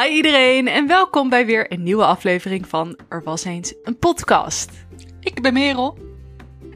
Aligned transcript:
Hi 0.00 0.08
iedereen 0.08 0.68
en 0.68 0.86
welkom 0.86 1.28
bij 1.28 1.46
weer 1.46 1.72
een 1.72 1.82
nieuwe 1.82 2.04
aflevering 2.04 2.68
van 2.68 2.98
Er 3.08 3.22
was 3.22 3.44
eens 3.44 3.74
een 3.82 3.98
podcast. 3.98 4.70
Ik 5.20 5.42
ben 5.42 5.52
Merel. 5.52 5.98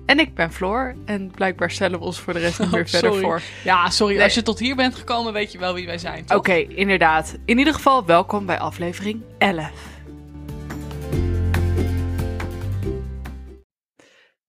En 0.06 0.18
ik 0.18 0.34
ben 0.34 0.52
Floor 0.52 0.94
en 1.04 1.30
blijkbaar 1.30 1.70
stellen 1.70 1.98
we 1.98 2.04
ons 2.04 2.20
voor 2.20 2.32
de 2.32 2.38
rest 2.38 2.58
niet 2.58 2.68
Oh, 2.68 2.74
meer 2.74 2.88
verder 2.88 3.14
voor. 3.14 3.42
Ja, 3.64 3.90
sorry. 3.90 4.14
Nee. 4.14 4.24
Als 4.24 4.34
je 4.34 4.42
tot 4.42 4.58
hier 4.58 4.76
bent 4.76 4.94
gekomen, 4.94 5.32
weet 5.32 5.52
je 5.52 5.58
wel 5.58 5.74
wie 5.74 5.86
wij 5.86 5.98
zijn. 5.98 6.24
toch? 6.26 6.38
Oké, 6.38 6.54
inderdaad. 6.54 7.36
In 7.44 7.58
ieder 7.58 7.74
geval 7.74 8.04
welkom 8.04 8.46
bij 8.46 8.58
aflevering 8.58 9.22
11. 9.38 9.70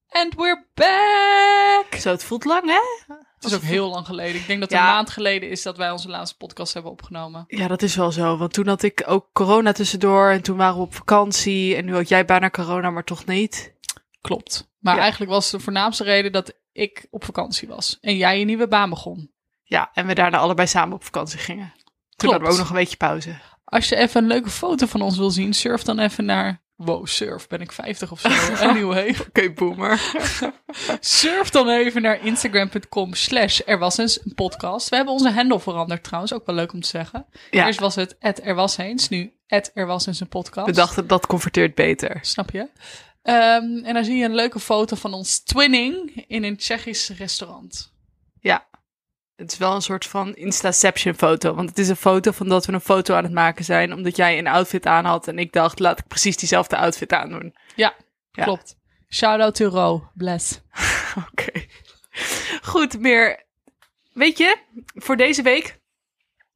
And 0.10 0.36
we're 0.36 0.66
back! 0.74 1.77
Zo, 2.02 2.10
het 2.10 2.24
voelt 2.24 2.46
lang 2.46 2.66
hè? 2.66 3.16
Het 3.36 3.46
is 3.46 3.54
ook 3.56 3.62
heel 3.62 3.90
lang 3.90 4.06
geleden. 4.06 4.36
Ik 4.42 4.48
denk 4.48 4.60
dat 4.60 4.70
het 4.70 4.80
Ja. 4.80 4.88
een 4.88 4.94
maand 4.94 5.10
geleden 5.10 5.50
is 5.50 5.62
dat 5.62 5.78
wij 5.78 5.92
onze 5.92 6.08
laatste 6.10 6.38
podcast 6.38 6.74
hebben 6.74 6.92
opgenomen. 6.92 7.44
Ja, 7.48 7.68
dat 7.68 7.82
is 7.82 7.96
wel 7.96 8.12
zo. 8.12 8.38
Want 8.38 8.54
toen 8.54 8.68
had 8.68 8.84
ik 8.84 9.04
ook 9.06 9.30
corona 9.34 9.72
tussendoor 9.72 10.30
en 10.30 10.42
toen 10.42 10.58
waren 10.58 10.76
we 10.76 10.82
op 10.82 10.96
vakantie. 10.96 11.76
En 11.76 11.86
nu 11.86 11.94
had 11.94 12.08
jij 12.10 12.26
bijna 12.26 12.50
corona, 12.50 12.90
maar 12.90 13.04
toch 13.04 13.26
niet. 13.26 13.74
Klopt. 14.22 14.70
Maar 14.80 14.96
Ja. 14.96 15.02
eigenlijk 15.02 15.32
was 15.32 15.50
de 15.52 15.60
voornaamste 15.60 16.04
reden 16.04 16.32
dat 16.32 16.54
ik 16.72 17.08
op 17.10 17.24
vakantie 17.24 17.68
was. 17.68 17.98
En 18.02 18.18
jij 18.18 18.40
een 18.40 18.46
nieuwe 18.48 18.68
baan 18.68 18.90
begon. 18.90 19.32
Ja, 19.64 19.90
en 19.94 20.08
we 20.08 20.14
daarna 20.16 20.38
allebei 20.38 20.68
samen 20.68 20.96
op 20.96 21.04
vakantie 21.04 21.40
gingen. 21.40 21.74
Toen 21.76 21.86
Klopt. 22.16 22.34
hadden 22.34 22.48
we 22.48 22.54
ook 22.54 22.60
nog 22.60 22.70
een 22.70 22.76
beetje 22.84 22.98
pauze. 22.98 23.36
Als 23.66 23.90
je 23.90 23.96
even 23.96 24.22
een 24.22 24.28
leuke 24.28 24.50
foto 24.50 24.86
van 24.86 25.02
ons 25.02 25.18
wil 25.18 25.30
zien, 25.32 25.54
surf 25.54 25.82
dan 25.84 26.00
even 26.00 26.26
naar... 26.26 26.62
Wow, 26.78 27.06
surf, 27.06 27.48
ben 27.48 27.62
ik 27.62 27.72
50 27.72 28.12
of 28.12 28.20
zo? 28.20 28.28
Anyway. 28.68 29.16
Oké, 29.28 29.52
boomer. 29.52 30.02
Surf 31.00 31.50
dan 31.50 31.70
even 31.70 32.02
naar 32.02 32.26
instagram.com 32.26 33.14
slash 33.14 33.62
er 33.66 33.80
was 33.80 33.98
eens 33.98 34.26
een 34.26 34.34
podcast. 34.34 34.90
We 34.90 34.96
hebben 34.96 35.14
onze 35.14 35.32
handle 35.32 35.60
veranderd 35.60 36.04
trouwens, 36.04 36.34
ook 36.34 36.46
wel 36.46 36.56
leuk 36.56 36.74
om 36.74 36.82
te 36.82 36.88
zeggen. 36.88 37.26
Ja, 37.52 37.66
Eerst 37.66 37.80
was 37.80 37.96
het 37.96 38.16
er 38.20 38.56
was 38.56 38.78
eens, 38.78 39.10
nu 39.10 39.34
er 39.74 39.86
was 39.86 40.06
eens 40.06 40.20
een 40.20 40.28
podcast. 40.28 40.68
we 40.68 40.74
dachten 40.74 41.08
dat 41.08 41.26
converteert 41.26 41.76
beter. 41.76 42.20
Snap 42.22 42.52
je? 42.52 42.70
Ehm, 43.24 43.84
en 43.84 43.94
dan 43.94 44.06
zie 44.06 44.18
je 44.18 44.26
een 44.26 44.36
leuke 44.36 44.60
foto 44.60 44.96
van 44.96 45.14
ons 45.14 45.40
twinning 45.40 46.24
in 46.28 46.44
een 46.44 46.58
Tsjechisch 46.58 47.10
restaurant. 47.10 47.94
Ja. 48.40 48.68
Het 49.38 49.52
is 49.52 49.58
wel 49.58 49.76
een 49.76 49.82
soort 49.82 50.06
van 50.06 50.36
Instaception 50.36 51.14
foto. 51.14 51.54
Want 51.54 51.70
het 51.70 51.78
is 51.78 51.90
een 51.90 51.96
foto 51.96 52.32
van 52.32 52.48
dat 52.50 52.66
we 52.66 52.74
een 52.74 52.82
foto 52.82 53.16
aan 53.16 53.24
het 53.24 53.34
maken 53.34 53.66
zijn. 53.66 53.94
Omdat 53.94 54.16
jij 54.16 54.38
een 54.38 54.48
outfit 54.48 54.86
aan 54.86 55.06
had. 55.06 55.28
En 55.28 55.40
ik 55.40 55.52
dacht, 55.54 55.80
laat 55.80 56.00
ik 56.00 56.08
precies 56.08 56.38
diezelfde 56.38 56.78
outfit 56.78 57.14
aandoen. 57.14 57.56
Ja, 57.76 57.94
Ja. 58.32 58.44
klopt. 58.44 58.76
Shout 59.10 59.40
out 59.40 59.56
to 59.56 59.68
Ro, 59.68 60.10
bless. 60.14 60.62
Oké. 61.32 61.66
Goed, 62.62 63.00
meer. 63.00 63.44
Weet 64.14 64.38
je, 64.38 64.58
voor 64.94 65.18
deze 65.18 65.42
week. 65.42 65.80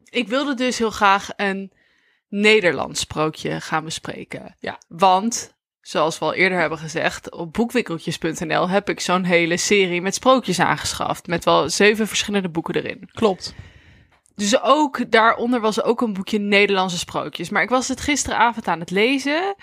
Ik 0.04 0.28
wilde 0.28 0.54
dus 0.54 0.78
heel 0.78 0.92
graag 0.92 1.30
een 1.36 1.72
Nederlands 2.28 3.00
sprookje 3.00 3.62
gaan 3.62 3.84
bespreken. 3.84 4.56
Ja. 4.60 4.80
Want, 4.88 5.54
zoals 5.92 6.20
we 6.20 6.26
al 6.26 6.34
eerder 6.34 6.60
hebben 6.60 6.78
gezegd, 6.78 7.32
op 7.32 7.54
boekwinkeltjes.nl 7.54 8.70
heb 8.70 8.90
ik 8.90 9.00
zo'n 9.00 9.24
hele 9.24 9.58
serie 9.58 10.02
met 10.02 10.14
sprookjes 10.14 10.60
aangeschaft. 10.60 11.28
Met 11.28 11.46
wel 11.46 11.70
zeven 11.70 12.08
verschillende 12.08 12.50
boeken 12.50 12.76
erin. 12.76 13.10
Klopt. 13.12 13.56
Dus 14.36 14.62
ook 14.62 15.12
daaronder 15.12 15.60
was 15.60 15.84
ook 15.84 16.02
een 16.02 16.14
boekje 16.14 16.40
Nederlandse 16.40 16.98
sprookjes. 16.98 17.50
Maar 17.50 17.62
ik 17.62 17.70
was 17.70 17.88
het 17.88 18.02
gisteravond 18.02 18.68
aan 18.68 18.80
het 18.80 18.90
lezen. 18.90 19.56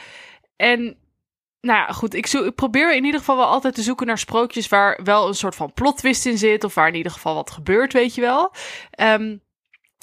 En 0.57 0.81
nou 1.61 1.79
ja, 1.79 1.87
goed, 1.87 2.15
ik, 2.15 2.27
zo, 2.27 2.45
ik 2.45 2.55
probeer 2.55 2.97
in 2.97 3.05
ieder 3.05 3.21
geval 3.21 3.37
wel 3.37 3.47
altijd 3.47 3.75
te 3.75 3.83
zoeken 3.83 4.07
naar 4.07 4.19
sprookjes 4.19 4.69
waar 4.69 5.01
wel 5.05 5.29
een 5.29 5.35
soort 5.35 5.55
van 5.55 5.73
plot 5.73 5.97
twist 5.97 6.27
in 6.27 6.39
zit. 6.39 6.65
Of 6.65 6.75
waar 6.75 6.89
in 6.89 6.95
ieder 6.95 7.13
geval 7.13 7.35
wat 7.35 7.51
gebeurt, 7.51 7.93
weet 7.93 8.15
je 8.15 8.21
wel. 8.21 8.53
Ehm, 8.91 9.37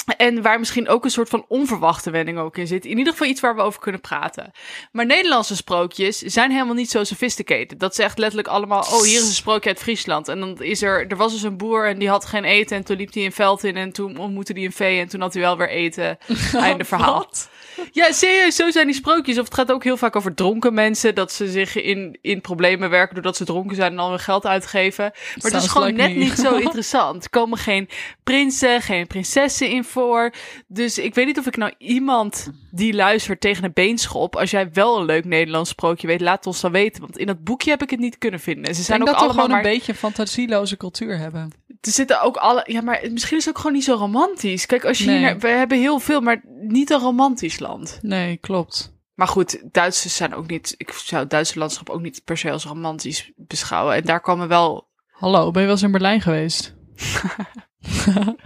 en 0.06 0.42
waar 0.42 0.60
misschien 0.60 0.88
ook 0.88 1.04
een 1.04 1.12
soort 1.12 1.30
van 1.30 1.46
onverwachte 1.48 2.10
wending 2.12 2.38
ook 2.38 2.58
in 2.58 2.68
zit. 2.68 2.86
In 2.86 2.98
ieder 2.98 3.14
geval 3.14 3.28
iets 3.28 3.42
waar 3.42 3.56
we 3.56 3.62
over 3.62 3.80
kunnen 3.80 4.02
praten. 4.02 4.52
Maar 4.92 5.06
Nederlandse 5.06 5.56
sprookjes 5.56 6.18
zijn 6.20 6.52
helemaal 6.52 6.74
niet 6.74 6.92
zo 6.92 7.04
sophisticated. 7.04 7.80
Dat 7.80 7.92
is 7.92 7.98
echt 7.98 8.18
letterlijk 8.18 8.48
allemaal, 8.48 8.82
oh, 8.82 9.02
hier 9.02 9.20
is 9.20 9.28
een 9.28 9.34
sprookje 9.34 9.70
uit 9.70 9.80
Friesland. 9.80 10.28
En 10.28 10.40
dan 10.40 10.62
is 10.62 10.82
er, 10.82 11.08
er 11.08 11.18
was 11.18 11.32
dus 11.32 11.44
een 11.44 11.58
boer 11.58 11.88
en 11.88 12.00
die 12.00 12.10
had 12.10 12.26
geen 12.26 12.44
eten. 12.44 12.78
En 12.78 12.84
toen 12.84 12.98
liep 12.98 13.14
hij 13.14 13.26
een 13.26 13.32
veld 13.32 13.64
in 13.64 13.76
en 13.78 13.92
toen 13.92 14.18
ontmoette 14.18 14.54
hij 14.54 14.64
een 14.64 14.72
vee. 14.72 15.00
En 15.00 15.08
toen 15.08 15.22
had 15.22 15.34
hij 15.34 15.42
wel 15.42 15.58
weer 15.58 15.70
eten. 15.70 16.18
Einde 16.54 16.84
verhaal. 16.84 17.14
Wat? 17.14 17.50
Ja, 17.92 18.12
serieus, 18.12 18.56
zo 18.56 18.72
zijn 18.72 18.86
die 18.86 18.96
sprookjes. 18.96 19.38
Of 19.38 19.46
het 19.46 19.54
gaat 19.54 19.72
ook 19.72 19.84
heel 19.84 19.98
vaak 19.98 20.16
over 20.16 20.34
dronken 20.34 20.74
mensen. 20.74 21.16
Dat 21.16 21.32
ze 21.32 21.50
zich 21.52 21.82
in, 21.82 22.18
in 22.22 22.42
problemen 22.42 22.90
werken 22.90 23.14
doordat 23.16 23.38
ze 23.38 23.46
dronken 23.46 23.76
zijn 23.76 23.92
en 23.92 23.98
dan 23.98 24.10
hun 24.10 24.20
geld 24.20 24.46
uitgeven. 24.46 25.04
Maar 25.04 25.34
het 25.34 25.44
is 25.44 25.50
Sounds 25.52 25.68
gewoon 25.68 25.88
like 25.88 26.02
net 26.02 26.14
me. 26.14 26.24
niet 26.24 26.38
zo 26.40 26.56
interessant. 26.68 27.24
Er 27.24 27.30
komen 27.30 27.58
geen 27.58 27.90
prinsen, 28.24 28.82
geen 28.82 29.08
prinsessen 29.08 29.70
in 29.70 29.84
voor. 29.96 30.34
Dus 30.68 30.98
ik 30.98 31.16
weet 31.16 31.26
niet 31.26 31.40
of 31.40 31.48
ik 31.48 31.58
nou 31.58 31.74
iemand 31.78 32.52
die 32.72 32.94
luistert 32.94 33.42
tegen 33.42 33.64
een 33.64 33.74
been 33.74 33.98
schop. 33.98 34.36
Als 34.36 34.52
jij 34.52 34.72
wel 34.72 35.00
een 35.00 35.06
leuk 35.06 35.26
Nederlands 35.26 35.70
sprookje 35.70 36.08
weet, 36.08 36.22
laat 36.22 36.46
ons 36.46 36.62
dan 36.62 36.72
weten. 36.72 37.02
Want 37.02 37.18
in 37.18 37.28
dat 37.28 37.44
boekje 37.44 37.70
heb 37.70 37.82
ik 37.82 37.90
het 37.90 38.00
niet 38.00 38.18
kunnen 38.18 38.40
vinden. 38.40 38.64
En 38.64 38.76
ze 38.76 38.84
zijn 38.84 39.02
ook 39.02 39.08
dat 39.08 39.16
allemaal 39.16 39.34
gewoon 39.34 39.50
maar... 39.50 39.66
een 39.66 39.72
beetje 39.72 39.96
fantasieloze 39.96 40.78
cultuur 40.78 41.18
hebben. 41.18 41.52
Er 41.68 41.92
zitten 41.92 42.22
ook 42.22 42.36
alle... 42.38 42.64
Ja, 42.68 42.82
maar 42.82 43.00
misschien 43.12 43.38
is 43.38 43.46
het 43.46 43.54
ook 43.56 43.62
gewoon 43.62 43.76
niet 43.76 43.84
zo 43.84 43.96
romantisch. 43.96 44.66
Kijk, 44.66 44.86
als 44.86 44.98
je 44.98 45.06
Nee. 45.06 45.18
hier... 45.18 45.40
We 45.40 45.48
hebben 45.48 45.80
heel 45.80 46.00
veel, 46.00 46.22
maar 46.22 46.42
niet 46.60 46.90
een 46.90 47.00
romantisch 47.00 47.60
land. 47.60 48.00
Nee, 48.02 48.38
klopt. 48.38 48.94
Maar 49.14 49.28
goed, 49.28 49.60
Duitsers 49.72 50.16
zijn 50.16 50.36
ook 50.36 50.48
niet. 50.48 50.74
Ik 50.78 50.92
zou 50.92 51.22
het 51.22 51.30
Duitse 51.32 51.60
landschap 51.60 51.90
ook 51.90 52.02
niet 52.02 52.22
per 52.24 52.38
se 52.38 52.52
als 52.52 52.66
romantisch 52.66 53.32
beschouwen. 53.36 53.96
En 53.96 54.04
daar 54.04 54.22
komen 54.22 54.48
wel. 54.48 54.88
Hallo, 55.12 55.52
ben 55.52 55.62
je 55.62 55.68
wel 55.68 55.76
eens 55.76 55.86
in 55.86 55.92
Berlijn 55.92 56.22
geweest? 56.22 56.76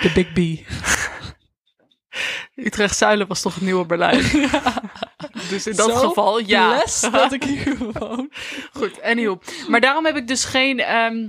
De 0.00 0.10
Big 0.14 0.32
B. 0.32 0.38
Utrecht 2.54 2.96
Zuilen 2.96 3.26
was 3.26 3.40
toch 3.42 3.54
het 3.54 3.62
nieuwe 3.62 3.86
Berlijn. 3.86 4.22
dus 5.50 5.66
in 5.66 5.76
dat 5.76 5.90
Zo 5.90 6.08
geval, 6.08 6.38
ja. 6.38 6.68
Les 6.68 7.00
dat 7.12 7.32
ik 7.32 7.44
hier 7.44 7.76
woon. 7.92 8.30
Goed, 8.72 9.02
anyhow. 9.02 9.40
Maar 9.68 9.80
daarom 9.80 10.04
heb 10.06 10.16
ik 10.16 10.28
dus 10.28 10.44
geen, 10.44 10.80
ehm, 10.80 11.28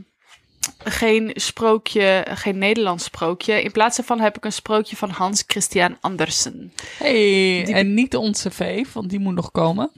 geen 0.84 1.32
sprookje, 1.36 2.26
geen 2.34 2.58
Nederlands 2.58 3.04
sprookje. 3.04 3.64
In 3.64 3.72
plaats 3.72 3.98
daarvan 3.98 4.20
heb 4.20 4.38
ik 4.38 4.46
een 4.46 4.54
sprookje 4.54 4.96
van 4.96 5.10
Hans 5.10 5.44
Christian 5.48 5.98
Andersen. 6.02 6.74
Hey, 6.98 7.12
Die- 7.66 7.74
en 7.74 7.94
niet 7.94 8.16
onze 8.16 8.52
V, 8.52 8.86
want 8.94 9.10
die 9.10 9.20
moet 9.20 9.36
nog 9.36 9.52
komen. 9.52 9.92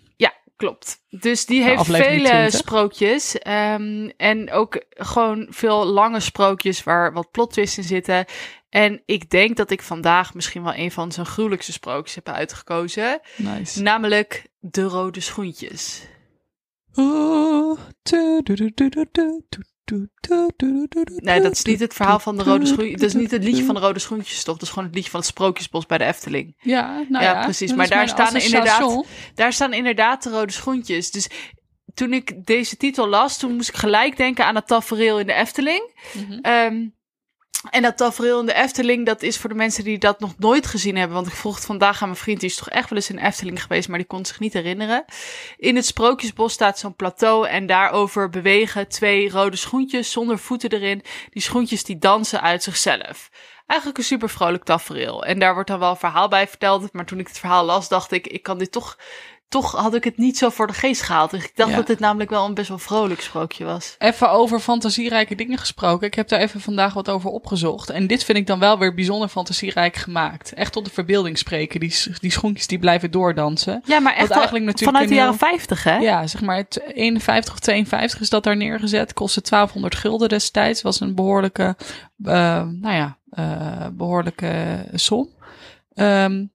Klopt. 0.63 1.03
Dus 1.09 1.45
die 1.45 1.63
heeft 1.63 1.85
vele 1.85 2.27
20. 2.27 2.59
sprookjes. 2.59 3.37
ehm, 3.37 4.09
en 4.17 4.51
ook 4.51 4.83
gewoon 4.89 5.47
veel 5.49 5.85
lange 5.85 6.19
sprookjes 6.19 6.83
waar 6.83 7.13
wat 7.13 7.31
plot 7.31 7.51
twists 7.51 7.77
in 7.77 7.83
zitten. 7.83 8.25
En 8.69 9.01
ik 9.05 9.29
denk 9.29 9.57
dat 9.57 9.69
ik 9.69 9.81
vandaag 9.81 10.33
misschien 10.33 10.63
wel 10.63 10.75
een 10.75 10.91
van 10.91 11.11
zijn 11.11 11.25
gruwelijkste 11.25 11.71
sprookjes 11.71 12.15
heb 12.15 12.29
uitgekozen. 12.29 13.19
Nice. 13.35 13.81
Namelijk 13.81 14.45
De 14.59 14.83
Rode 14.83 15.19
Schoentjes. 15.19 16.01
Nee, 21.15 21.41
dat 21.41 21.51
is 21.51 21.63
niet 21.63 21.79
het 21.79 21.93
verhaal 21.93 22.19
van 22.19 22.37
de 22.37 22.43
Rode 22.43 22.65
Schoentjes. 22.65 22.99
Dat 22.99 23.09
is 23.09 23.15
niet 23.15 23.31
het 23.31 23.43
liedje 23.43 23.63
van 23.63 23.75
de 23.75 23.81
Rode 23.81 23.99
Schoentjes, 23.99 24.43
toch? 24.43 24.53
Dat 24.53 24.63
is 24.63 24.69
gewoon 24.69 24.85
het 24.85 24.95
liedje 24.95 25.09
van 25.11 25.19
het 25.19 25.29
Sprookjesbos 25.29 25.85
bij 25.85 25.97
de 25.97 26.03
Efteling. 26.03 26.55
Ja, 26.59 27.05
nou 27.09 27.23
ja, 27.23 27.33
Ja, 27.33 27.43
precies. 27.43 27.73
Maar 27.73 27.87
daar 27.89 28.09
staan 28.09 28.35
er 28.35 28.43
inderdaad-. 28.43 29.05
Daar 29.35 29.53
staan 29.53 29.73
inderdaad 29.73 30.23
de 30.23 30.29
rode 30.29 30.51
schoentjes. 30.51 31.11
Dus 31.11 31.27
toen 31.93 32.13
ik 32.13 32.45
deze 32.45 32.77
titel 32.77 33.07
las, 33.07 33.37
toen 33.37 33.55
moest 33.55 33.69
ik 33.69 33.75
gelijk 33.75 34.17
denken 34.17 34.45
aan 34.45 34.55
het 34.55 34.67
tafereel 34.67 35.19
in 35.19 35.27
de 35.27 35.33
Efteling. 35.33 35.93
Mhm. 36.13 36.39
Ehm, 36.41 36.87
en 37.69 37.81
dat 37.81 37.97
tafereel 37.97 38.39
in 38.39 38.45
de 38.45 38.53
Efteling, 38.53 39.05
dat 39.05 39.21
is 39.21 39.37
voor 39.37 39.49
de 39.49 39.55
mensen 39.55 39.83
die 39.83 39.97
dat 39.97 40.19
nog 40.19 40.33
nooit 40.37 40.67
gezien 40.67 40.95
hebben. 40.95 41.15
Want 41.15 41.27
ik 41.27 41.33
vroeg 41.33 41.55
het 41.55 41.65
vandaag 41.65 42.01
aan 42.01 42.07
mijn 42.07 42.19
vriend, 42.19 42.39
die 42.39 42.49
is 42.49 42.55
toch 42.55 42.69
echt 42.69 42.89
wel 42.89 42.97
eens 42.97 43.09
in 43.09 43.17
Efteling 43.17 43.61
geweest, 43.61 43.87
maar 43.87 43.97
die 43.97 44.07
kon 44.07 44.25
zich 44.25 44.39
niet 44.39 44.53
herinneren. 44.53 45.05
In 45.57 45.75
het 45.75 45.85
Sprookjesbos 45.85 46.53
staat 46.53 46.79
zo'n 46.79 46.95
plateau 46.95 47.47
en 47.47 47.65
daarover 47.65 48.29
bewegen 48.29 48.87
twee 48.87 49.29
rode 49.29 49.57
schoentjes 49.57 50.11
zonder 50.11 50.39
voeten 50.39 50.69
erin. 50.69 51.03
Die 51.29 51.41
schoentjes 51.41 51.83
die 51.83 51.97
dansen 51.97 52.41
uit 52.41 52.63
zichzelf. 52.63 53.29
Eigenlijk 53.65 53.99
een 53.99 54.05
super 54.05 54.29
vrolijk 54.29 54.63
tafereel. 54.63 55.25
En 55.25 55.39
daar 55.39 55.53
wordt 55.53 55.69
dan 55.69 55.79
wel 55.79 55.89
een 55.89 55.97
verhaal 55.97 56.27
bij 56.27 56.47
verteld. 56.47 56.93
Maar 56.93 57.05
toen 57.05 57.19
ik 57.19 57.27
het 57.27 57.39
verhaal 57.39 57.65
las, 57.65 57.89
dacht 57.89 58.11
ik, 58.11 58.27
ik 58.27 58.43
kan 58.43 58.57
dit 58.57 58.71
toch... 58.71 58.97
Toch 59.53 59.71
had 59.71 59.95
ik 59.95 60.03
het 60.03 60.17
niet 60.17 60.37
zo 60.37 60.49
voor 60.49 60.67
de 60.67 60.73
geest 60.73 61.01
gehaald. 61.01 61.31
Dus 61.31 61.43
ik 61.43 61.51
dacht 61.55 61.69
Ja. 61.69 61.75
dat 61.75 61.87
dit 61.87 61.99
namelijk 61.99 62.29
wel 62.29 62.45
een 62.45 62.53
best 62.53 62.67
wel 62.69 62.77
vrolijk 62.77 63.21
sprookje 63.21 63.65
was. 63.65 63.95
Even 63.97 64.31
over 64.31 64.59
fantasierijke 64.59 65.35
dingen 65.35 65.57
gesproken. 65.57 66.07
Ik 66.07 66.13
heb 66.13 66.27
daar 66.27 66.39
even 66.39 66.61
vandaag 66.61 66.93
wat 66.93 67.09
over 67.09 67.29
opgezocht. 67.29 67.89
En 67.89 68.07
dit 68.07 68.23
vind 68.23 68.37
ik 68.37 68.47
dan 68.47 68.59
wel 68.59 68.77
weer 68.79 68.93
bijzonder 68.93 69.27
fantasierijk 69.29 69.95
gemaakt. 69.95 70.53
Echt 70.53 70.71
tot 70.73 70.85
de 70.85 70.91
verbeelding 70.91 71.37
spreken. 71.37 71.79
Die, 71.79 71.95
die 72.19 72.31
schoentjes 72.31 72.67
die 72.67 72.79
blijven 72.79 73.11
doordansen. 73.11 73.81
Ja, 73.85 73.99
maar 73.99 74.13
echt 74.15 74.31
eigenlijk 74.31 74.65
natuurlijk 74.65 74.91
vanuit 74.91 75.09
de 75.09 75.15
jaren 75.15 75.37
heel- 75.39 75.47
50, 75.49 75.83
hè? 75.83 75.97
Ja, 75.97 76.27
zeg 76.27 76.41
maar 76.41 76.57
het 76.57 76.81
51 76.93 77.53
of 77.53 77.59
52 77.59 78.19
is 78.21 78.29
dat 78.29 78.43
daar 78.43 78.57
neergezet. 78.57 79.13
Kostte 79.13 79.41
1200 79.41 79.95
gulden 79.95 80.29
destijds. 80.29 80.81
Was 80.81 80.99
een 80.99 81.15
behoorlijke, 81.15 81.75
eh, 82.23 82.33
nou 82.71 82.93
ja, 82.95 83.17
eh, 83.29 83.87
behoorlijke 83.91 84.85
som. 84.93 85.29
Ehm, 85.93 86.45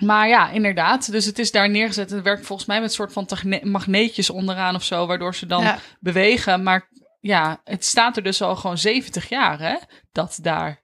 maar 0.00 0.28
ja, 0.28 0.50
inderdaad. 0.50 1.10
Dus 1.12 1.24
het 1.24 1.38
is 1.38 1.50
daar 1.50 1.70
neergezet. 1.70 2.10
Het 2.10 2.22
werkt 2.22 2.46
volgens 2.46 2.68
mij 2.68 2.80
met 2.80 2.88
een 2.88 2.94
soort 2.94 3.12
van 3.12 3.26
magneetjes 3.62 4.30
onderaan 4.30 4.74
of 4.74 4.82
zo. 4.84 5.06
Waardoor 5.06 5.34
ze 5.34 5.46
dan 5.46 5.62
Ja. 5.62 5.78
bewegen. 6.00 6.62
Maar 6.62 6.88
ja, 7.20 7.60
het 7.64 7.84
staat 7.84 8.16
er 8.16 8.22
dus 8.22 8.42
al 8.42 8.56
gewoon 8.56 8.78
70 8.78 9.28
jaar, 9.28 9.58
hè? 9.58 9.76
Dat 10.12 10.38
daar 10.42 10.80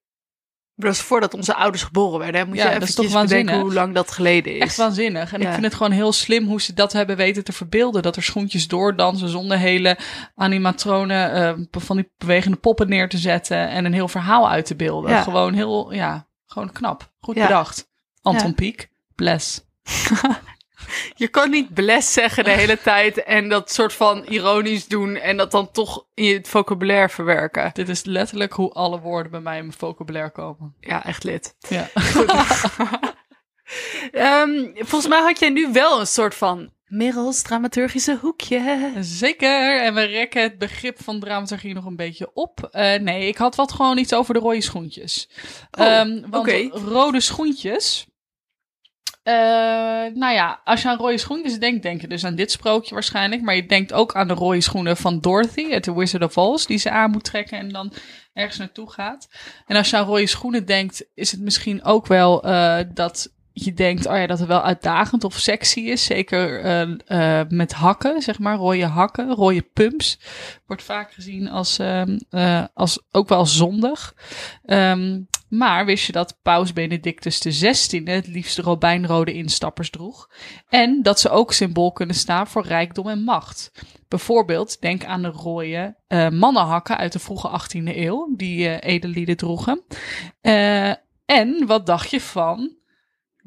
Dat 0.74 0.92
is 0.92 1.00
voordat 1.00 1.34
onze 1.34 1.54
ouders 1.54 1.82
geboren 1.82 2.18
werden. 2.18 2.40
hè? 2.40 2.46
Moet 2.46 2.56
Ja, 2.56 2.72
je 2.72 2.78
dat 2.78 2.88
is 2.88 2.94
toch 2.94 3.04
bedenken 3.04 3.28
waanzinnig? 3.28 3.60
hoe 3.62 3.72
lang 3.72 3.94
dat 3.94 4.10
geleden 4.10 4.54
is. 4.54 4.60
Echt 4.62 4.76
waanzinnig. 4.76 5.32
En 5.32 5.40
Ja. 5.40 5.46
ik 5.46 5.52
vind 5.52 5.64
het 5.64 5.74
gewoon 5.74 5.92
heel 5.92 6.12
slim 6.12 6.46
hoe 6.46 6.60
ze 6.60 6.74
dat 6.74 6.92
hebben 6.92 7.16
weten 7.16 7.44
te 7.44 7.52
verbeelden. 7.52 8.02
Dat 8.02 8.16
er 8.16 8.22
schoentjes 8.22 8.68
doordansen 8.68 9.28
zonder 9.28 9.58
hele 9.58 9.98
animatronen 10.34 11.32
eh, 11.32 11.52
van 11.70 11.96
die 11.96 12.10
bewegende 12.18 12.56
poppen 12.56 12.88
neer 12.88 13.08
te 13.08 13.18
zetten. 13.18 13.68
En 13.68 13.84
een 13.84 13.92
heel 13.92 14.08
verhaal 14.08 14.50
uit 14.50 14.66
te 14.66 14.76
beelden. 14.76 15.10
Ja. 15.10 15.22
Gewoon 15.22 15.54
heel, 15.54 15.92
ja, 15.92 16.26
gewoon 16.46 16.72
knap. 16.72 17.12
Goed 17.20 17.34
bedacht. 17.34 17.88
Anton 18.22 18.46
Ja. 18.48 18.52
Pieck, 18.54 18.88
bless. 19.18 19.60
Je 21.14 21.28
kan 21.28 21.50
niet 21.50 21.74
bless 21.74 22.12
zeggen 22.12 22.44
de 22.44 22.50
hele 22.50 22.78
tijd 22.80 23.22
en 23.24 23.48
dat 23.48 23.72
soort 23.72 23.92
van 23.92 24.24
ironisch 24.24 24.86
doen 24.86 25.16
en 25.16 25.36
dat 25.36 25.50
dan 25.50 25.70
toch 25.70 26.06
in 26.14 26.24
je 26.24 26.40
vocabulaire 26.42 27.08
verwerken. 27.08 27.70
Dit 27.72 27.88
is 27.88 28.04
letterlijk 28.04 28.52
hoe 28.52 28.72
alle 28.72 29.00
woorden 29.00 29.30
bij 29.30 29.40
mij 29.40 29.56
in 29.58 29.66
mijn 29.66 29.78
vocabulaire 29.78 30.30
komen. 30.30 30.74
Ja, 30.80 31.04
echt 31.04 31.24
lid. 31.24 31.54
Ja. 31.68 31.88
Ehm, 34.12 34.66
volgens 34.74 35.06
mij 35.08 35.20
had 35.20 35.38
jij 35.38 35.50
nu 35.50 35.72
wel 35.72 36.00
een 36.00 36.06
soort 36.06 36.34
van 36.34 36.70
Merels 36.86 37.42
dramaturgische 37.42 38.18
hoekje. 38.20 38.92
Zeker. 39.00 39.80
En 39.82 39.94
we 39.94 40.02
rekken 40.02 40.42
het 40.42 40.58
begrip 40.58 41.02
van 41.02 41.20
dramaturgie 41.20 41.74
nog 41.74 41.84
een 41.84 41.96
beetje 41.96 42.30
op. 42.34 42.68
Eh, 42.70 43.00
nee, 43.00 43.28
ik 43.28 43.36
had 43.36 43.54
wat 43.54 43.72
gewoon 43.72 43.98
iets 43.98 44.12
over 44.14 44.34
de 44.34 44.40
rode 44.40 44.60
schoentjes. 44.62 45.28
Oh, 45.78 45.86
Ehm, 45.86 46.20
want 46.20 46.34
oké. 46.34 46.68
rode 46.72 47.20
schoentjes. 47.20 48.06
Eh, 49.28 50.14
nou 50.14 50.34
ja, 50.34 50.60
als 50.64 50.82
je 50.82 50.88
aan 50.88 50.96
rode 50.96 51.18
schoentjes 51.18 51.58
denkt, 51.58 51.82
denk 51.82 52.00
je 52.00 52.08
dus 52.08 52.24
aan 52.24 52.34
dit 52.34 52.50
sprookje 52.50 52.94
waarschijnlijk. 52.94 53.42
Maar 53.42 53.54
je 53.54 53.66
denkt 53.66 53.92
ook 53.92 54.14
aan 54.14 54.28
de 54.28 54.34
rode 54.34 54.60
schoenen 54.60 54.96
van 54.96 55.20
Dorothy 55.20 55.72
uit 55.72 55.82
The 55.82 55.98
Wizard 55.98 56.22
of 56.22 56.36
Oz. 56.36 56.66
Die 56.66 56.78
ze 56.78 56.90
aan 56.90 57.10
moet 57.10 57.24
trekken 57.24 57.58
en 57.58 57.68
dan 57.68 57.92
ergens 58.32 58.58
naartoe 58.58 58.90
gaat. 58.90 59.28
En 59.66 59.76
als 59.76 59.90
je 59.90 59.96
aan 59.96 60.06
rode 60.06 60.26
schoenen 60.26 60.66
denkt, 60.66 61.04
is 61.14 61.30
het 61.30 61.40
misschien 61.40 61.84
ook 61.84 62.06
wel 62.06 62.42
eh, 62.42 62.78
dat 62.94 63.32
je 63.64 63.74
denkt, 63.74 64.06
oh 64.06 64.16
ja, 64.16 64.26
dat 64.26 64.38
het 64.38 64.48
wel 64.48 64.62
uitdagend 64.62 65.24
of 65.24 65.38
sexy 65.38 65.80
is. 65.80 66.04
Zeker 66.04 66.60
eh, 66.60 67.40
eh, 67.40 67.48
met 67.48 67.72
hakken, 67.72 68.22
zeg 68.22 68.38
maar, 68.38 68.56
rode 68.56 68.86
hakken, 68.86 69.34
rode 69.34 69.62
pumps. 69.62 70.20
Wordt 70.66 70.82
vaak 70.82 71.12
gezien 71.12 71.48
als, 71.48 71.78
ehm, 71.78 72.18
eh, 72.30 72.64
als 72.74 73.02
ook 73.10 73.28
wel 73.28 73.46
zondig. 73.46 74.14
Ehm, 74.64 75.20
maar 75.48 75.84
wist 75.86 76.06
je 76.06 76.12
dat 76.12 76.38
Paus 76.42 76.72
Benedictus 76.72 77.38
XVI 77.38 78.02
het 78.04 78.26
liefst 78.26 78.58
robijnrode 78.58 79.32
instappers 79.32 79.90
droeg? 79.90 80.30
En 80.68 81.02
dat 81.02 81.20
ze 81.20 81.30
ook 81.30 81.52
symbool 81.52 81.92
kunnen 81.92 82.16
staan 82.16 82.46
voor 82.46 82.66
rijkdom 82.66 83.08
en 83.08 83.22
macht. 83.22 83.70
Bijvoorbeeld, 84.08 84.80
denk 84.80 85.04
aan 85.04 85.22
de 85.22 85.28
rode 85.28 85.96
mannenhakken 86.30 86.96
uit 86.96 87.12
de 87.12 87.18
vroege 87.18 87.48
18e 87.48 87.96
eeuw, 87.96 88.34
die 88.36 88.80
edellieden 88.80 89.36
droegen. 89.36 89.82
En 91.26 91.66
wat 91.66 91.86
dacht 91.86 92.10
je 92.10 92.20
van 92.20 92.78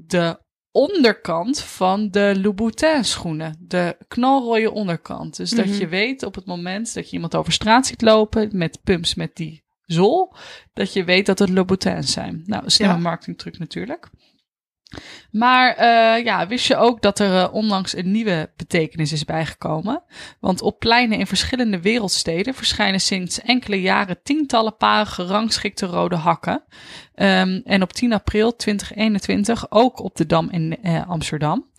de 0.08 0.40
onderkant 0.72 1.60
van 1.60 2.10
de 2.10 2.40
Louboutin 2.42 3.06
schoenen. 3.06 3.56
De 3.60 3.98
knalrode 4.08 4.72
onderkant. 4.72 5.38
Dus 5.38 5.50
dat 5.50 5.66
Mhm. 5.66 5.78
je 5.80 5.88
weet 5.88 6.24
op 6.24 6.36
het 6.36 6.46
moment 6.46 6.94
dat 6.94 7.08
je 7.10 7.14
iemand 7.16 7.36
over 7.36 7.54
straat 7.54 7.88
ziet 7.88 8.02
lopen 8.02 8.50
met 8.58 8.80
pumps 8.84 9.16
met 9.16 9.36
die 9.36 9.64
zool, 9.86 10.36
dat 10.74 10.94
je 10.94 11.04
weet 11.04 11.26
dat 11.26 11.40
het 11.40 11.50
Louboutins 11.50 12.12
zijn. 12.12 12.42
Nou, 12.46 12.70
slimme 12.70 12.94
Ja. 12.94 13.00
marketingtruc 13.00 13.58
natuurlijk. 13.60 14.10
Maar 15.32 15.76
eh, 15.76 16.24
ja, 16.24 16.48
wist 16.48 16.68
je 16.68 16.76
ook 16.76 17.02
dat 17.02 17.20
er 17.20 17.44
eh, 17.44 17.54
onlangs 17.54 17.96
een 17.96 18.12
nieuwe 18.12 18.50
betekenis 18.56 19.12
is 19.12 19.26
bijgekomen? 19.26 20.04
Want 20.40 20.62
op 20.62 20.80
pleinen 20.80 21.20
in 21.20 21.28
verschillende 21.28 21.82
wereldsteden 21.82 22.54
verschijnen 22.54 23.02
sinds 23.02 23.42
enkele 23.42 23.82
jaren 23.82 24.24
tientallen 24.24 24.78
paren 24.78 25.08
gerangschikte 25.08 25.86
rode 25.86 26.16
hakken. 26.16 26.64
Ehm, 27.16 27.62
en 27.64 27.82
op 27.82 27.94
10 27.94 28.14
april 28.14 28.56
2021 28.56 29.72
ook 29.72 30.00
op 30.00 30.16
de 30.16 30.26
Dam 30.26 30.50
in 30.50 30.78
eh, 30.82 31.10
Amsterdam. 31.10 31.70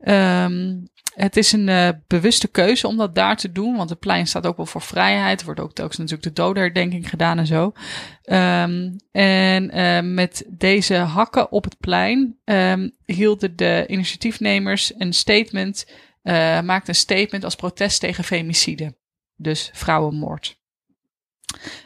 Ehm, 0.00 0.76
het 1.14 1.36
is 1.36 1.52
een 1.52 1.68
eh, 1.68 1.88
bewuste 2.06 2.48
keuze 2.48 2.86
om 2.86 2.96
dat 2.96 3.14
daar 3.14 3.36
te 3.36 3.52
doen, 3.52 3.76
want 3.76 3.90
het 3.90 3.98
plein 3.98 4.26
staat 4.26 4.46
ook 4.46 4.56
wel 4.56 4.66
voor 4.66 4.82
vrijheid. 4.82 5.40
Er 5.40 5.46
wordt 5.46 5.60
ook 5.60 5.72
telkens 5.72 5.98
natuurlijk 5.98 6.28
de 6.28 6.42
dodenherdenking 6.42 7.08
gedaan 7.08 7.38
en 7.38 7.46
zo. 7.46 7.72
Ehm, 8.22 8.92
en 9.12 9.70
eh, 9.70 10.00
met 10.02 10.44
deze 10.48 10.94
hakken 10.94 11.52
op 11.52 11.64
het 11.64 11.78
plein 11.78 12.38
ehm, 12.44 12.88
hielden 13.04 13.56
de 13.56 13.84
initiatiefnemers 13.88 14.92
een 14.98 15.12
statement, 15.12 15.86
eh 16.22 16.60
maakten 16.60 16.88
een 16.88 16.94
statement 16.94 17.44
als 17.44 17.54
protest 17.54 18.00
tegen 18.00 18.24
femicide. 18.24 18.94
Dus 19.36 19.70
vrouwenmoord. 19.72 20.62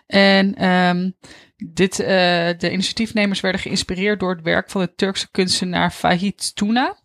En 0.06 0.54
ehm, 0.54 1.10
dit, 1.66 2.00
eh, 2.00 2.06
de 2.58 2.70
initiatiefnemers 2.72 3.40
werden 3.40 3.60
geïnspireerd 3.60 4.20
door 4.20 4.30
het 4.30 4.42
werk 4.42 4.70
van 4.70 4.80
de 4.80 4.94
Turkse 4.94 5.30
kunstenaar 5.30 5.90
Fahit 5.90 6.56
Tuna. 6.56 6.96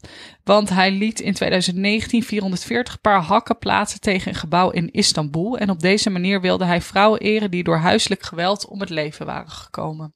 Want 0.44 0.70
hij 0.70 0.92
liet 0.92 1.20
in 1.20 1.34
2019 1.34 2.24
440 2.24 3.02
paar 3.02 3.22
hakken 3.22 3.58
plaatsen 3.58 4.00
tegen 4.00 4.32
een 4.32 4.38
gebouw 4.38 4.70
in 4.70 4.92
Istanbul. 4.92 5.58
En 5.58 5.70
op 5.70 5.80
deze 5.80 6.10
manier 6.10 6.42
wilde 6.42 6.66
hij 6.66 6.82
vrouwen 6.82 7.20
eren 7.20 7.52
die 7.52 7.64
door 7.64 7.78
huiselijk 7.78 8.24
geweld 8.24 8.68
om 8.68 8.80
het 8.80 8.90
leven 8.90 9.26
waren 9.26 9.52
gekomen. 9.52 10.16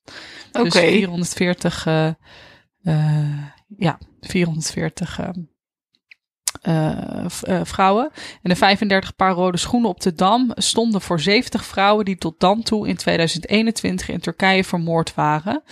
Oké. 0.51 0.63
Dus 0.63 0.74
440, 0.74 1.86
eh, 1.86 2.07
eh, 2.84 3.48
ja, 3.78 4.00
440 4.19 5.19
eh, 6.61 7.25
vrouwen. 7.63 8.11
En 8.41 8.49
de 8.49 8.55
35 8.55 9.15
paar 9.15 9.33
rode 9.33 9.57
schoenen 9.57 9.89
op 9.89 10.01
de 10.01 10.13
Dam 10.13 10.51
stonden 10.55 11.01
voor 11.01 11.19
70 11.19 11.65
vrouwen 11.65 12.05
die 12.05 12.17
tot 12.17 12.39
dan 12.39 12.63
toe 12.63 12.88
in 12.88 12.95
2021 12.95 14.09
in 14.09 14.19
Turkije 14.19 14.63
vermoord 14.63 15.13
waren. 15.13 15.63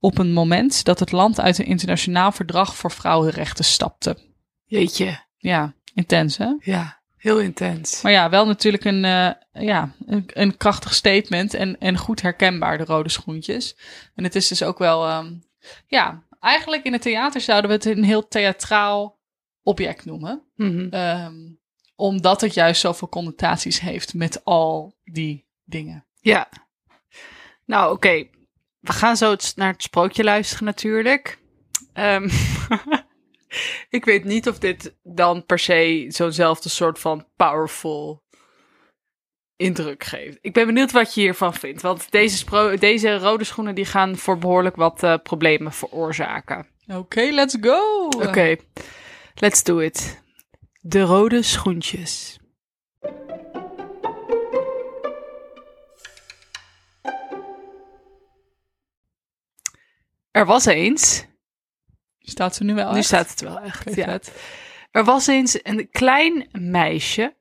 Op 0.00 0.18
een 0.18 0.32
moment 0.32 0.84
dat 0.84 0.98
het 1.00 1.12
land 1.12 1.40
uit 1.40 1.58
een 1.58 1.66
internationaal 1.66 2.32
verdrag 2.32 2.76
voor 2.76 2.90
vrouwenrechten 2.90 3.64
stapte. 3.64 4.18
Jeetje. 4.64 5.22
Ja, 5.36 5.74
intens 5.94 6.36
hè? 6.36 6.52
Ja, 6.58 7.00
heel 7.16 7.40
intens. 7.40 8.02
Maar 8.02 8.12
ja, 8.12 8.30
wel 8.30 8.46
natuurlijk 8.46 8.84
een, 8.84 9.04
eh, 9.04 9.30
ja, 9.52 9.94
een, 10.06 10.24
een 10.26 10.56
krachtig 10.56 10.94
statement 10.94 11.54
en, 11.54 11.78
en 11.78 11.98
goed 11.98 12.22
herkenbaar, 12.22 12.78
de 12.78 12.84
rode 12.84 13.08
schoentjes. 13.08 13.76
En 14.14 14.24
het 14.24 14.34
is 14.34 14.48
dus 14.48 14.62
ook 14.62 14.78
wel, 14.78 15.06
ehm, 15.06 15.32
ja, 15.86 16.22
eigenlijk 16.40 16.84
in 16.84 16.92
het 16.92 17.02
theater 17.02 17.40
zouden 17.40 17.70
we 17.70 17.76
het 17.76 17.84
een 17.84 18.04
heel 18.04 18.28
theatraal 18.28 19.13
object 19.64 20.04
noemen. 20.04 20.42
Mhm. 20.56 20.88
Ehm, 20.90 21.34
omdat 21.96 22.40
het 22.40 22.54
juist 22.54 22.80
zoveel 22.80 23.08
connotaties 23.08 23.80
heeft 23.80 24.14
met 24.14 24.44
al 24.44 24.96
die 25.04 25.46
dingen. 25.64 26.06
Ja. 26.20 26.48
Nou, 27.64 27.92
oké. 27.92 28.26
We 28.80 28.92
gaan 28.92 29.16
zo 29.16 29.36
naar 29.56 29.72
het 29.72 29.82
sprookje 29.82 30.24
luisteren 30.24 30.64
natuurlijk. 30.64 31.38
Ehm, 31.92 32.28
ik 33.98 34.04
weet 34.04 34.24
niet 34.24 34.48
of 34.48 34.58
dit 34.58 34.94
dan 35.02 35.46
per 35.46 35.58
se 35.58 36.06
zo'nzelfde 36.08 36.68
soort 36.68 36.98
van 36.98 37.26
powerful 37.36 38.22
indruk 39.56 40.04
geeft. 40.04 40.38
Ik 40.40 40.52
ben 40.52 40.66
benieuwd 40.66 40.92
wat 40.92 41.14
je 41.14 41.20
hiervan 41.20 41.54
vindt. 41.54 41.82
Want 41.82 42.10
deze, 42.10 42.76
deze 42.78 43.18
rode 43.18 43.44
schoenen 43.44 43.74
die 43.74 43.84
gaan 43.84 44.16
voor 44.16 44.38
behoorlijk 44.38 44.76
wat 44.76 45.02
eh, 45.02 45.14
problemen 45.22 45.72
veroorzaken. 45.72 46.66
Oké, 46.86 47.22
let's 47.30 47.56
go! 47.60 48.06
Oké, 48.06 48.56
let's 49.34 49.62
do 49.62 49.78
it. 49.78 50.22
De 50.80 51.02
rode 51.02 51.42
schoentjes. 51.42 52.38
Er 60.30 60.46
was 60.46 60.64
eens, 60.64 61.26
Staat 62.26 62.54
ze 62.54 62.64
nu 62.64 62.74
wel 62.74 62.92
nu 62.92 63.02
staat 63.02 63.30
het 63.30 63.40
wel 63.40 63.60
echt, 63.60 63.94
ja. 63.94 64.04
vet. 64.04 64.32
Er 64.90 65.04
was 65.04 65.26
eens 65.26 65.58
een 65.62 65.90
klein 65.90 66.48
meisje. 66.52 67.34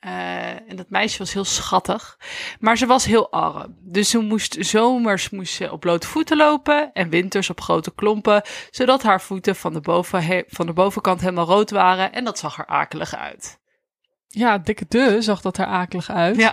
Eh, 0.00 0.70
en 0.70 0.76
dat 0.76 0.90
meisje 0.90 1.18
was 1.18 1.32
heel 1.32 1.44
schattig. 1.44 2.18
Maar 2.60 2.78
ze 2.78 2.86
was 2.86 3.04
heel 3.04 3.30
arm. 3.30 3.76
Dus 3.80 4.10
ze 4.10 4.18
moest 4.18 4.56
zomers 4.58 5.30
moest 5.30 5.54
ze 5.54 5.72
op 5.72 5.80
blote 5.80 6.06
voeten 6.06 6.36
lopen. 6.36 6.92
En 6.92 7.10
winters 7.10 7.50
op 7.50 7.60
grote 7.60 7.94
klompen. 7.94 8.42
Zodat 8.70 9.02
haar 9.02 9.20
voeten 9.20 9.56
van 9.56 9.72
de, 9.72 9.80
boven, 9.80 10.44
van 10.48 10.66
de 10.66 10.72
bovenkant 10.72 11.20
helemaal 11.20 11.46
rood 11.46 11.70
waren. 11.70 12.12
En 12.12 12.24
dat 12.24 12.38
zag 12.38 12.58
er 12.58 12.66
akelig 12.66 13.16
uit. 13.16 13.58
Ja, 14.26 14.58
dikke 14.58 14.84
de 14.88 15.22
zag 15.22 15.40
dat 15.40 15.58
er 15.58 15.66
akelig 15.66 16.10
uit. 16.10 16.36
Ja, 16.36 16.52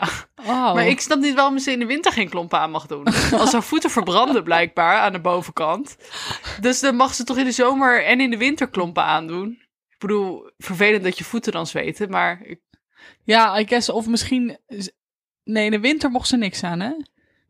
maar 0.73 0.87
ik 0.87 1.01
snap 1.01 1.19
niet 1.19 1.35
waarom 1.35 1.59
ze 1.59 1.71
in 1.71 1.79
de 1.79 1.85
winter 1.85 2.11
geen 2.11 2.29
klompen 2.29 2.59
aan 2.59 2.71
mag 2.71 2.85
doen. 2.85 3.05
Als 3.39 3.51
haar 3.51 3.63
voeten 3.63 3.89
verbranden 3.89 4.43
blijkbaar 4.43 4.97
aan 4.97 5.11
de 5.11 5.21
bovenkant. 5.21 5.97
Dus 6.61 6.79
dan 6.79 6.95
mag 6.95 7.13
ze 7.13 7.23
toch 7.23 7.37
in 7.37 7.45
de 7.45 7.51
zomer 7.51 8.05
en 8.05 8.21
in 8.21 8.29
de 8.29 8.37
winter 8.37 8.69
klompen 8.69 9.03
aandoen. 9.03 9.49
Ik 9.89 9.97
bedoel, 9.99 10.51
vervelend 10.57 11.03
dat 11.03 11.17
je 11.17 11.23
voeten 11.23 11.51
dan 11.51 11.67
zweten. 11.67 12.09
Maar 12.09 12.41
ik 12.43 12.59
Ja, 13.23 13.59
I 13.59 13.67
guess, 13.67 13.89
of 13.89 14.07
misschien... 14.07 14.57
Nee, 15.43 15.65
in 15.65 15.71
de 15.71 15.79
winter 15.79 16.09
mocht 16.11 16.27
ze 16.27 16.37
niks 16.37 16.63
aan, 16.63 16.79
hè? 16.79 16.91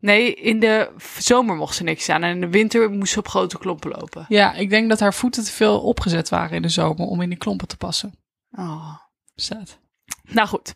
Nee, 0.00 0.34
in 0.34 0.60
de 0.60 0.90
zomer 1.18 1.56
mocht 1.56 1.74
ze 1.74 1.82
niks 1.82 2.08
aan. 2.08 2.22
En 2.22 2.30
in 2.30 2.40
de 2.40 2.48
winter 2.48 2.90
moest 2.90 3.12
ze 3.12 3.18
op 3.18 3.28
grote 3.28 3.58
klompen 3.58 3.90
lopen. 3.90 4.24
Ja, 4.28 4.54
ik 4.54 4.70
denk 4.70 4.88
dat 4.88 5.00
haar 5.00 5.14
voeten 5.14 5.44
te 5.44 5.52
veel 5.52 5.80
opgezet 5.80 6.28
waren 6.28 6.56
in 6.56 6.62
de 6.62 6.68
zomer 6.68 7.06
om 7.06 7.20
in 7.20 7.28
die 7.28 7.38
klompen 7.38 7.68
te 7.68 7.76
passen. 7.76 8.14
Oh. 8.50 8.94
Zet. 9.34 9.78
Nou 10.22 10.48
goed. 10.48 10.74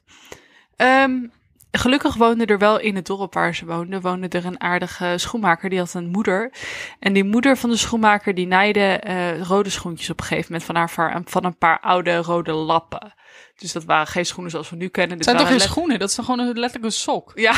Ehm, 0.76 1.26
gelukkig 1.70 2.14
woonde 2.14 2.44
er 2.46 2.58
wel 2.58 2.78
in 2.80 2.96
het 2.96 3.06
dorp 3.06 3.34
waar 3.34 3.54
ze 3.54 3.64
woonde, 3.66 4.00
woonde 4.00 4.28
er 4.28 4.44
een 4.44 4.60
aardige 4.60 5.14
schoenmaker. 5.16 5.70
Die 5.70 5.78
had 5.78 5.94
een 5.94 6.08
moeder. 6.10 6.52
En 6.98 7.12
die 7.12 7.24
moeder 7.24 7.56
van 7.56 7.70
de 7.70 7.76
schoenmaker, 7.76 8.34
die 8.34 8.46
naaide 8.46 8.80
eh, 8.80 9.40
rode 9.42 9.70
schoentjes 9.70 10.10
op 10.10 10.20
een 10.20 10.26
gegeven 10.26 10.46
moment 10.52 10.64
van, 10.66 10.74
haar, 10.76 10.90
va- 10.90 11.22
van 11.24 11.44
een 11.44 11.58
paar 11.58 11.80
oude 11.80 12.16
rode 12.16 12.52
lappen. 12.52 13.14
Dus 13.56 13.72
dat 13.72 13.84
waren 13.84 14.06
geen 14.06 14.26
schoenen 14.26 14.50
zoals 14.50 14.70
we 14.70 14.76
nu 14.76 14.88
kennen. 14.88 15.16
Het 15.16 15.24
zijn 15.24 15.36
toch 15.36 15.44
waren 15.44 15.60
geen 15.60 15.70
schoenen? 15.70 15.98
Dat 15.98 16.08
is 16.08 16.14
gewoon 16.14 16.38
een 16.38 16.58
letterlijk 16.58 16.84
een 16.84 16.92
sok? 16.92 17.32
ja. 17.34 17.54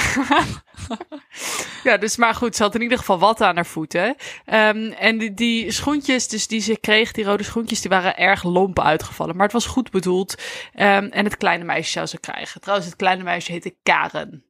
ja, 1.85 1.97
dus 1.97 2.16
maar 2.16 2.35
goed, 2.35 2.57
ze 2.57 2.62
had 2.62 2.75
in 2.75 2.83
ieder 2.83 2.99
geval 2.99 3.19
wat 3.19 3.40
aan 3.40 3.54
haar 3.54 3.66
voeten. 3.66 4.16
Ehm, 4.45 4.93
en 4.93 5.19
die, 5.19 5.35
die 5.35 5.71
schoentjes, 5.71 6.28
dus 6.28 6.47
die 6.47 6.61
ze 6.61 6.78
kreeg, 6.81 7.12
die 7.12 7.25
rode 7.25 7.43
schoentjes, 7.43 7.81
die 7.81 7.90
waren 7.90 8.16
erg 8.16 8.43
lomp 8.43 8.81
uitgevallen. 8.81 9.35
Maar 9.35 9.45
het 9.45 9.52
was 9.52 9.66
goed 9.66 9.90
bedoeld. 9.90 10.35
Ehm, 10.75 11.04
en 11.04 11.25
het 11.25 11.37
kleine 11.37 11.64
meisje 11.64 11.90
zou 11.90 12.07
ze 12.07 12.21
krijgen. 12.21 12.61
Trouwens, 12.61 12.88
het 12.88 12.99
kleine 12.99 13.23
meisje 13.23 13.52
heette 13.52 13.76
Karen. 13.83 14.45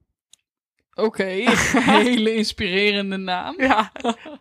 Oké, 0.94 1.24
hele 2.04 2.34
inspirerende 2.34 3.16
naam. 3.16 3.54
Ja. 3.58 3.92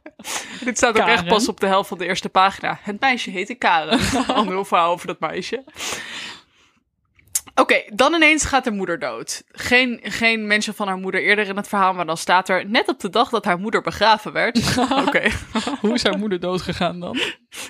Dit 0.66 0.78
staat 0.78 1.02
ook 1.02 1.08
echt 1.08 1.26
pas 1.28 1.48
op 1.48 1.60
de 1.60 1.68
helft 1.68 1.90
van 1.90 1.98
de 1.98 2.06
eerste 2.06 2.30
pagina. 2.30 2.80
Het 2.82 3.00
meisje 3.00 3.30
heette 3.30 3.56
Karen. 3.56 4.00
Al 4.28 4.48
heel 4.48 4.66
verhaal 4.66 4.92
over 4.92 5.08
dat 5.08 5.20
meisje. 5.20 5.64
Oké, 7.56 7.84
dan 7.94 8.14
ineens 8.14 8.46
gaat 8.46 8.66
haar 8.66 8.74
moeder 8.74 9.00
dood. 9.00 9.44
Geen, 9.52 10.00
geen 10.04 10.48
mensen 10.48 10.74
van 10.74 10.88
haar 10.88 10.98
moeder 10.98 11.22
eerder 11.22 11.48
in 11.48 11.58
het 11.58 11.68
verhaal, 11.68 11.94
maar 11.94 12.06
dan 12.06 12.18
staat 12.18 12.50
er 12.50 12.66
net 12.66 12.88
op 12.88 13.00
de 13.00 13.10
dag 13.10 13.30
dat 13.30 13.46
haar 13.46 13.60
moeder 13.60 13.82
begraven 13.82 14.32
werd. 14.32 14.78
Oké, 15.08 15.30
Hoe 15.80 15.94
is 15.94 16.04
haar 16.04 16.18
moeder 16.18 16.40
doodgegaan 16.40 17.00
dan? 17.00 17.20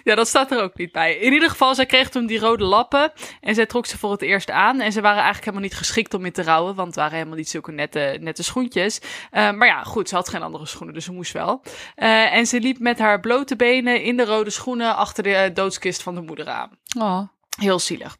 ja, 0.03 0.15
dat 0.15 0.27
staat 0.27 0.51
er 0.51 0.61
ook 0.61 0.77
niet 0.77 0.91
bij. 0.91 1.15
In 1.15 1.33
ieder 1.33 1.49
geval, 1.49 1.75
zij 1.75 1.85
kreeg 1.85 2.09
toen 2.09 2.25
die 2.25 2.39
rode 2.39 2.63
lappen 2.63 3.11
en 3.41 3.55
zij 3.55 3.65
trok 3.65 3.85
ze 3.85 3.97
voor 3.97 4.11
het 4.11 4.21
eerst 4.21 4.51
aan. 4.51 4.79
En 4.79 4.91
ze 4.91 5.01
waren 5.01 5.21
eigenlijk 5.23 5.45
helemaal 5.45 5.67
niet 5.67 5.77
geschikt 5.77 6.13
om 6.13 6.25
in 6.25 6.31
te 6.31 6.43
rouwen, 6.43 6.75
want 6.75 6.87
het 6.87 6.97
waren 6.97 7.13
helemaal 7.13 7.37
niet 7.37 7.49
zulke 7.49 7.71
nette, 7.71 8.17
nette 8.19 8.43
schoentjes. 8.43 9.01
Eh, 9.31 9.51
maar 9.51 9.67
ja, 9.67 9.83
goed, 9.83 10.09
ze 10.09 10.15
had 10.15 10.29
geen 10.29 10.43
andere 10.43 10.65
schoenen, 10.65 10.93
dus 10.93 11.05
ze 11.05 11.11
moest 11.11 11.33
wel. 11.33 11.61
Eh, 11.95 12.33
en 12.33 12.45
ze 12.45 12.59
liep 12.59 12.79
met 12.79 12.99
haar 12.99 13.19
blote 13.19 13.55
benen 13.55 14.01
in 14.03 14.17
de 14.17 14.25
rode 14.25 14.49
schoenen 14.49 14.95
achter 14.95 15.23
de 15.23 15.33
eh, 15.35 15.53
doodskist 15.55 16.03
van 16.03 16.15
de 16.15 16.21
moeder 16.21 16.49
aan. 16.49 16.69
Oh. 16.97 17.21
Heel 17.59 17.79
zielig. 17.79 18.17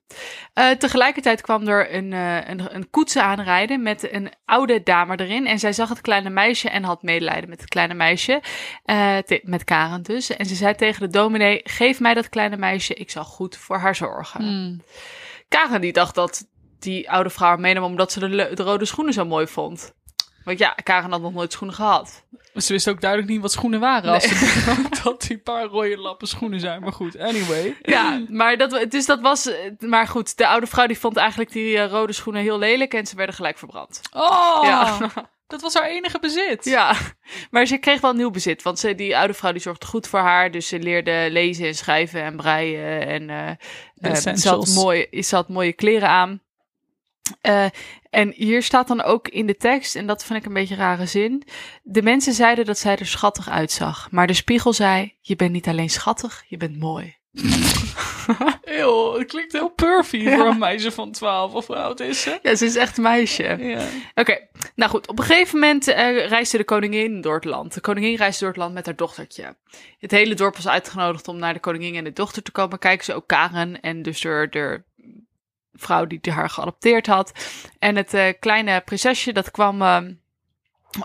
Eh, 0.54 0.70
tegelijkertijd 0.70 1.42
kwam 1.42 1.68
er 1.68 1.94
een, 1.94 2.14
eh, 2.14 2.50
een, 2.50 2.76
een 2.76 2.90
koets 2.90 3.18
aanrijden 3.18 3.82
met 3.82 4.12
een 4.14 4.32
oude 4.46 4.84
dame 4.84 5.20
erin. 5.20 5.48
En 5.48 5.60
zij 5.60 5.74
zag 5.74 5.90
het 5.90 6.02
kleine 6.02 6.30
meisje 6.30 6.70
en 6.70 6.84
had 6.84 7.04
medelijden 7.04 7.50
met 7.50 7.62
het 7.62 7.70
kleine 7.70 7.94
meisje. 7.94 8.42
eh, 8.84 9.18
met 9.42 9.64
Karen 9.64 10.04
dus. 10.04 10.30
En 10.30 10.46
ze 10.46 10.56
zei 10.56 10.76
tegen 10.76 11.02
de 11.02 11.08
dominee, 11.08 11.62
geef 11.64 12.00
mij 12.00 12.14
dat 12.14 12.30
kleine 12.30 12.58
meisje, 12.58 12.94
ik 12.94 13.12
zal 13.12 13.24
goed 13.24 13.58
voor 13.58 13.78
haar 13.78 13.96
zorgen. 13.96 14.42
Hmm. 14.44 14.82
Karen 15.48 15.82
die 15.82 15.94
dacht 15.94 16.16
dat 16.16 16.46
die 16.80 17.12
oude 17.12 17.30
vrouw 17.30 17.58
meenam 17.58 17.84
omdat 17.84 18.12
ze 18.12 18.20
de, 18.20 18.52
de 18.54 18.64
rode 18.64 18.86
schoenen 18.86 19.14
zo 19.14 19.26
mooi 19.26 19.48
vond. 19.48 19.94
Want 20.44 20.60
ja, 20.60 20.76
Karen 20.84 21.12
had 21.12 21.22
nog 21.22 21.34
nooit 21.34 21.52
schoenen 21.52 21.76
gehad. 21.76 22.26
Ze 22.56 22.74
wist 22.74 22.90
ook 22.90 23.02
duidelijk 23.02 23.32
niet 23.32 23.42
wat 23.42 23.52
schoenen 23.52 23.80
waren. 23.80 24.14
Als 24.14 24.24
ze 24.24 24.84
dat 25.04 25.22
die 25.22 25.38
paar 25.38 25.66
rode 25.66 25.98
lappen 25.98 26.28
schoenen 26.28 26.60
zijn. 26.60 26.82
Maar 26.82 26.92
goed, 26.92 27.20
anyway. 27.20 27.76
Ja, 27.82 28.26
maar 28.30 28.58
dat, 28.58 28.86
dus 28.90 29.06
dat 29.06 29.22
was. 29.22 29.50
Maar 29.80 30.08
goed, 30.08 30.38
de 30.38 30.48
oude 30.48 30.68
vrouw 30.68 30.88
die 30.88 31.00
vond 31.00 31.18
eigenlijk 31.18 31.52
die 31.52 31.78
eh, 31.78 31.90
rode 31.90 32.14
schoenen 32.14 32.42
heel 32.42 32.60
lelijk 32.60 32.94
en 32.94 33.06
ze 33.06 33.16
werden 33.16 33.36
gelijk 33.36 33.58
verbrand. 33.58 34.02
Oh, 34.12 34.60
Ja. 34.64 34.98
dat 35.48 35.62
was 35.62 35.74
haar 35.74 35.88
enige 35.88 36.20
bezit. 36.20 36.66
Ja, 36.66 36.96
maar 37.52 37.66
ze 37.66 37.78
kreeg 37.78 38.02
wel 38.02 38.14
nieuw 38.14 38.32
bezit. 38.32 38.62
Want 38.62 38.80
ze, 38.80 38.96
die 38.96 39.18
oude 39.18 39.34
vrouw 39.34 39.52
die 39.52 39.62
zorgde 39.62 39.86
goed 39.86 40.08
voor 40.08 40.20
haar. 40.20 40.52
Dus 40.52 40.68
ze 40.68 40.80
leerde 40.80 41.28
lezen 41.30 41.68
en 41.68 41.76
schrijven 41.76 42.24
en 42.24 42.36
breien. 42.36 43.08
En 43.08 43.30
eh, 44.02 44.36
ze, 44.36 44.50
had 44.50 44.68
mooi, 44.68 45.08
ze 45.22 45.36
had 45.36 45.50
mooie 45.50 45.74
kleren 45.74 46.10
aan. 46.10 46.42
Eh, 47.42 47.66
en 48.10 48.34
hier 48.36 48.64
staat 48.64 48.88
dan 48.88 49.02
ook 49.04 49.28
in 49.28 49.46
de 49.46 49.56
tekst, 49.58 49.96
en 49.96 50.06
dat 50.08 50.24
vind 50.26 50.40
ik 50.40 50.46
een 50.46 50.54
beetje 50.54 50.74
een 50.74 50.80
rare 50.80 51.06
zin. 51.06 51.44
De 51.84 52.02
mensen 52.02 52.34
zeiden 52.34 52.66
dat 52.66 52.78
zij 52.78 52.96
er 52.98 53.06
schattig 53.08 53.50
uitzag. 53.50 54.08
Maar 54.12 54.28
de 54.28 54.34
spiegel 54.34 54.74
zei: 54.74 55.14
Je 55.22 55.36
bent 55.36 55.52
niet 55.52 55.68
alleen 55.68 55.90
schattig, 55.90 56.44
je 56.48 56.58
bent 56.58 56.80
mooi. 56.80 57.16
Eeuw, 58.64 59.14
het 59.18 59.28
klinkt 59.28 59.52
heel 59.52 59.70
pervy 59.70 60.18
Ja. 60.18 60.38
voor 60.38 60.46
een 60.46 60.58
meisje 60.58 60.92
van 60.92 61.12
12 61.12 61.54
of 61.54 61.68
hoe 61.68 61.76
oud 61.76 62.00
is 62.00 62.22
ze? 62.22 62.40
Ja, 62.42 62.56
ze 62.56 62.66
is 62.66 62.76
echt 62.76 62.98
een 62.98 63.04
meisje. 63.04 63.44
Ja. 63.60 63.86
Oké, 64.16 64.48
nou 64.76 64.92
goed. 64.92 65.08
Op 65.08 65.20
een 65.20 65.26
gegeven 65.26 65.60
moment 65.60 65.88
eh, 65.88 66.28
reisde 66.28 66.58
de 66.58 66.64
koningin 66.64 67.22
door 67.22 67.36
het 67.36 67.46
land. 67.46 67.74
De 67.74 67.82
koningin 67.82 68.16
reisde 68.16 68.40
door 68.40 68.50
het 68.54 68.58
land 68.58 68.74
met 68.74 68.86
haar 68.86 68.96
dochtertje. 68.96 69.56
Het 70.00 70.12
hele 70.12 70.36
dorp 70.36 70.56
was 70.56 70.68
uitgenodigd 70.68 71.28
om 71.28 71.38
naar 71.38 71.54
de 71.54 71.60
koningin 71.60 71.96
en 71.96 72.04
de 72.04 72.14
dochter 72.14 72.44
te 72.44 72.52
komen 72.52 72.80
kijken. 72.80 73.06
Ze 73.06 73.14
ook 73.14 73.28
Karen 73.28 73.82
en 73.82 74.02
dus 74.02 74.22
de, 74.22 74.48
de 74.50 74.84
vrouw 75.74 76.06
die 76.06 76.20
haar 76.32 76.50
geadopteerd 76.50 77.08
had. 77.08 77.32
En 77.80 77.96
het 77.96 78.14
eh, 78.14 78.34
kleine 78.40 78.82
prinsesje 78.86 79.34
dat 79.34 79.52
kwam 79.52 79.82
eh, 79.82 80.02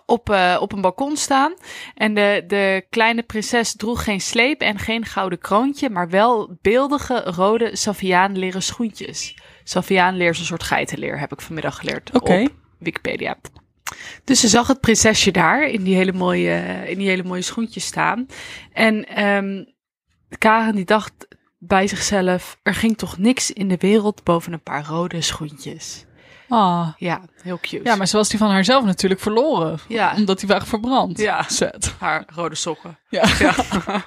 op, 0.06 0.30
eh, 0.30 0.56
op 0.60 0.72
een 0.72 0.80
balkon 0.80 1.16
staan. 1.16 1.54
En 1.94 2.14
de, 2.14 2.44
de 2.46 2.86
kleine 2.90 3.22
prinses 3.22 3.76
droeg 3.76 4.04
geen 4.04 4.20
sleep 4.20 4.60
en 4.60 4.78
geen 4.78 5.04
gouden 5.04 5.38
kroontje, 5.38 5.90
maar 5.90 6.08
wel 6.08 6.58
beeldige 6.62 7.22
rode 7.24 7.76
Saviaan-leren 7.76 8.62
schoentjes. 8.62 9.36
Saviaan-leer 9.64 10.30
is 10.30 10.38
een 10.38 10.44
soort 10.44 10.62
geitenleer, 10.62 11.18
heb 11.18 11.32
ik 11.32 11.40
vanmiddag 11.40 11.76
geleerd 11.76 12.10
op 12.14 12.50
Wikipedia. 12.78 13.36
Dus 14.24 14.40
ze 14.40 14.48
zag 14.48 14.66
het 14.66 14.80
prinsesje 14.80 15.30
daar 15.30 15.62
in 15.62 15.82
die 15.82 15.94
hele 15.94 16.12
mooie, 16.12 16.82
in 16.86 16.98
die 16.98 17.08
hele 17.08 17.24
mooie 17.24 17.42
schoentjes 17.42 17.84
staan. 17.84 18.26
En 18.72 19.08
ehm, 19.08 19.64
Karen 20.38 20.74
die 20.74 20.84
dacht 20.84 21.27
bij 21.58 21.86
zichzelf, 21.86 22.58
er 22.62 22.74
ging 22.74 22.98
toch 22.98 23.18
niks 23.18 23.50
in 23.50 23.68
de 23.68 23.76
wereld 23.76 24.24
boven 24.24 24.52
een 24.52 24.62
paar 24.62 24.86
rode 24.86 25.20
schoentjes. 25.20 26.06
Ah. 26.48 26.88
Ja, 26.96 27.20
heel 27.42 27.58
cute. 27.60 27.84
Ja, 27.84 27.96
maar 27.96 28.06
ze 28.06 28.16
was 28.16 28.28
die 28.28 28.38
van 28.38 28.50
haarzelf 28.50 28.84
natuurlijk 28.84 29.20
verloren. 29.20 29.78
Ja. 29.88 30.14
Omdat 30.16 30.38
die 30.38 30.48
waren 30.48 30.66
verbrand. 30.66 31.18
Ja. 31.18 31.44
Zet. 31.48 31.94
haar 31.98 32.24
rode 32.34 32.54
sokken. 32.54 32.98
Ja. 33.08 33.24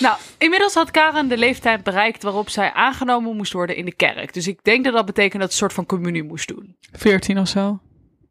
Nou, 0.00 0.16
inmiddels 0.38 0.74
had 0.74 0.90
Karen 0.90 1.28
de 1.28 1.36
leeftijd 1.36 1.82
bereikt 1.82 2.22
waarop 2.22 2.48
zij 2.48 2.72
aangenomen 2.72 3.36
moest 3.36 3.52
worden 3.52 3.76
in 3.76 3.84
de 3.84 3.94
kerk. 3.94 4.34
Dus 4.34 4.46
ik 4.46 4.64
denk 4.64 4.84
dat 4.84 4.92
dat 4.92 5.06
betekent 5.06 5.42
dat 5.42 5.52
ze 5.52 5.54
een 5.54 5.70
soort 5.70 5.72
van 5.72 5.86
communie 5.86 6.22
moest 6.22 6.48
doen. 6.48 6.76
14 6.92 7.38
of 7.38 7.48
zo. 7.48 7.80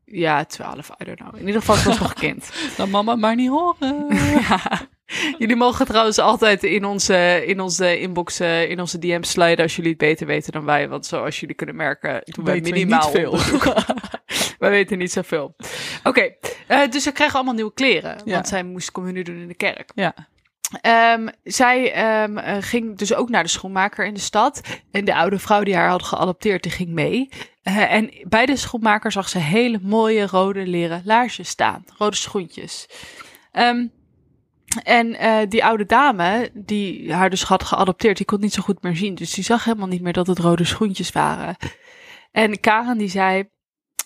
Ja, 0.06 0.46
12, 0.46 0.90
I 1.02 1.06
don't 1.06 1.18
know. 1.18 1.36
In 1.36 1.46
ieder 1.46 1.62
geval, 1.62 1.76
ze 1.76 1.88
was 1.88 2.00
nog 2.00 2.14
kind. 2.14 2.52
Dan 2.78 2.90
mama 2.90 3.16
maar 3.16 3.36
niet 3.36 3.50
horen. 3.50 4.08
ja. 4.50 4.88
Jullie 5.38 5.56
mogen 5.56 5.86
trouwens 5.86 6.20
altijd 6.20 6.64
in 6.64 6.86
onze, 6.86 7.46
in 7.46 7.60
onze 7.60 8.00
inbox, 8.00 8.40
eh, 8.40 8.70
in 8.70 8.80
onze 8.80 9.00
DM's 9.00 9.30
sliden 9.30 9.64
als 9.64 9.76
jullie 9.76 9.92
het 9.92 10.00
beter 10.00 10.28
weten 10.28 10.52
dan 10.52 10.66
wij. 10.66 10.90
Want 10.90 11.06
zoals 11.06 11.40
jullie 11.40 11.56
kunnen 11.56 11.76
merken, 11.76 12.22
doen 12.26 12.46
wij 12.46 12.54
Weten 12.54 12.72
we 12.72 12.78
minimaal 12.80 13.12
niet 13.12 13.18
veel. 13.18 13.38
wij 14.60 14.70
weten 14.70 14.98
niet 14.98 15.12
zoveel. 15.12 15.56
Oké, 16.04 16.36
eh, 16.68 16.90
dus 16.90 17.04
ze 17.04 17.12
kregen 17.12 17.36
allemaal 17.36 17.54
nieuwe 17.54 17.74
kleren. 17.74 18.22
Ja. 18.26 18.34
Want 18.34 18.48
zij 18.48 18.64
moest 18.64 18.92
communie 18.92 19.24
doen 19.24 19.40
in 19.40 19.48
de 19.48 19.56
kerk. 19.56 19.92
Ja. 19.96 20.14
Ehm, 20.82 21.28
zij 21.44 21.94
ehm, 21.94 22.38
eh, 22.38 22.58
ging 22.60 22.98
dus 22.98 23.14
ook 23.14 23.30
naar 23.30 23.44
de 23.44 23.50
schoenmaker 23.50 24.06
in 24.06 24.14
de 24.14 24.20
stad. 24.20 24.62
En 24.92 25.06
de 25.06 25.16
oude 25.16 25.40
vrouw 25.40 25.64
die 25.64 25.76
haar 25.76 25.90
had 25.90 26.04
geadopteerd, 26.04 26.64
die 26.64 26.72
ging 26.72 26.90
mee. 26.90 27.30
En 27.64 28.12
bij 28.28 28.46
de 28.46 28.56
schoenmaker 28.56 29.12
zag 29.12 29.30
ze 29.30 29.40
hele 29.40 29.80
mooie 29.82 30.28
rode 30.28 30.68
leren 30.68 31.02
laarsjes 31.06 31.50
staan. 31.50 31.84
Rode 31.98 32.16
schoentjes. 32.16 32.88
Ehm, 33.52 33.88
en 34.84 35.16
eh, 35.16 35.50
die 35.50 35.66
oude 35.66 35.86
dame, 35.86 36.50
die 36.54 37.14
haar 37.14 37.30
dus 37.30 37.44
had 37.44 37.64
geadopteerd, 37.64 38.18
die 38.18 38.26
kon 38.26 38.40
niet 38.40 38.54
zo 38.54 38.62
goed 38.62 38.82
meer 38.82 38.96
zien. 38.96 39.16
Dus 39.16 39.32
die 39.34 39.44
zag 39.44 39.64
helemaal 39.64 39.88
niet 39.88 40.02
meer 40.02 40.14
dat 40.14 40.28
het 40.28 40.40
rode 40.40 40.64
schoentjes 40.66 41.12
waren. 41.12 41.56
En 42.32 42.60
Karen 42.60 42.98
die 42.98 43.10
zei, 43.10 43.50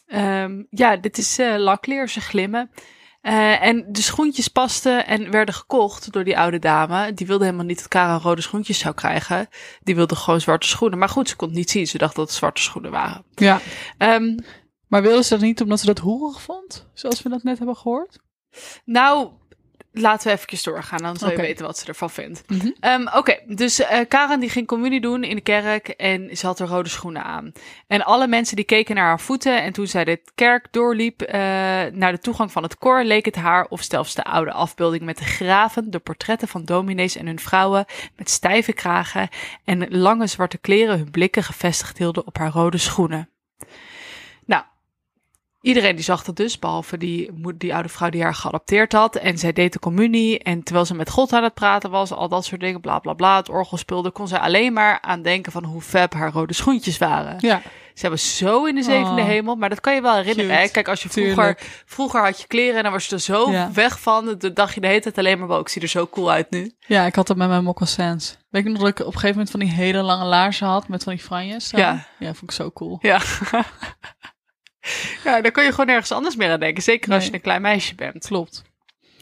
ehm, 0.07 0.63
ja, 0.69 0.97
dit 0.97 1.17
is 1.17 1.39
eh, 1.39 1.55
lakleer, 1.57 2.09
ze 2.09 2.21
glimmen. 2.21 2.71
Eh, 3.21 3.63
en 3.63 3.85
de 3.89 4.01
schoentjes 4.01 4.47
pasten 4.47 5.07
en 5.07 5.31
werden 5.31 5.55
gekocht 5.55 6.11
door 6.11 6.23
die 6.23 6.37
oude 6.37 6.59
dame. 6.59 7.13
Die 7.13 7.27
wilde 7.27 7.43
helemaal 7.45 7.65
niet 7.65 7.77
dat 7.77 7.87
Karen 7.87 8.19
rode 8.21 8.41
schoentjes 8.41 8.79
zou 8.79 8.95
krijgen. 8.95 9.47
Die 9.83 9.95
wilde 9.95 10.15
gewoon 10.15 10.41
zwarte 10.41 10.67
schoenen. 10.67 10.99
Maar 10.99 11.09
goed, 11.09 11.29
ze 11.29 11.35
kon 11.35 11.47
het 11.47 11.57
niet 11.57 11.69
zien. 11.69 11.87
Ze 11.87 11.97
dacht 11.97 12.15
dat 12.15 12.27
het 12.27 12.35
zwarte 12.37 12.61
schoenen 12.61 12.91
waren. 12.91 13.23
ja. 13.35 13.59
Ehm, 13.97 14.37
Maar 14.87 15.01
wilde 15.01 15.23
ze 15.23 15.29
dat 15.29 15.41
niet 15.41 15.61
omdat 15.61 15.79
ze 15.79 15.85
dat 15.85 15.99
hoerig 15.99 16.41
vond? 16.41 16.89
Zoals 16.93 17.21
we 17.21 17.29
dat 17.29 17.43
net 17.43 17.57
hebben 17.57 17.75
gehoord? 17.75 18.19
nou, 18.85 19.29
laten 20.01 20.27
we 20.27 20.33
eventjes 20.33 20.63
doorgaan. 20.63 21.01
Dan 21.01 21.17
zal 21.17 21.31
je 21.31 21.37
weten 21.37 21.65
wat 21.65 21.77
ze 21.77 21.85
ervan 21.85 22.09
vindt. 22.09 22.43
Mhm. 22.47 22.71
Ehm, 22.79 23.07
Oké, 23.13 23.39
dus 23.45 23.79
eh, 23.79 23.99
Karen 24.07 24.39
die 24.39 24.49
ging 24.49 24.67
communie 24.67 25.01
doen 25.01 25.23
in 25.23 25.35
de 25.35 25.41
kerk 25.41 25.87
en 25.87 26.37
ze 26.37 26.45
had 26.45 26.59
er 26.59 26.67
rode 26.67 26.89
schoenen 26.89 27.23
aan. 27.23 27.51
En 27.87 28.03
alle 28.05 28.27
mensen 28.27 28.55
die 28.55 28.65
keken 28.65 28.95
naar 28.95 29.05
haar 29.05 29.19
voeten 29.19 29.61
en 29.61 29.73
toen 29.73 29.87
zij 29.87 30.03
de 30.03 30.21
kerk 30.35 30.67
doorliep 30.71 31.21
eh, 31.21 31.39
naar 31.91 32.11
de 32.11 32.19
toegang 32.19 32.51
van 32.51 32.63
het 32.63 32.77
koor, 32.77 33.03
leek 33.03 33.25
het 33.25 33.35
haar 33.35 33.65
of 33.69 33.83
zelfs 33.83 34.15
de 34.15 34.23
oude 34.23 34.51
afbeelding 34.51 35.03
met 35.03 35.17
de 35.17 35.25
graven, 35.25 35.91
de 35.91 35.99
portretten 35.99 36.47
van 36.47 36.65
dominees 36.65 37.15
en 37.15 37.25
hun 37.25 37.39
vrouwen 37.39 37.85
met 38.15 38.29
stijve 38.29 38.73
kragen 38.73 39.29
en 39.63 39.97
lange 39.97 40.27
zwarte 40.27 40.57
kleren 40.57 40.97
hun 40.97 41.11
blikken 41.11 41.43
gevestigd 41.43 41.97
hielden 41.97 42.27
op 42.27 42.37
haar 42.37 42.51
rode 42.51 42.77
schoenen. 42.77 43.29
Iedereen 45.61 45.95
die 45.95 46.03
zag 46.03 46.23
dat 46.23 46.35
dus, 46.35 46.59
behalve 46.59 46.97
die, 46.97 47.29
die 47.57 47.73
oude 47.73 47.89
vrouw 47.89 48.09
die 48.09 48.23
haar 48.23 48.35
geadopteerd 48.35 48.91
had. 48.91 49.15
En 49.15 49.37
zij 49.37 49.53
deed 49.53 49.73
de 49.73 49.79
communie. 49.79 50.39
En 50.39 50.63
terwijl 50.63 50.85
ze 50.85 50.95
met 50.95 51.09
God 51.09 51.33
aan 51.33 51.43
het 51.43 51.53
praten 51.53 51.89
was, 51.91 52.11
al 52.11 52.29
dat 52.29 52.45
soort 52.45 52.61
dingen, 52.61 52.81
bla 52.81 52.99
bla 52.99 53.13
bla, 53.13 53.35
het 53.37 53.49
orgel 53.49 53.77
speelde, 53.77 54.11
kon 54.11 54.27
zij 54.27 54.39
alleen 54.39 54.73
maar 54.73 55.01
aan 55.01 55.21
denken 55.21 55.51
van 55.51 55.63
hoe 55.63 55.81
fab 55.81 56.13
haar 56.13 56.31
rode 56.31 56.53
schoentjes 56.53 56.97
waren. 56.97 57.35
Ja, 57.39 57.61
Ze 57.93 58.09
was 58.09 58.37
zo 58.37 58.65
in 58.65 58.75
de 58.75 58.83
zevende 58.83 59.21
Oh. 59.21 59.27
hemel, 59.27 59.55
maar 59.55 59.69
dat 59.69 59.79
kan 59.81 59.93
je 59.95 60.01
wel 60.01 60.15
herinneren. 60.15 60.55
Hè? 60.57 60.67
Kijk, 60.67 60.87
als 60.87 61.03
je 61.03 61.09
vroeger, 61.09 61.35
tuurlijk. 61.35 61.81
vroeger 61.85 62.21
had 62.23 62.41
je 62.41 62.47
kleren 62.47 62.77
en 62.77 62.83
dan 62.83 62.91
was 62.91 63.05
je 63.05 63.15
er 63.15 63.21
zo 63.21 63.51
Ja. 63.51 63.71
weg 63.73 63.99
van. 63.99 64.35
Dan 64.37 64.53
dacht 64.53 64.73
je 64.73 64.81
de 64.81 64.87
hele 64.87 64.99
tijd 65.01 65.17
alleen 65.17 65.39
maar, 65.39 65.47
wow, 65.47 65.59
ik 65.59 65.69
zie 65.69 65.81
er 65.81 65.87
zo 65.87 66.07
cool 66.07 66.31
uit 66.31 66.49
nu. 66.51 66.71
Ja, 66.87 67.05
ik 67.05 67.15
had 67.15 67.27
dat 67.27 67.37
met 67.37 67.47
mijn 67.47 67.63
moccasins. 67.63 68.37
Weet 68.49 68.65
ik 68.65 68.71
nog 68.71 68.79
dat 68.79 68.89
ik 68.89 68.99
op 68.99 69.05
een 69.05 69.11
gegeven 69.11 69.29
moment 69.35 69.51
van 69.51 69.59
die 69.59 69.69
hele 69.69 70.01
lange 70.01 70.25
laarzen 70.25 70.67
had 70.67 70.87
met 70.87 71.03
van 71.03 71.13
die 71.13 71.21
franjes? 71.23 71.69
Ja. 71.69 72.05
Ja, 72.19 72.25
vond 72.33 72.41
ik 72.41 72.51
zo 72.51 72.71
cool. 72.71 72.97
Ja. 73.01 73.19
ja, 75.29 75.41
dan 75.41 75.51
kun 75.51 75.63
je 75.63 75.69
gewoon 75.69 75.85
nergens 75.85 76.11
anders 76.11 76.35
meer 76.35 76.51
aan 76.51 76.59
denken. 76.59 76.83
Zeker 76.83 77.11
als 77.13 77.21
Nee. 77.21 77.29
je 77.29 77.35
een 77.35 77.41
klein 77.43 77.61
meisje 77.61 77.95
bent. 77.95 78.25
Klopt. 78.25 78.63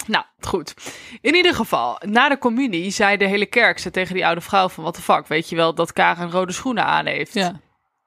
Nou, 0.08 0.26
goed. 0.40 0.74
In 1.22 1.36
ieder 1.36 1.56
geval, 1.56 2.00
na 2.06 2.30
de 2.30 2.38
communie 2.38 2.92
zei 2.92 3.18
de 3.18 3.26
hele 3.28 3.46
kerk 3.46 3.80
ze 3.80 3.92
tegen 3.92 4.14
die 4.14 4.26
oude 4.26 4.42
vrouw 4.42 4.70
van... 4.70 4.84
What 4.84 4.96
the 4.96 5.02
fuck, 5.02 5.28
weet 5.28 5.50
je 5.50 5.56
wel 5.56 5.74
dat 5.76 5.94
Karen 5.94 6.32
rode 6.32 6.52
schoenen 6.54 6.86
aan 6.86 7.06
heeft? 7.06 7.34
Ja. 7.34 7.60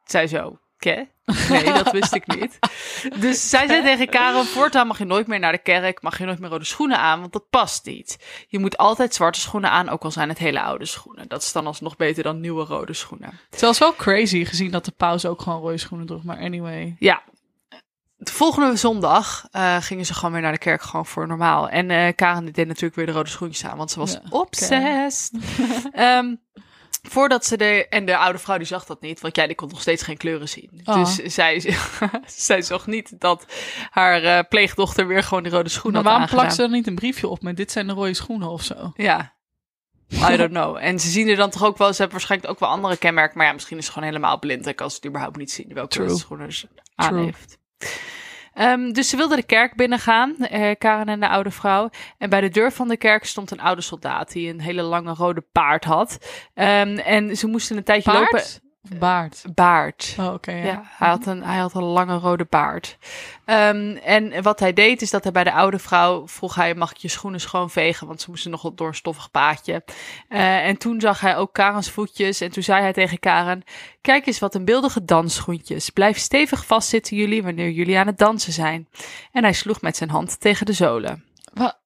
Zij 0.05 0.27
zo, 0.27 0.59
Ke? 0.79 1.07
Nee, 1.49 1.65
dat 1.65 1.93
wist 1.93 2.15
ik 2.15 2.27
niet. 2.27 2.59
Dus 3.21 3.49
zij 3.51 3.67
zei 3.67 3.83
tegen 3.83 4.09
Karen, 4.09 4.45
voortaan 4.45 4.87
mag 4.87 4.99
je 4.99 5.05
nooit 5.05 5.27
meer 5.27 5.39
naar 5.39 5.53
de 5.53 5.59
kerk, 5.59 6.03
mag 6.03 6.19
je 6.19 6.25
nooit 6.25 6.39
meer 6.39 6.51
rode 6.51 6.65
schoenen 6.65 6.99
aan, 6.99 7.21
want 7.21 7.33
dat 7.33 7.49
past 7.51 7.85
niet. 7.87 8.19
Je 8.49 8.59
moet 8.59 8.77
altijd 8.77 9.15
zwarte 9.15 9.41
schoenen 9.41 9.71
aan, 9.71 9.89
ook 9.89 10.03
al 10.05 10.11
zijn 10.11 10.29
het 10.29 10.39
hele 10.39 10.61
oude 10.61 10.87
schoenen. 10.87 11.29
Dat 11.29 11.43
is 11.43 11.53
dan 11.53 11.67
alsnog 11.67 11.97
beter 11.97 12.23
dan 12.23 12.41
nieuwe 12.41 12.65
rode 12.65 12.93
schoenen. 12.93 13.41
Het 13.51 13.61
was 13.61 13.79
wel 13.79 13.95
crazy 13.95 14.45
gezien 14.45 14.71
dat 14.71 14.85
de 14.85 14.93
paus 14.97 15.27
ook 15.27 15.41
gewoon 15.43 15.61
rode 15.61 15.79
schoenen 15.79 16.07
droeg. 16.07 16.25
Maar 16.25 16.39
anyway. 16.39 16.97
Ja. 16.99 17.23
De 18.23 18.33
volgende 18.33 18.77
zondag 18.77 19.47
eh, 19.51 19.77
gingen 19.81 20.07
ze 20.07 20.15
gewoon 20.15 20.33
weer 20.33 20.43
naar 20.43 20.53
de 20.53 20.59
kerk, 20.59 20.83
gewoon 20.83 21.07
voor 21.07 21.27
normaal. 21.27 21.69
En 21.69 21.91
eh, 21.91 22.15
Karen 22.15 22.45
die 22.45 22.53
deed 22.53 22.67
natuurlijk 22.67 22.95
weer 22.95 23.07
de 23.07 23.13
rode 23.13 23.29
schoentjes 23.29 23.65
aan, 23.65 23.77
want 23.77 23.91
ze 23.91 23.99
was 23.99 24.13
Ja, 24.13 24.21
obsessed. 24.31 25.31
Ehm, 25.93 26.35
voordat 27.03 27.47
ze 27.47 27.57
de... 27.57 27.89
En 27.89 28.05
de 28.05 28.17
oude 28.17 28.39
vrouw 28.39 28.57
die 28.57 28.67
zag 28.67 28.85
dat 28.85 29.01
niet, 29.01 29.21
want 29.21 29.37
jij 29.37 29.47
die 29.47 29.57
kon 29.57 29.69
nog 29.69 29.81
steeds 29.81 30.03
geen 30.03 30.17
kleuren 30.17 30.49
zien. 30.49 30.81
Oh. 30.85 30.95
Dus 30.95 31.35
zij, 31.35 31.77
zij 32.27 32.63
zag 32.63 32.87
niet 32.87 33.21
dat 33.21 33.47
haar 33.91 34.23
eh, 34.23 34.45
pleegdochter 34.49 35.07
weer 35.07 35.23
gewoon 35.23 35.43
die 35.43 35.53
rode 35.53 35.69
schoenen 35.69 36.03
Maar 36.03 36.13
had 36.13 36.21
waarom 36.21 36.39
plakt 36.39 36.55
ze 36.55 36.63
dan 36.63 36.71
niet 36.71 36.87
een 36.87 36.95
briefje 36.95 37.29
op 37.29 37.43
met 37.43 37.57
dit 37.57 37.73
zijn 37.73 37.87
de 37.87 37.93
rode 37.93 38.15
schoenen 38.15 38.51
of 38.51 38.63
zo? 38.63 38.93
Ja. 38.95 39.39
I 40.13 40.37
don't 40.37 40.51
know. 40.51 40.77
En 40.77 41.01
ze 41.01 41.09
zien 41.09 41.29
er 41.29 41.37
dan 41.37 41.51
toch 41.51 41.65
ook 41.65 41.79
wel, 41.79 41.89
ze 41.89 42.01
hebben 42.01 42.13
waarschijnlijk 42.13 42.53
ook 42.53 42.61
wel 42.61 42.69
andere 42.69 42.97
kenmerken. 42.97 43.39
Maar 43.39 43.47
ja, 43.47 43.53
misschien 43.53 43.79
is 43.79 43.85
ze 43.87 43.93
gewoon 43.93 44.09
helemaal 44.09 44.39
blind. 44.39 44.67
Ik 44.67 44.77
kan 44.77 44.91
ze 44.91 44.97
het 44.97 45.07
überhaupt 45.07 45.37
niet 45.37 45.53
zien 45.53 45.75
welke 45.75 45.95
True. 45.95 46.17
schoenen 46.17 46.53
ze 46.53 46.69
aan 46.95 47.09
True. 47.09 47.25
heeft. 47.25 47.60
Ehm, 48.55 48.93
dus 48.93 49.09
ze 49.09 49.17
wilde 49.17 49.37
de 49.37 49.43
kerk 49.43 49.75
binnengaan, 49.77 50.37
eh, 50.37 50.71
Karen 50.79 51.09
en 51.09 51.21
de 51.21 51.29
oude 51.29 51.51
vrouw. 51.51 51.91
En 52.19 52.31
bij 52.31 52.41
de 52.41 52.49
deur 52.49 52.73
van 52.73 52.89
de 52.89 52.97
kerk 52.97 53.25
stond 53.25 53.51
een 53.51 53.61
oude 53.61 53.81
soldaat 53.81 54.33
die 54.33 54.49
een 54.49 54.61
hele 54.61 54.83
lange 54.83 55.15
rode 55.15 55.45
paard 55.53 55.85
had. 55.85 56.19
Ehm, 56.55 56.99
en 56.99 57.37
ze 57.37 57.47
moesten 57.47 57.77
een 57.77 57.85
tijdje 57.85 58.13
lopen. 58.13 58.43
Of 58.83 58.99
baard? 58.99 59.45
Baard. 59.55 60.17
Oh, 60.19 60.33
oké. 60.33 60.53
ja. 60.53 60.65
Ja, 60.65 60.83
hij, 60.85 61.09
had 61.09 61.27
een, 61.27 61.43
hij 61.43 61.59
had 61.59 61.75
een 61.75 61.83
lange 61.83 62.19
rode 62.19 62.47
baard. 62.49 62.99
Ehm, 63.45 63.97
en 63.97 64.43
wat 64.43 64.61
hij 64.61 64.73
deed, 64.73 65.03
is 65.03 65.11
dat 65.11 65.23
hij 65.23 65.33
bij 65.33 65.45
de 65.45 65.53
oude 65.53 65.79
vrouw 65.79 66.29
vroeg 66.29 66.55
hij, 66.55 66.75
mag 66.75 66.91
ik 66.91 66.97
je 66.97 67.09
schoenen 67.09 67.41
schoonvegen? 67.41 68.07
Want 68.07 68.21
ze 68.21 68.31
moesten 68.31 68.51
nogal 68.51 68.75
door 68.75 68.89
een 68.89 68.95
stoffig 68.95 69.31
paadje. 69.31 69.85
Eh, 70.29 70.67
en 70.67 70.77
toen 70.77 71.01
zag 71.01 71.21
hij 71.21 71.37
ook 71.37 71.53
Karens 71.53 71.91
voetjes 71.91 72.41
en 72.41 72.51
toen 72.51 72.63
zei 72.63 72.81
hij 72.83 72.93
tegen 72.93 73.19
Karen, 73.19 73.63
kijk 74.01 74.27
eens 74.27 74.39
wat 74.39 74.55
een 74.55 74.65
beeldige 74.65 75.05
dansschoentjes. 75.05 75.91
Blijf 75.91 76.19
stevig 76.19 76.67
vastzitten 76.67 77.17
jullie 77.17 77.43
wanneer 77.43 77.71
jullie 77.71 77.99
aan 77.99 78.07
het 78.07 78.19
dansen 78.19 78.53
zijn. 78.53 78.89
En 79.33 79.43
hij 79.43 79.53
sloeg 79.53 79.81
met 79.81 79.97
zijn 79.97 80.11
hand 80.11 80.41
tegen 80.41 80.67
de 80.67 80.73
zolen. 80.73 81.25
Wa- 81.53 81.81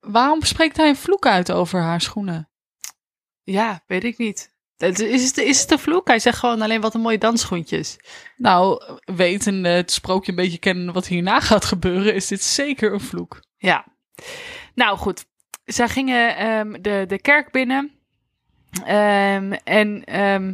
waarom 0.00 0.42
spreekt 0.42 0.76
hij 0.76 0.88
een 0.88 0.96
vloek 0.96 1.26
uit 1.26 1.52
over 1.52 1.80
haar 1.80 2.00
schoenen? 2.00 2.48
Ja, 3.42 3.80
weet 3.86 4.04
ik 4.04 4.18
niet. 4.18 4.58
Is 4.82 5.24
het, 5.24 5.38
is 5.38 5.60
het 5.60 5.70
een 5.70 5.78
vloek? 5.78 6.08
Hij 6.08 6.18
zegt 6.18 6.38
gewoon 6.38 6.62
alleen 6.62 6.80
wat 6.80 6.94
een 6.94 7.00
mooie 7.00 7.18
dansschoentjes. 7.18 7.96
Nou, 8.36 8.82
wetende 9.04 9.68
het 9.68 9.90
sprookje 9.90 10.30
een 10.30 10.36
beetje 10.36 10.58
kennen 10.58 10.94
wat 10.94 11.06
hierna 11.06 11.40
gaat 11.40 11.64
gebeuren, 11.64 12.14
is 12.14 12.26
dit 12.26 12.42
zeker 12.42 12.92
een 12.92 13.00
vloek. 13.00 13.42
Ja. 13.56 13.84
Nou 14.74 14.98
goed, 14.98 15.24
zij 15.64 15.88
gingen 15.88 16.36
ehm, 16.36 16.72
de, 16.82 17.04
de 17.08 17.20
kerk 17.20 17.52
binnen. 17.52 17.90
Ehm, 18.84 19.52
en 19.64 20.04
ehm, 20.04 20.52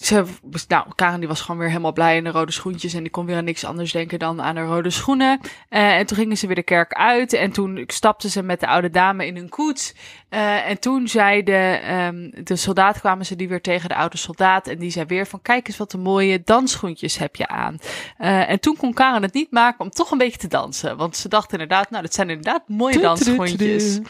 ze, 0.00 0.24
nou, 0.68 0.86
Karen 0.94 1.18
die 1.18 1.28
was 1.28 1.40
gewoon 1.40 1.60
weer 1.60 1.68
helemaal 1.68 1.92
blij 1.92 2.16
in 2.16 2.24
de 2.24 2.30
rode 2.30 2.52
schoentjes. 2.52 2.94
En 2.94 3.00
die 3.02 3.10
kon 3.10 3.26
weer 3.26 3.36
aan 3.36 3.44
niks 3.44 3.64
anders 3.64 3.92
denken 3.92 4.18
dan 4.18 4.42
aan 4.42 4.54
de 4.54 4.64
rode 4.64 4.90
schoenen. 4.90 5.40
Eh, 5.68 5.96
en 5.96 6.06
toen 6.06 6.16
gingen 6.16 6.36
ze 6.36 6.46
weer 6.46 6.56
de 6.56 6.62
kerk 6.62 6.92
uit. 6.92 7.32
En 7.32 7.52
toen 7.52 7.84
stapten 7.86 8.30
ze 8.30 8.42
met 8.42 8.60
de 8.60 8.66
oude 8.66 8.90
dame 8.90 9.26
in 9.26 9.36
hun 9.36 9.48
koets. 9.48 9.94
Eh, 10.28 10.68
en 10.68 10.80
toen 10.80 11.08
zei 11.08 11.42
de, 11.42 11.80
ehm, 11.82 12.30
de 12.44 12.56
soldaat, 12.56 13.00
kwamen 13.00 13.26
ze 13.26 13.36
die 13.36 13.48
weer 13.48 13.60
tegen 13.60 13.88
de 13.88 13.94
oude 13.94 14.16
soldaat. 14.16 14.66
En 14.66 14.78
die 14.78 14.90
zei 14.90 15.06
weer 15.06 15.26
van, 15.26 15.42
kijk 15.42 15.68
eens 15.68 15.76
wat 15.76 15.92
een 15.92 16.00
mooie 16.00 16.42
dansschoentjes 16.44 17.18
heb 17.18 17.36
je 17.36 17.48
aan. 17.48 17.78
Eh, 18.18 18.50
en 18.50 18.60
toen 18.60 18.76
kon 18.76 18.92
Karen 18.92 19.22
het 19.22 19.34
niet 19.34 19.50
maken 19.50 19.80
om 19.80 19.90
toch 19.90 20.10
een 20.10 20.18
beetje 20.18 20.38
te 20.38 20.48
dansen. 20.48 20.96
Want 20.96 21.16
ze 21.16 21.28
dacht 21.28 21.52
inderdaad, 21.52 21.90
nou, 21.90 22.02
dat 22.02 22.14
zijn 22.14 22.28
inderdaad 22.30 22.68
mooie 22.68 23.00
dansschoentjes. 23.00 24.00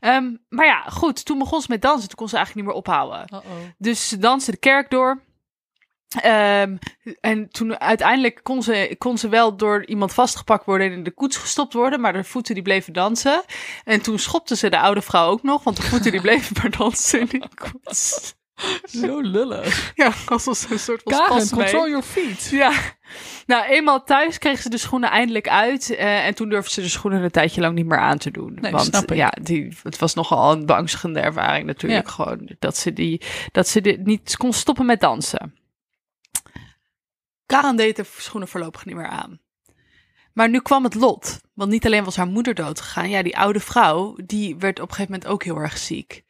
Ehm, 0.00 0.34
maar 0.48 0.66
ja, 0.66 0.82
goed, 0.88 1.24
toen 1.24 1.38
begon 1.38 1.60
ze 1.60 1.66
met 1.70 1.82
dansen. 1.82 2.08
Toen 2.08 2.18
kon 2.18 2.28
ze 2.28 2.36
eigenlijk 2.36 2.66
niet 2.66 2.74
meer 2.74 2.84
ophouden. 2.84 3.24
Uh-oh. 3.32 3.56
Dus 3.78 4.08
ze 4.08 4.18
danste 4.18 4.50
de 4.50 4.56
kerk 4.56 4.90
door. 4.90 5.28
Ehm, 6.18 6.76
en 7.20 7.48
toen 7.50 7.80
uiteindelijk 7.80 8.40
kon 8.42 8.62
ze, 8.62 8.94
kon 8.98 9.18
ze 9.18 9.28
wel 9.28 9.56
door 9.56 9.84
iemand 9.86 10.12
vastgepakt 10.14 10.64
worden 10.64 10.86
en 10.86 10.92
in 10.92 11.02
de 11.02 11.10
koets 11.10 11.36
gestopt 11.36 11.72
worden, 11.72 12.00
maar 12.00 12.12
de 12.12 12.24
voeten 12.24 12.54
die 12.54 12.62
bleven 12.62 12.92
dansen. 12.92 13.42
En 13.84 14.00
toen 14.00 14.18
schopte 14.18 14.56
ze 14.56 14.68
de 14.70 14.78
oude 14.78 15.02
vrouw 15.02 15.28
ook 15.30 15.42
nog, 15.42 15.64
want 15.64 15.76
de 15.76 15.82
voeten 15.82 16.10
die 16.12 16.20
bleven 16.20 16.56
maar 16.62 16.70
dansen 16.78 17.20
in 17.20 17.26
die 17.26 17.44
koets. 17.54 18.34
Zo 18.84 19.20
lullig. 19.20 19.92
Ja, 19.94 20.12
alsof 20.26 20.56
ze 20.56 20.66
een 20.72 20.78
soort 20.78 21.00
van 21.04 21.12
Karen, 21.12 21.48
control 21.50 21.88
your 21.88 22.02
feet. 22.02 22.48
Ja. 22.50 22.72
Nou, 23.46 23.64
eenmaal 23.64 24.04
thuis 24.04 24.38
kreeg 24.38 24.60
ze 24.60 24.68
de 24.68 24.78
schoenen 24.78 25.10
eindelijk 25.10 25.48
uit. 25.48 25.90
eh, 25.90 26.26
en 26.26 26.34
toen 26.34 26.48
durfde 26.48 26.70
ze 26.70 26.80
de 26.80 26.88
schoenen 26.88 27.22
een 27.22 27.30
tijdje 27.30 27.60
lang 27.60 27.74
niet 27.74 27.86
meer 27.86 27.98
aan 27.98 28.18
te 28.18 28.30
doen. 28.30 28.58
Nee, 28.60 28.72
Want 28.72 28.84
snap 28.84 29.10
ik. 29.10 29.16
ja, 29.16 29.32
die, 29.42 29.76
het 29.82 29.98
was 29.98 30.14
nogal 30.14 30.52
een 30.52 30.66
beangstigende 30.66 31.20
ervaring 31.20 31.66
natuurlijk. 31.66 32.06
Ja. 32.06 32.12
Gewoon 32.12 32.48
dat 32.58 32.76
ze, 32.76 32.92
die, 32.92 33.20
dat 33.52 33.68
ze 33.68 33.80
die 33.80 33.98
niet 33.98 34.36
kon 34.36 34.52
stoppen 34.52 34.86
met 34.86 35.00
dansen. 35.00 35.54
Karen 37.50 37.76
deed 37.76 37.96
de 37.96 38.04
schoenen 38.16 38.48
voorlopig 38.48 38.84
niet 38.84 38.94
meer 38.94 39.08
aan. 39.08 39.40
Maar 40.32 40.48
nu 40.48 40.60
kwam 40.60 40.84
het 40.84 40.94
lot. 40.94 41.40
Want 41.54 41.70
niet 41.70 41.86
alleen 41.86 42.04
was 42.04 42.16
haar 42.16 42.26
moeder 42.26 42.54
dood 42.54 42.80
gegaan. 42.80 43.10
Ja, 43.10 43.22
die 43.22 43.38
oude 43.38 43.60
vrouw, 43.60 44.16
die 44.24 44.56
werd 44.56 44.80
op 44.80 44.88
een 44.88 44.94
gegeven 44.94 45.12
moment 45.12 45.30
ook 45.30 45.44
heel 45.44 45.56
erg 45.56 45.78
ziek. 45.78 46.24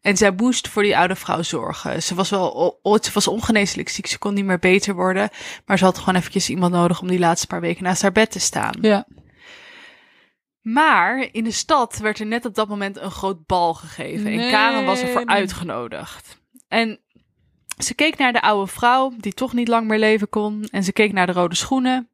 En 0.00 0.16
zij 0.16 0.30
moest 0.30 0.68
voor 0.68 0.82
die 0.82 0.96
oude 0.96 1.14
vrouw 1.14 1.42
zorgen. 1.42 2.02
Ze 2.02 2.14
was 2.14 2.30
wel 2.30 2.78
ooit, 2.82 3.04
ze 3.04 3.12
was 3.12 3.28
ongeneeslijk 3.28 3.88
ziek. 3.88 4.06
Ze 4.06 4.18
kon 4.18 4.34
niet 4.34 4.44
meer 4.44 4.58
beter 4.58 4.94
worden. 4.94 5.30
Maar 5.66 5.78
ze 5.78 5.84
had 5.84 5.98
gewoon 5.98 6.14
eventjes 6.14 6.50
iemand 6.50 6.72
nodig 6.72 7.00
om 7.00 7.08
die 7.08 7.18
laatste 7.18 7.46
paar 7.46 7.60
weken 7.60 7.82
naast 7.82 8.02
haar 8.02 8.12
bed 8.12 8.30
te 8.30 8.40
staan. 8.40 8.74
Ja. 8.80 9.06
Maar 10.60 11.28
in 11.32 11.44
de 11.44 11.50
stad 11.50 11.98
werd 11.98 12.18
er 12.18 12.26
net 12.26 12.44
op 12.44 12.54
dat 12.54 12.68
moment 12.68 12.96
een 12.96 13.10
groot 13.10 13.46
bal 13.46 13.74
gegeven. 13.74 14.26
En 14.26 14.50
Karen 14.50 14.84
was 14.84 15.00
ervoor 15.00 15.24
nee. 15.24 15.36
uitgenodigd. 15.36 16.40
En 16.68 17.00
ze 17.76 17.94
keek 17.94 18.18
naar 18.18 18.32
de 18.32 18.42
oude 18.42 18.72
vrouw, 18.72 19.12
die 19.16 19.34
toch 19.34 19.52
niet 19.52 19.68
lang 19.68 19.86
meer 19.86 19.98
leven 19.98 20.28
kon. 20.28 20.68
En 20.70 20.84
ze 20.84 20.92
keek 20.92 21.12
naar 21.12 21.26
de 21.26 21.32
rode 21.32 21.54
schoenen. 21.54 22.08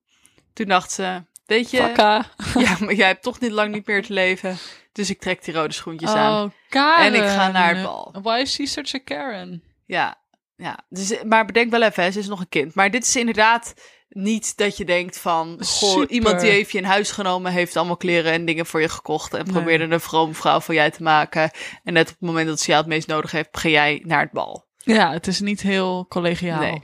Toen 0.52 0.66
dacht 0.66 0.92
ze, 0.92 1.24
weet 1.46 1.70
je, 1.70 1.76
Fakka. 1.76 2.24
ja, 2.58 2.76
maar 2.80 2.94
jij 2.94 3.06
hebt 3.06 3.22
toch 3.22 3.40
niet 3.40 3.52
lang 3.52 3.72
niet 3.74 3.86
meer 3.86 4.02
te 4.02 4.12
leven. 4.12 4.56
Dus 4.92 5.10
ik 5.10 5.20
trek 5.20 5.44
die 5.44 5.54
rode 5.54 5.74
schoentjes 5.74 6.10
aan. 6.10 6.44
Oh, 6.44 6.50
Karen. 6.68 7.04
En 7.04 7.14
ik 7.14 7.28
ga 7.28 7.50
naar 7.50 7.74
het 7.74 7.84
bal. 7.84 8.14
Why 8.22 8.38
is 8.40 8.52
she 8.54 8.66
such 8.66 8.94
a 8.94 8.98
Karen? 8.98 9.62
Ja, 9.86 10.16
ja. 10.56 10.78
Dus, 10.88 11.22
maar 11.22 11.44
bedenk 11.44 11.70
wel 11.70 11.82
even, 11.82 12.02
hè, 12.02 12.10
ze 12.10 12.18
is 12.18 12.28
nog 12.28 12.40
een 12.40 12.48
kind. 12.48 12.74
Maar 12.74 12.90
dit 12.90 13.02
is 13.02 13.16
inderdaad 13.16 13.74
niet 14.08 14.56
dat 14.56 14.76
je 14.76 14.84
denkt 14.84 15.18
van... 15.18 15.56
Goh, 15.64 15.90
Super. 15.90 16.10
iemand 16.10 16.40
die 16.40 16.50
heeft 16.50 16.72
je 16.72 16.78
in 16.78 16.84
huis 16.84 17.10
genomen... 17.10 17.52
heeft 17.52 17.76
allemaal 17.76 17.96
kleren 17.96 18.32
en 18.32 18.44
dingen 18.44 18.66
voor 18.66 18.80
je 18.80 18.88
gekocht... 18.88 19.34
en 19.34 19.44
Nee. 19.44 19.52
probeerde 19.52 19.84
een 19.84 20.00
vrome 20.00 20.34
vrouw 20.34 20.60
van 20.60 20.74
jij 20.74 20.90
te 20.90 21.02
maken. 21.02 21.50
En 21.84 21.92
net 21.92 22.08
op 22.08 22.16
het 22.18 22.28
moment 22.28 22.46
dat 22.46 22.60
ze 22.60 22.66
jou 22.66 22.78
het 22.78 22.88
meest 22.88 23.06
nodig 23.06 23.30
heeft... 23.30 23.48
ga 23.52 23.68
jij 23.68 24.02
naar 24.06 24.20
het 24.20 24.32
bal. 24.32 24.70
Ja, 24.84 25.12
het 25.12 25.26
is 25.26 25.40
niet 25.40 25.60
heel 25.60 26.06
collegiaal. 26.08 26.60
Nee. 26.60 26.80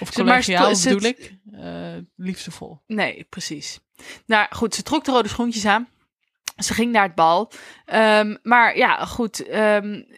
Of 0.00 0.16
maar 0.16 0.24
collegiaal 0.26 0.74
ze- 0.74 0.88
bedoel 0.88 1.08
ik. 1.08 1.34
eh, 1.52 1.94
liefdevol. 2.16 2.80
Nee, 2.86 3.26
precies. 3.30 3.80
Nou 4.26 4.46
goed, 4.50 4.74
ze 4.74 4.82
trok 4.82 5.04
de 5.04 5.10
rode 5.10 5.28
schoentjes 5.28 5.64
aan. 5.66 5.88
Ze 6.56 6.74
ging 6.74 6.92
naar 6.92 7.02
het 7.02 7.14
bal. 7.14 7.50
Ehm, 7.86 8.36
maar 8.42 8.76
ja, 8.76 9.04
goed. 9.04 9.42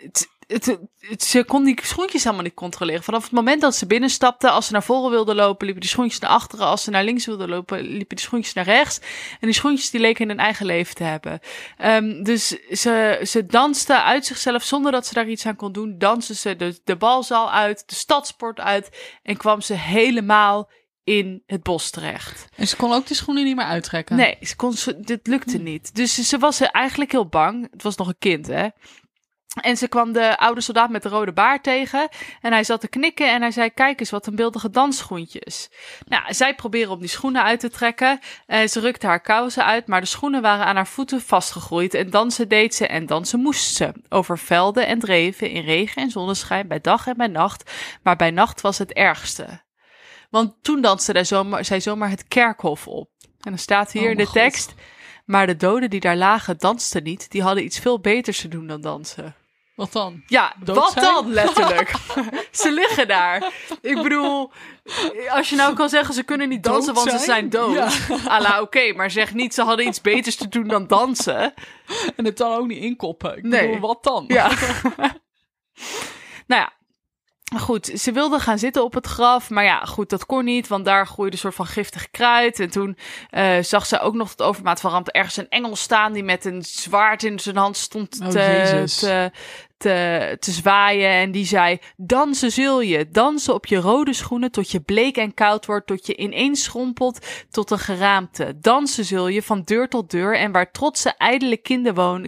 het, 0.02 0.28
het, 0.46 0.78
het- 1.00 1.22
ze 1.22 1.44
kon 1.44 1.64
die 1.64 1.78
schoentjes 1.82 2.22
helemaal 2.24 2.44
niet 2.44 2.54
controleren. 2.54 3.02
Vanaf 3.02 3.22
het 3.22 3.32
moment 3.32 3.61
dat 3.61 3.74
ze 3.74 3.87
binnenstapte, 3.87 4.50
als 4.50 4.66
ze 4.66 4.72
naar 4.72 4.82
voren 4.82 5.11
wilde 5.11 5.35
lopen, 5.35 5.64
liepen 5.66 5.80
die 5.80 5.90
schoentjes 5.90 6.20
naar 6.20 6.30
achteren. 6.30 6.66
Als 6.66 6.82
ze 6.82 6.90
naar 6.90 7.04
links 7.04 7.26
wilde 7.26 7.48
lopen, 7.48 7.80
liepen 7.80 8.16
die 8.16 8.24
schoentjes 8.24 8.54
naar 8.54 8.64
rechts. 8.64 8.98
En 9.30 9.38
die 9.40 9.52
schoentjes 9.52 9.90
die 9.90 10.00
leken 10.00 10.30
een 10.30 10.38
eigen 10.38 10.66
leven 10.66 10.94
te 10.94 11.02
hebben. 11.04 11.40
Ehm, 11.76 12.22
dus 12.22 12.48
ze, 12.70 13.20
ze 13.26 13.46
danste 13.46 14.02
uit 14.02 14.26
zichzelf 14.26 14.62
zonder 14.62 14.92
dat 14.92 15.06
ze 15.06 15.14
daar 15.14 15.28
iets 15.28 15.46
aan 15.46 15.56
kon 15.56 15.72
doen. 15.72 15.98
Danste 15.98 16.35
ze 16.35 16.56
de, 16.56 16.80
de 16.85 16.96
balzaal 16.96 17.52
uit, 17.52 17.82
de 17.88 17.94
stadsport 17.94 18.61
uit. 18.61 19.18
En 19.22 19.37
kwam 19.37 19.61
ze 19.61 19.74
helemaal 19.74 20.70
in 21.04 21.42
het 21.46 21.62
bos 21.62 21.90
terecht. 21.90 22.46
En 22.56 22.68
ze 22.68 22.76
kon 22.76 22.92
ook 22.92 23.06
de 23.06 23.14
schoenen 23.14 23.44
niet 23.44 23.56
meer 23.56 23.64
uittrekken. 23.64 24.16
Nee, 24.16 24.37
ze 24.40 24.56
kon, 24.56 24.72
ze, 24.72 25.00
dit 25.00 25.26
lukte 25.26 25.59
niet. 25.59 25.94
Dus 25.94 26.14
ze, 26.14 26.24
ze 26.24 26.38
was 26.38 26.61
eigenlijk 26.61 27.12
heel 27.12 27.26
bang. 27.26 27.68
Het 27.70 27.82
was 27.82 27.96
nog 27.96 28.09
een 28.09 28.18
kind, 28.18 28.46
hè. 28.46 28.68
En 29.61 29.77
ze 29.77 29.88
kwam 29.88 30.12
de 30.12 30.38
oude 30.38 30.61
soldaat 30.61 30.90
met 30.90 31.03
de 31.03 31.09
rode 31.09 31.33
baard 31.33 31.62
tegen. 31.62 32.09
En 32.40 32.53
hij 32.53 32.64
zat 32.64 32.81
te 32.81 32.88
knikken 32.88 33.33
en 33.33 33.40
hij 33.40 33.51
zei: 33.51 33.71
Kijk 33.71 34.01
eens, 34.01 34.11
wat 34.11 34.27
een 34.27 34.37
beeldige 34.37 34.71
dansschoentjes. 34.71 35.71
Nou, 36.05 36.35
zij 36.35 36.55
probeerde 36.55 36.92
om 36.92 36.99
die 37.01 37.09
schoenen 37.09 37.42
uit 37.42 37.61
te 37.61 37.71
trekken. 37.71 38.21
En 38.47 38.69
ze 38.69 38.81
rukte 38.81 39.07
haar 39.07 39.21
kousen 39.21 39.64
uit, 39.64 39.87
maar 39.87 40.01
de 40.01 40.07
schoenen 40.07 40.42
waren 40.42 40.66
aan 40.66 40.77
haar 40.77 40.87
voeten 40.87 41.21
vastgegroeid. 41.21 41.95
En 41.95 42.11
dansen 42.11 42.49
deed 42.49 42.75
ze 42.75 42.87
en 42.87 43.07
dansen 43.07 43.40
moest 43.40 43.75
ze. 43.77 43.92
Over 44.09 44.38
velden 44.38 44.87
en 44.87 44.99
dreven, 44.99 45.51
in 45.51 45.64
regen 45.64 46.03
en 46.03 46.11
zonneschijn, 46.11 46.69
bij 46.69 46.81
dag 46.81 47.07
en 47.07 47.16
bij 47.16 47.27
nacht. 47.27 47.71
Maar 48.03 48.16
bij 48.16 48.31
nacht 48.31 48.61
was 48.61 48.79
het 48.79 48.92
ergste. 48.92 49.64
Want 50.31 50.55
toen 50.62 50.81
danste 50.81 51.12
zij 51.12 51.25
zomaar, 51.25 51.64
zij 51.64 51.81
zomaar 51.81 52.11
het 52.11 52.29
kerkhof 52.29 52.88
op. 52.88 53.11
En 53.23 53.51
dan 53.51 53.59
staat 53.59 53.92
hier 53.92 54.03
Oh, 54.03 54.11
in 54.11 54.16
de 54.16 54.25
God. 54.25 54.33
tekst. 54.35 54.75
Maar 55.25 55.47
de 55.47 55.57
doden 55.57 55.90
die 55.90 56.01
daar 56.01 56.16
lagen 56.16 56.59
dansten 56.59 57.03
niet. 57.03 57.31
Die 57.31 57.42
hadden 57.42 57.64
iets 57.64 57.79
veel 57.79 58.01
beters 58.01 58.40
te 58.40 58.49
doen 58.49 58.66
dan 58.66 58.81
dansen. 58.81 59.35
Wat 59.76 59.92
dan? 59.92 60.22
Ja, 60.26 60.54
Dood 60.64 60.76
wat 60.76 60.92
zijn? 60.92 61.04
dan 61.04 61.32
letterlijk? 61.32 61.92
ze 62.50 62.72
liggen 62.72 63.08
daar. 63.08 63.52
Ik 63.80 64.02
bedoel, 64.02 64.52
als 65.28 65.48
je 65.50 65.56
nou 65.56 65.74
kan 65.74 65.88
zeggen 65.88 66.14
ze 66.14 66.22
kunnen 66.22 66.48
niet 66.48 66.62
dansen, 66.62 66.94
Dood 66.94 67.04
want 67.04 67.20
ze 67.20 67.24
zijn? 67.26 67.48
dood. 67.50 67.74
Ja. 67.74 67.88
Ala, 68.26 68.60
oké, 68.60 68.92
maar 68.92 69.10
zeg 69.10 69.34
niet 69.34 69.54
ze 69.54 69.62
hadden 69.62 69.86
iets 69.86 70.00
beters 70.00 70.36
te 70.36 70.48
doen 70.48 70.68
dan 70.68 70.86
dansen. 70.86 71.54
En 72.16 72.24
het 72.24 72.36
dan 72.36 72.52
ook 72.56 72.66
niet 72.66 72.82
inkoppen. 72.82 73.36
Ik 73.36 73.42
Nee. 73.42 73.66
bedoel, 73.66 73.80
wat 73.88 74.02
dan? 74.04 74.24
Ja. 74.28 74.48
nou 76.46 76.60
ja. 76.62 76.72
Goed, 77.58 77.86
ze 77.86 78.12
wilde 78.12 78.38
gaan 78.40 78.58
zitten 78.58 78.84
op 78.84 78.94
het 78.94 79.06
graf, 79.06 79.50
maar 79.50 79.64
ja, 79.64 79.80
goed, 79.84 80.10
dat 80.10 80.26
kon 80.26 80.44
niet, 80.44 80.68
want 80.68 80.84
daar 80.84 81.06
groeide 81.06 81.32
een 81.34 81.40
soort 81.42 81.54
van 81.54 81.66
giftig 81.66 82.10
kruid. 82.10 82.60
En 82.60 82.70
toen 82.70 82.98
eh, 83.30 83.56
zag 83.60 83.86
ze 83.86 84.00
ook 84.00 84.14
nog 84.14 84.28
tot 84.34 84.46
overmaat 84.46 84.80
van 84.80 84.90
ramp 84.90 85.08
ergens 85.08 85.36
een 85.36 85.48
engel 85.48 85.76
staan 85.76 86.12
die 86.12 86.22
met 86.24 86.44
een 86.44 86.62
zwaard 86.64 87.22
in 87.22 87.38
zijn 87.40 87.56
hand 87.56 87.76
stond 87.76 88.18
Oh, 88.22 88.28
te, 88.28 89.30
te, 89.76 90.36
te 90.40 90.50
zwaaien. 90.50 91.10
En 91.10 91.30
die 91.30 91.46
zei, 91.46 91.78
dansen 91.96 92.52
zul 92.52 92.80
je, 92.80 93.08
dansen 93.10 93.54
op 93.54 93.66
je 93.66 93.76
rode 93.76 94.12
schoenen 94.12 94.50
tot 94.50 94.70
je 94.70 94.80
bleek 94.80 95.16
en 95.16 95.34
koud 95.34 95.66
wordt, 95.66 95.86
tot 95.86 96.06
je 96.06 96.16
ineens 96.16 96.62
schrompelt 96.62 97.26
tot 97.50 97.70
een 97.70 97.78
geraamte. 97.78 98.58
Dansen 98.60 99.04
zul 99.04 99.28
je 99.28 99.42
van 99.42 99.62
deur 99.62 99.88
tot 99.88 100.10
deur 100.10 100.38
en 100.38 100.52
waar 100.52 100.70
trotse 100.70 101.14
ijdele 101.16 101.56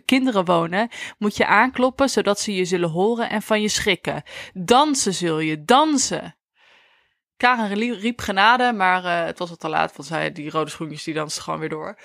kinderen 0.05 0.45
wonen, 0.45 0.89
moet 1.19 1.37
je 1.37 1.47
aankloppen 1.47 2.09
zodat 2.09 2.41
ze 2.41 2.55
je 2.55 2.65
zullen 2.65 2.91
horen 2.91 3.31
en 3.31 3.43
van 3.43 3.61
je 3.61 3.69
schrikken. 3.69 4.23
Dansen 4.55 5.15
zul 5.15 5.39
je, 5.39 5.65
dansen. 5.65 6.38
Karen 7.39 7.75
rie- 7.75 7.95
riep 8.01 8.21
genade, 8.21 8.73
maar 8.73 9.05
eh, 9.05 9.25
het 9.27 9.39
was 9.39 9.51
al 9.51 9.57
te 9.57 9.69
laat, 9.69 9.97
want 9.97 10.09
zij, 10.09 10.33
die 10.33 10.51
rode 10.51 10.71
schoentjes 10.71 11.05
die 11.05 11.15
dansten 11.15 11.43
gewoon 11.43 11.59
weer 11.59 11.69
door. 11.69 11.99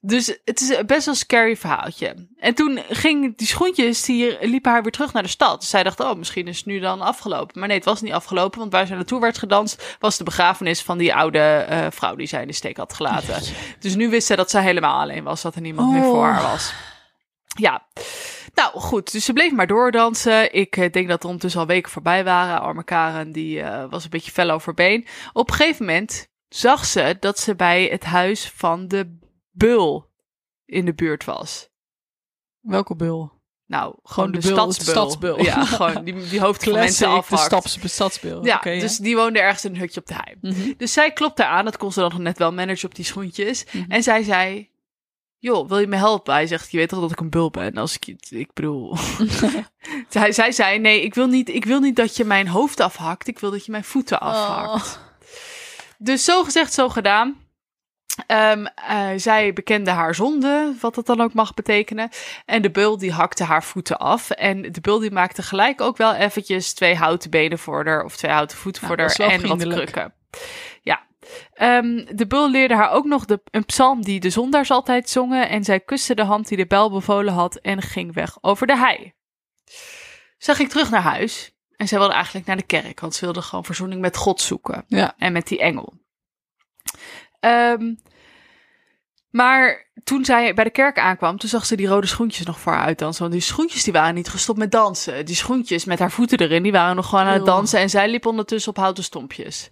Dus 0.00 0.26
het 0.44 0.60
is 0.60 0.68
best 0.86 1.04
wel 1.04 1.14
een 1.14 1.20
scary 1.20 1.56
verhaaltje. 1.56 2.28
En 2.38 2.54
toen 2.54 2.80
ging 2.88 3.36
die 3.36 3.46
schoentjes, 3.46 4.02
die 4.02 4.36
liepen 4.48 4.70
haar 4.72 4.82
weer 4.82 4.92
terug 4.92 5.12
naar 5.12 5.22
de 5.22 5.28
stad. 5.28 5.60
Dus 5.60 5.70
zij 5.70 5.82
dacht, 5.82 6.00
oh, 6.00 6.14
misschien 6.14 6.48
is 6.48 6.56
het 6.56 6.66
nu 6.66 6.78
dan 6.78 7.00
afgelopen. 7.00 7.58
Maar 7.58 7.68
nee, 7.68 7.76
het 7.76 7.86
was 7.86 8.00
niet 8.00 8.12
afgelopen, 8.12 8.58
want 8.58 8.72
waar 8.72 8.86
ze 8.86 8.94
naartoe 8.94 9.20
werd 9.20 9.38
gedanst, 9.38 9.96
was 9.98 10.16
de 10.16 10.24
begrafenis 10.24 10.82
van 10.82 10.98
die 10.98 11.14
oude 11.14 11.38
eh, 11.38 11.86
vrouw 11.90 12.14
die 12.14 12.26
zij 12.26 12.40
in 12.40 12.46
de 12.46 12.52
steek 12.54 12.76
had 12.76 12.92
gelaten. 12.94 13.42
Dus 13.80 13.94
nu 13.94 14.08
wist 14.08 14.26
zij 14.26 14.36
dat 14.36 14.50
zij 14.50 14.62
helemaal 14.62 15.00
alleen 15.00 15.24
was, 15.24 15.42
dat 15.42 15.54
er 15.54 15.60
niemand 15.60 15.92
meer 15.92 16.02
voor 16.02 16.12
Oh. 16.16 16.22
haar 16.24 16.42
was. 16.42 16.72
Ja, 17.58 17.86
nou 18.56 18.78
goed, 18.80 19.12
dus 19.12 19.24
ze 19.24 19.32
bleef 19.32 19.52
maar 19.52 19.66
doordansen. 19.66 20.54
Ik 20.54 20.76
eh, 20.76 20.92
denk 20.92 21.08
dat 21.08 21.20
er 21.20 21.26
ondertussen 21.26 21.60
al 21.60 21.66
weken 21.66 21.90
voorbij 21.90 22.24
waren. 22.24 22.60
Arme 22.60 22.84
Karen, 22.84 23.32
die 23.32 23.60
eh, 23.60 23.90
was 23.90 24.04
een 24.04 24.10
beetje 24.10 24.30
fel 24.30 24.50
over 24.50 24.74
been. 24.74 25.06
Op 25.32 25.48
een 25.48 25.54
gegeven 25.54 25.86
moment 25.86 26.28
zag 26.48 26.84
ze 26.84 27.16
dat 27.20 27.38
ze 27.38 27.56
bij 27.56 27.84
het 27.84 28.04
huis 28.04 28.50
van 28.50 28.88
de 28.88 29.18
bul 29.50 30.10
in 30.64 30.84
de 30.84 30.94
buurt 30.94 31.24
was. 31.24 31.68
Welke 32.60 32.96
bul? 32.96 33.34
Nou, 33.66 33.94
gewoon 34.02 34.32
de 34.32 34.38
de, 34.38 34.48
bul, 34.48 34.72
stadsbul. 34.72 34.84
de 34.84 34.90
stadsbul. 34.90 35.42
Ja, 35.42 35.64
gewoon 35.64 36.04
die, 36.04 36.28
die 36.28 36.40
hoofd 36.40 36.64
van 36.64 36.72
mensen 36.72 37.08
de 37.08 37.14
afhakt. 37.14 37.42
stads, 37.42 37.92
stadsbul. 37.92 38.44
Ja, 38.44 38.60
dus 38.60 38.96
die 38.96 39.16
woonde 39.16 39.40
ergens 39.40 39.64
in 39.64 39.74
een 39.74 39.80
hutje 39.80 40.00
op 40.00 40.06
de 40.06 40.14
hei. 40.14 40.36
Mhm. 40.40 40.72
Dus 40.76 40.92
zij 40.92 41.12
klopte 41.12 41.46
aan, 41.46 41.64
dat 41.64 41.76
kon 41.76 41.92
ze 41.92 42.00
dan 42.00 42.10
nog 42.10 42.18
net 42.18 42.38
wel 42.38 42.52
managen 42.52 42.88
op 42.88 42.94
die 42.94 43.04
schoentjes. 43.04 43.64
Mhm. 43.64 43.90
En 43.90 44.02
zij 44.02 44.22
zei, 44.22 44.70
joh, 45.38 45.68
wil 45.68 45.78
je 45.78 45.86
me 45.86 45.96
helpen? 45.96 46.34
Hij 46.34 46.46
zegt, 46.46 46.70
je 46.70 46.76
weet 46.76 46.88
toch 46.88 47.00
dat 47.00 47.10
ik 47.10 47.20
een 47.20 47.30
bul 47.30 47.50
ben? 47.50 47.74
Als 47.74 47.98
ik, 47.98 48.16
ik 48.28 48.52
bedoel... 48.52 48.96
zij, 50.08 50.32
zij 50.32 50.52
zei, 50.52 50.78
nee, 50.78 51.02
ik 51.02 51.14
wil, 51.14 51.26
niet, 51.26 51.48
ik 51.48 51.64
wil 51.64 51.80
niet 51.80 51.96
dat 51.96 52.16
je 52.16 52.24
mijn 52.24 52.48
hoofd 52.48 52.80
afhakt. 52.80 53.28
Ik 53.28 53.38
wil 53.38 53.50
dat 53.50 53.64
je 53.64 53.70
mijn 53.70 53.84
voeten 53.84 54.20
afhakt. 54.20 54.98
Oh. 54.98 55.04
Dus 55.98 56.24
zo 56.24 56.44
gezegd, 56.44 56.72
zo 56.72 56.88
gedaan. 56.88 57.44
Ehm, 58.26 58.66
eh, 58.74 59.08
zij 59.16 59.52
bekende 59.52 59.90
haar 59.90 60.14
zonde, 60.14 60.74
wat 60.80 60.94
dat 60.94 61.06
dan 61.06 61.20
ook 61.20 61.32
mag 61.32 61.54
betekenen. 61.54 62.08
En 62.44 62.62
de 62.62 62.70
bul 62.70 62.98
die 62.98 63.12
hakte 63.12 63.44
haar 63.44 63.64
voeten 63.64 63.98
af. 63.98 64.30
En 64.30 64.72
de 64.72 64.80
bul 64.80 64.98
die 64.98 65.10
maakte 65.10 65.42
gelijk 65.42 65.80
ook 65.80 65.96
wel 65.96 66.14
eventjes 66.14 66.74
twee 66.74 66.94
houten 66.94 67.30
benen 67.30 67.58
voor 67.58 67.86
haar. 67.86 68.04
Of 68.04 68.16
twee 68.16 68.30
houten 68.30 68.56
voeten 68.56 68.82
Nou, 68.82 68.96
voor 68.96 69.24
haar. 69.24 69.32
En 69.32 69.46
wat 69.46 69.66
krukken. 69.68 70.14
Ja. 70.82 71.06
Ehm, 71.52 72.04
de 72.16 72.26
bul 72.26 72.50
leerde 72.50 72.74
haar 72.74 72.90
ook 72.90 73.04
nog 73.04 73.24
de, 73.24 73.40
een 73.50 73.64
psalm 73.64 74.02
die 74.02 74.20
de 74.20 74.30
zondaars 74.30 74.70
altijd 74.70 75.08
zongen. 75.10 75.48
En 75.48 75.64
zij 75.64 75.80
kuste 75.80 76.14
de 76.14 76.24
hand 76.24 76.48
die 76.48 76.56
de 76.56 76.66
bel 76.66 76.90
bevolen 76.90 77.32
had 77.32 77.56
en 77.56 77.82
ging 77.82 78.14
weg 78.14 78.38
over 78.40 78.66
de 78.66 78.76
hei. 78.76 79.12
Zij 80.38 80.54
ging 80.54 80.68
terug 80.68 80.90
naar 80.90 81.02
huis. 81.02 81.54
En 81.76 81.88
zij 81.88 81.98
wilde 81.98 82.14
eigenlijk 82.14 82.46
naar 82.46 82.56
de 82.56 82.62
kerk. 82.62 83.00
Want 83.00 83.14
ze 83.14 83.24
wilde 83.24 83.42
gewoon 83.42 83.64
verzoening 83.64 84.00
met 84.00 84.16
God 84.16 84.40
zoeken 84.40 84.84
Ja. 84.86 85.14
en 85.18 85.32
met 85.32 85.46
die 85.46 85.58
engel. 85.60 85.94
Ehm, 87.40 87.94
maar 89.30 89.90
toen 90.04 90.24
zij 90.24 90.54
bij 90.54 90.64
de 90.64 90.70
kerk 90.70 90.98
aankwam, 90.98 91.38
toen 91.38 91.48
zag 91.48 91.66
ze 91.66 91.76
die 91.76 91.86
rode 91.86 92.06
schoentjes 92.06 92.46
nog 92.46 92.60
voor 92.60 92.72
haar 92.72 92.84
uitdansen. 92.84 93.20
Want 93.20 93.32
die 93.34 93.42
schoentjes 93.42 93.84
die 93.84 93.92
waren 93.92 94.14
niet 94.14 94.28
gestopt 94.28 94.58
met 94.58 94.70
dansen. 94.70 95.26
Die 95.26 95.34
schoentjes 95.34 95.84
met 95.84 95.98
haar 95.98 96.10
voeten 96.10 96.38
erin, 96.38 96.62
die 96.62 96.72
waren 96.72 96.96
nog 96.96 97.08
gewoon 97.08 97.24
aan 97.24 97.32
het 97.32 97.46
dansen. 97.46 97.80
En 97.80 97.90
zij 97.90 98.08
liep 98.10 98.26
ondertussen 98.26 98.70
op 98.70 98.76
houten 98.76 99.04
stompjes. 99.04 99.70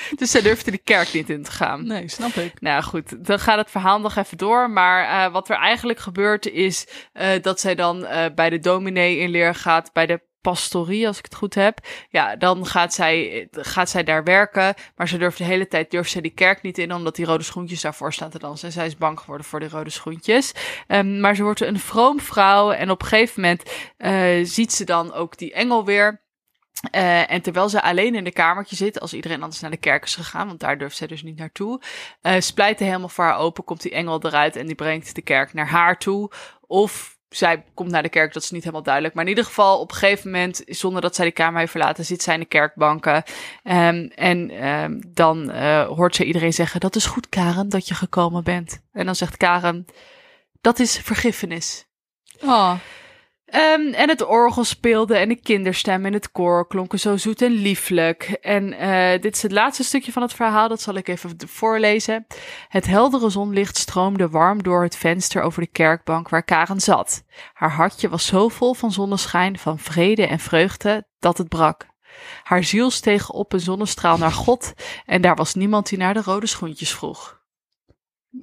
dus 0.18 0.30
zij 0.30 0.42
durfde 0.42 0.70
die 0.70 0.80
kerk 0.84 1.12
niet 1.12 1.30
in 1.30 1.42
te 1.42 1.50
gaan. 1.50 1.86
Nee, 1.86 2.08
snap 2.08 2.32
ik. 2.32 2.60
Nou 2.60 2.82
goed, 2.82 3.26
dan 3.26 3.38
gaat 3.38 3.58
het 3.58 3.70
verhaal 3.70 4.00
nog 4.00 4.16
even 4.16 4.38
door. 4.38 4.70
Maar 4.70 5.24
eh, 5.26 5.32
wat 5.32 5.48
er 5.48 5.56
eigenlijk 5.56 5.98
gebeurt 5.98 6.46
is 6.46 6.86
eh, 7.12 7.42
dat 7.42 7.60
zij 7.60 7.74
dan 7.74 8.06
eh, 8.06 8.34
bij 8.34 8.50
de 8.50 8.58
dominee 8.58 9.18
in 9.18 9.30
leer 9.30 9.54
gaat, 9.54 9.92
bij 9.92 10.06
de 10.06 10.20
pastorie, 10.42 11.06
als 11.06 11.18
ik 11.18 11.24
het 11.24 11.34
goed 11.34 11.54
heb. 11.54 11.78
Ja, 12.08 12.36
dan 12.36 12.66
gaat 12.66 12.94
zij, 12.94 13.48
gaat 13.50 13.90
zij 13.90 14.04
daar 14.04 14.24
werken. 14.24 14.74
Maar 14.96 15.08
ze 15.08 15.18
durft 15.18 15.38
de 15.38 15.44
hele 15.44 15.68
tijd 15.68 15.90
durft 15.90 16.10
ze 16.10 16.20
die 16.20 16.34
kerk 16.34 16.62
niet 16.62 16.78
in, 16.78 16.94
omdat 16.94 17.16
die 17.16 17.26
rode 17.26 17.44
schoentjes 17.44 17.80
daarvoor 17.80 18.12
staan 18.12 18.30
te 18.30 18.38
dansen. 18.38 18.66
En 18.66 18.72
zij 18.72 18.86
is 18.86 18.96
bang 18.96 19.20
geworden 19.20 19.46
voor 19.46 19.60
die 19.60 19.68
rode 19.68 19.90
schoentjes. 19.90 20.52
Ehm, 20.86 21.20
maar 21.20 21.36
ze 21.36 21.42
wordt 21.42 21.60
een 21.60 21.78
vroom 21.78 22.20
vrouw. 22.20 22.72
En 22.72 22.90
op 22.90 23.02
een 23.02 23.08
gegeven 23.08 23.40
moment 23.40 23.70
eh, 23.96 24.40
ziet 24.42 24.72
ze 24.72 24.84
dan 24.84 25.12
ook 25.12 25.38
die 25.38 25.52
engel 25.52 25.84
weer. 25.84 26.21
Eh, 26.90 27.30
en 27.30 27.42
terwijl 27.42 27.68
ze 27.68 27.82
alleen 27.82 28.14
in 28.14 28.24
de 28.24 28.32
kamertje 28.32 28.76
zit, 28.76 29.00
als 29.00 29.12
iedereen 29.12 29.42
anders 29.42 29.60
naar 29.60 29.70
de 29.70 29.76
kerk 29.76 30.04
is 30.04 30.14
gegaan, 30.14 30.46
want 30.46 30.60
daar 30.60 30.78
durft 30.78 30.96
zij 30.96 31.06
dus 31.06 31.22
niet 31.22 31.38
naartoe, 31.38 31.80
eh 32.20 32.40
splijt 32.40 32.78
hij 32.78 32.88
helemaal 32.88 33.08
voor 33.08 33.24
haar 33.24 33.38
open, 33.38 33.64
komt 33.64 33.82
die 33.82 33.92
engel 33.92 34.20
eruit 34.22 34.56
en 34.56 34.66
die 34.66 34.74
brengt 34.74 35.14
de 35.14 35.22
kerk 35.22 35.52
naar 35.52 35.68
haar 35.68 35.98
toe. 35.98 36.30
Of 36.66 37.16
zij 37.28 37.64
komt 37.74 37.90
naar 37.90 38.02
de 38.02 38.08
kerk, 38.08 38.32
dat 38.32 38.42
is 38.42 38.50
niet 38.50 38.62
helemaal 38.62 38.82
duidelijk. 38.82 39.14
Maar 39.14 39.24
in 39.24 39.30
ieder 39.30 39.44
geval, 39.44 39.80
op 39.80 39.90
een 39.90 39.96
gegeven 39.96 40.30
moment, 40.30 40.62
zonder 40.66 41.02
dat 41.02 41.14
zij 41.14 41.24
de 41.24 41.32
kamer 41.32 41.58
heeft 41.58 41.70
verlaten, 41.70 42.04
zit 42.04 42.22
zij 42.22 42.34
in 42.34 42.40
de 42.40 42.46
kerkbanken. 42.46 43.22
Ehm, 43.62 44.08
en 44.14 44.50
ehm, 44.50 45.00
dan 45.08 45.50
eh, 45.50 45.86
hoort 45.86 46.16
ze 46.16 46.24
iedereen 46.24 46.52
zeggen, 46.52 46.80
dat 46.80 46.96
is 46.96 47.06
goed 47.06 47.28
Karen, 47.28 47.68
dat 47.68 47.88
je 47.88 47.94
gekomen 47.94 48.44
bent. 48.44 48.82
En 48.92 49.06
dan 49.06 49.14
zegt 49.14 49.36
Karen, 49.36 49.86
dat 50.60 50.78
is 50.78 50.98
vergiffenis. 50.98 51.86
Oh, 52.40 52.74
Ehm, 53.52 53.92
en 53.92 54.08
het 54.08 54.24
orgel 54.24 54.64
speelde 54.64 55.16
en 55.16 55.28
de 55.28 55.40
kinderstem 55.40 56.06
in 56.06 56.12
het 56.12 56.30
koor 56.30 56.66
klonken 56.66 56.98
zo 56.98 57.16
zoet 57.16 57.42
en 57.42 57.50
lieflijk. 57.50 58.38
En 58.40 58.72
eh, 58.72 59.20
dit 59.20 59.36
is 59.36 59.42
het 59.42 59.52
laatste 59.52 59.84
stukje 59.84 60.12
van 60.12 60.22
het 60.22 60.32
verhaal, 60.32 60.68
dat 60.68 60.80
zal 60.80 60.94
ik 60.94 61.08
even 61.08 61.36
voorlezen. 61.46 62.26
Het 62.68 62.86
heldere 62.86 63.30
zonlicht 63.30 63.76
stroomde 63.76 64.28
warm 64.28 64.62
door 64.62 64.82
het 64.82 64.96
venster 64.96 65.42
over 65.42 65.62
de 65.62 65.68
kerkbank 65.68 66.28
waar 66.28 66.42
Karen 66.42 66.80
zat. 66.80 67.24
Haar 67.52 67.70
hartje 67.70 68.08
was 68.08 68.26
zo 68.26 68.48
vol 68.48 68.74
van 68.74 68.92
zonneschijn, 68.92 69.58
van 69.58 69.78
vrede 69.78 70.26
en 70.26 70.38
vreugde, 70.38 71.06
dat 71.18 71.38
het 71.38 71.48
brak. 71.48 71.86
Haar 72.42 72.64
ziel 72.64 72.90
steeg 72.90 73.30
op 73.30 73.52
een 73.52 73.60
zonnestraal 73.60 74.18
naar 74.18 74.32
God 74.32 74.72
en 75.06 75.20
daar 75.20 75.36
was 75.36 75.54
niemand 75.54 75.88
die 75.88 75.98
naar 75.98 76.14
de 76.14 76.22
rode 76.22 76.46
schoentjes 76.46 76.92
vroeg. 76.94 77.41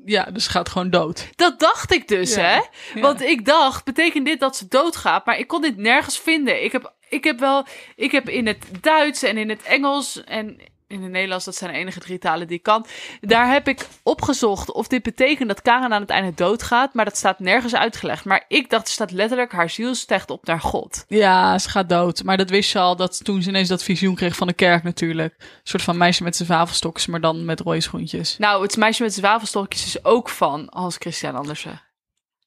Ja, 0.06 0.24
dus 0.24 0.48
gaat 0.48 0.70
gewoon 0.70 0.90
dood. 0.90 1.30
Dat 1.36 1.60
dacht 1.60 1.92
ik 1.94 2.08
dus, 2.08 2.36
Ja. 2.36 2.42
hè? 2.42 2.56
Ja. 2.94 3.02
Want 3.02 3.22
ik 3.22 3.46
dacht, 3.46 3.86
betekent 3.86 4.26
dit 4.26 4.40
dat 4.40 4.56
ze 4.56 4.68
doodgaat? 4.68 5.26
Maar 5.26 5.38
ik 5.40 5.48
kon 5.48 5.62
dit 5.62 5.78
nergens 5.78 6.20
vinden. 6.20 6.64
Ik 6.64 6.72
heb, 6.72 6.94
ik 7.10 7.24
heb 7.24 7.40
wel, 7.40 7.66
ik 7.96 8.12
heb 8.12 8.30
in 8.30 8.48
het 8.48 8.66
Duits 8.82 9.24
en 9.24 9.38
in 9.38 9.50
het 9.50 9.64
Engels 9.64 10.24
en 10.24 10.60
in 10.90 11.02
het 11.02 11.12
Nederlands, 11.12 11.46
dat 11.46 11.56
zijn 11.56 11.72
de 11.72 11.78
enige 11.78 12.00
drie 12.00 12.18
talen 12.18 12.48
die 12.48 12.58
ik 12.58 12.64
kan. 12.64 12.86
Daar 13.22 13.52
heb 13.52 13.68
ik 13.68 13.88
opgezocht 14.04 14.72
of 14.72 14.88
dit 14.88 15.04
betekent 15.04 15.48
dat 15.48 15.62
Karen 15.62 15.94
aan 15.94 16.02
het 16.02 16.10
einde 16.10 16.34
doodgaat. 16.34 16.94
Maar 16.94 17.06
dat 17.06 17.18
staat 17.18 17.40
nergens 17.40 17.76
uitgelegd. 17.76 18.26
Maar 18.26 18.46
ik 18.48 18.70
dacht, 18.70 18.88
er 18.88 18.94
staat 18.94 19.12
letterlijk 19.12 19.52
haar 19.52 19.70
ziel 19.70 19.96
stijgt 19.96 20.30
op 20.30 20.46
naar 20.46 20.62
God. 20.62 21.06
Ja, 21.08 21.58
ze 21.58 21.70
gaat 21.70 21.90
dood. 21.90 22.24
Maar 22.24 22.38
dat 22.38 22.50
wist 22.50 22.72
je 22.72 22.80
al 22.80 22.96
dat 22.96 23.24
toen 23.24 23.42
ze 23.42 23.50
ineens 23.50 23.68
dat 23.68 23.84
visioen 23.84 24.16
kreeg 24.16 24.36
van 24.36 24.48
de 24.48 24.54
kerk 24.54 24.84
natuurlijk. 24.84 25.36
Een 25.40 25.48
soort 25.64 25.84
van 25.84 25.98
meisje 25.98 26.24
met 26.24 26.36
zijn 26.36 26.48
zwavelstokjes, 26.48 27.08
maar 27.08 27.22
dan 27.22 27.46
met 27.46 27.60
rode 27.60 27.82
schoentjes. 27.82 28.38
Nou, 28.38 28.62
het 28.62 28.78
meisje 28.78 29.04
met 29.04 29.14
zwavelstokjes 29.14 29.86
is 29.86 30.04
ook 30.04 30.30
van 30.30 30.68
Hans 30.70 30.96
Christian 30.96 31.36
Andersen. 31.36 31.82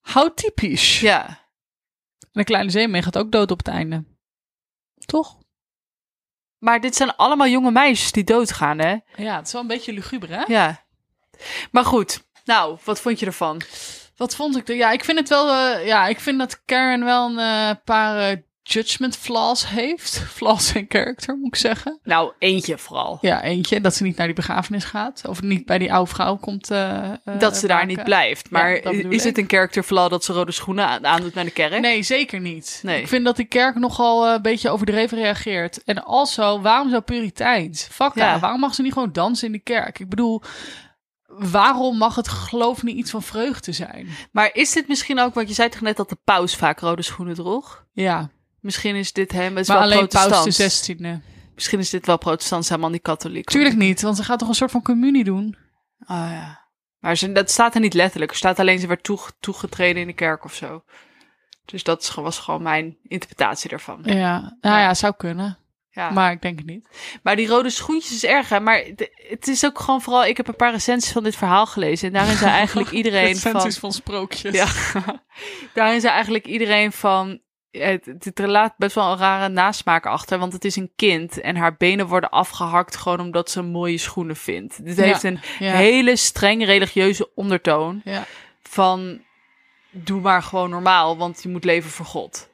How 0.00 0.35
typisch. 0.35 1.00
Ja. 1.00 1.26
En 2.20 2.28
de 2.40 2.44
kleine 2.44 2.70
zeemeer 2.70 3.02
gaat 3.02 3.18
ook 3.18 3.33
dood 3.33 3.50
op 3.50 3.59
het 3.59 3.68
einde. 3.68 4.05
Toch? 5.05 5.41
Maar 6.62 6.81
dit 6.81 6.96
zijn 6.96 7.16
allemaal 7.16 7.46
jonge 7.48 7.70
meisjes 7.70 8.12
die 8.12 8.25
doodgaan, 8.25 8.79
hè? 8.79 8.96
Ja, 9.16 9.37
het 9.37 9.46
is 9.46 9.53
wel 9.53 9.61
een 9.62 9.66
beetje 9.66 9.92
luguber, 9.92 10.29
hè? 10.31 10.42
Ja. 10.46 10.81
Maar 11.70 11.85
goed, 11.85 12.25
nou, 12.44 12.79
wat 12.85 13.01
vond 13.01 13.18
je 13.20 13.27
ervan? 13.27 13.62
Wat 14.16 14.37
vond 14.37 14.57
ik 14.57 14.68
er? 14.68 14.75
Ja, 14.77 14.90
ik 14.90 15.05
vind 15.05 15.18
het 15.18 15.29
wel. 15.29 15.48
eh, 15.55 15.87
ja, 15.87 16.07
ik 16.07 16.20
vind 16.20 16.38
dat 16.38 16.62
Karen 16.64 17.05
wel 17.05 17.29
een 17.31 17.38
eh, 17.38 17.77
paar 17.85 18.31
eh, 18.31 18.37
judgment 18.62 19.16
flaws 19.16 19.68
heeft. 19.68 20.18
Flaws 20.37 20.72
in 20.72 20.85
character, 20.88 21.37
moet 21.37 21.46
ik 21.55 21.57
zeggen. 21.61 21.98
Nou, 22.03 22.33
eentje 22.38 22.79
vooral. 22.79 23.18
Ja, 23.20 23.42
eentje. 23.42 23.81
Dat 23.81 23.94
ze 23.94 24.03
niet 24.03 24.16
naar 24.16 24.27
die 24.27 24.35
begrafenis 24.37 24.85
gaat. 24.85 25.22
Of 25.29 25.42
niet 25.42 25.66
bij 25.66 25.79
die 25.79 25.92
oude 25.92 26.11
vrouw 26.11 26.37
komt. 26.37 26.70
eh, 26.70 27.12
eh, 27.12 27.38
dat 27.38 27.57
ze 27.57 27.66
daar 27.66 27.87
niet 27.87 28.05
blijft. 28.05 28.51
Maar 28.51 28.70
Ja, 28.70 28.90
is 28.90 29.20
ik. 29.20 29.22
het 29.22 29.38
een 29.38 29.48
character 29.48 29.83
flaw 29.83 30.11
dat 30.11 30.25
ze 30.25 30.33
rode 30.33 30.53
schoenen 30.53 30.87
aan- 30.87 31.07
aandoet 31.07 31.35
naar 31.35 31.44
de 31.44 31.51
kerk? 31.51 31.81
Nee, 31.81 32.03
zeker 32.03 32.40
niet. 32.40 32.81
Nee. 32.83 33.01
Ik 33.01 33.09
vind 33.09 33.25
dat 33.25 33.37
die 33.37 33.44
kerk 33.46 33.75
nogal 33.79 34.27
eh, 34.27 34.33
een 34.33 34.42
beetje 34.42 34.70
overdreven 34.70 35.18
reageert. 35.18 35.85
En 35.85 36.05
also, 36.05 36.61
waarom 36.61 36.90
zo 36.90 37.01
puriteins? 37.01 37.83
Fuck 37.90 38.14
Ja. 38.14 38.38
Waarom 38.38 38.61
mag 38.61 38.75
ze 38.75 38.83
niet 38.83 38.92
gewoon 38.92 39.12
dansen 39.12 39.46
in 39.46 39.53
de 39.53 39.59
kerk? 39.59 39.98
Ik 39.98 40.09
bedoel, 40.09 40.42
waarom 41.27 41.96
mag 41.96 42.14
het 42.14 42.29
geloof 42.29 42.83
niet 42.83 42.96
iets 42.96 43.11
van 43.11 43.22
vreugde 43.22 43.72
zijn? 43.72 44.09
Maar 44.33 44.51
is 44.53 44.72
dit 44.72 44.88
misschien 44.88 45.18
ook, 45.20 45.35
want 45.35 45.48
je 45.48 45.55
zei 45.55 45.68
toch 45.68 45.81
net 45.81 45.96
dat 45.96 46.09
de 46.09 46.18
paus 46.25 46.57
vaak 46.57 46.81
rode 46.81 47.03
schoenen 47.03 47.35
droeg? 47.35 47.85
Ja, 47.92 48.31
Misschien 48.62 48.96
is 48.96 49.12
dit 49.12 49.33
hem, 49.33 49.51
het 49.51 49.59
is 49.59 49.68
maar 49.68 49.77
wel 49.77 49.87
alleen 49.87 50.09
Paus 50.09 50.57
de 50.57 50.94
16e. 50.94 51.31
Misschien 51.55 51.79
is 51.79 51.90
dit 51.90 52.07
wel 52.07 52.18
protestant, 52.18 52.68
helemaal 52.68 52.90
niet 52.90 53.03
katholiek. 53.03 53.48
Tuurlijk 53.48 53.77
niet, 53.77 54.03
want 54.03 54.16
ze 54.16 54.25
gaat 54.25 54.38
toch 54.38 54.48
een 54.48 54.55
soort 54.55 54.70
van 54.70 54.83
communie 54.83 55.25
doen? 55.25 55.57
Oh 56.01 56.27
ja. 56.31 56.61
Maar 56.98 57.16
ze, 57.16 57.33
dat 57.33 57.51
staat 57.51 57.75
er 57.75 57.81
niet 57.81 57.94
letterlijk. 57.94 58.31
Er 58.31 58.37
staat 58.37 58.59
alleen 58.59 58.79
ze 58.79 58.87
werd 58.87 59.03
toege- 59.03 59.33
toegetreden 59.40 60.01
in 60.01 60.07
de 60.07 60.12
kerk 60.12 60.44
of 60.44 60.55
zo. 60.55 60.85
Dus 61.64 61.83
dat 61.83 62.14
was 62.14 62.38
gewoon 62.38 62.62
mijn 62.62 62.96
interpretatie 63.03 63.70
daarvan. 63.70 64.01
Ja, 64.05 64.57
nou 64.61 64.79
ja, 64.81 64.94
zou 64.94 65.14
kunnen. 65.16 65.59
Ja. 65.90 66.05
Maar, 66.05 66.12
Maar 66.12 66.33
ik 66.33 66.42
denk 66.42 66.59
het 66.59 66.66
niet. 66.66 66.88
die 67.22 67.46
rode 67.48 67.70
schoentjes 67.70 68.12
is 68.12 68.25
erg, 68.25 68.48
hè? 68.48 68.61
Maar 68.61 68.85
het 69.29 69.48
is 69.48 69.64
ook 69.64 69.79
gewoon 69.81 70.03
vooral... 70.03 70.25
Ik 70.25 70.37
heb 70.37 70.48
een 70.48 70.57
paar 70.57 70.72
recensies 70.72 71.12
van 71.12 71.22
dit 71.22 71.37
verhaal 71.37 71.66
gelezen. 71.66 72.07
En 72.07 72.14
daarin 72.14 72.37
zei 72.37 72.51
eigenlijk 72.62 72.90
iedereen 72.90 73.37
van... 73.37 73.53
Recensies 73.53 73.81
van 73.81 73.92
sprookjes. 73.92 74.55
Ja. 74.55 74.66
Daarin 75.75 76.01
zei 76.01 76.12
eigenlijk 76.12 76.46
iedereen 76.46 76.92
van. 76.92 77.40
Het, 77.72 78.06
het 78.18 78.38
laat 78.38 78.74
best 78.76 78.94
wel 78.94 79.12
een 79.12 79.18
rare 79.18 79.48
nasmaak 79.48 80.06
achter, 80.06 80.38
want 80.38 80.52
het 80.52 80.64
is 80.64 80.76
een 80.76 80.90
kind 80.96 81.40
en 81.40 81.56
haar 81.56 81.76
benen 81.76 82.06
worden 82.06 82.30
afgehakt 82.30 82.96
gewoon 82.96 83.20
omdat 83.20 83.50
ze 83.50 83.62
mooie 83.62 83.98
schoenen 83.98 84.37
vindt. 84.37 84.85
Dit 84.85 84.96
Ja, 84.96 85.02
heeft 85.02 85.22
een 85.22 85.40
ja. 85.58 85.72
hele 85.74 86.16
streng 86.16 86.64
religieuze 86.64 87.30
ondertoon 87.35 88.00
Ja. 88.04 88.24
van 88.62 89.20
doe 89.90 90.20
maar 90.20 90.42
gewoon 90.42 90.70
normaal, 90.70 91.16
want 91.16 91.42
je 91.42 91.48
moet 91.48 91.64
leven 91.64 91.90
voor 91.90 92.06
God. 92.06 92.50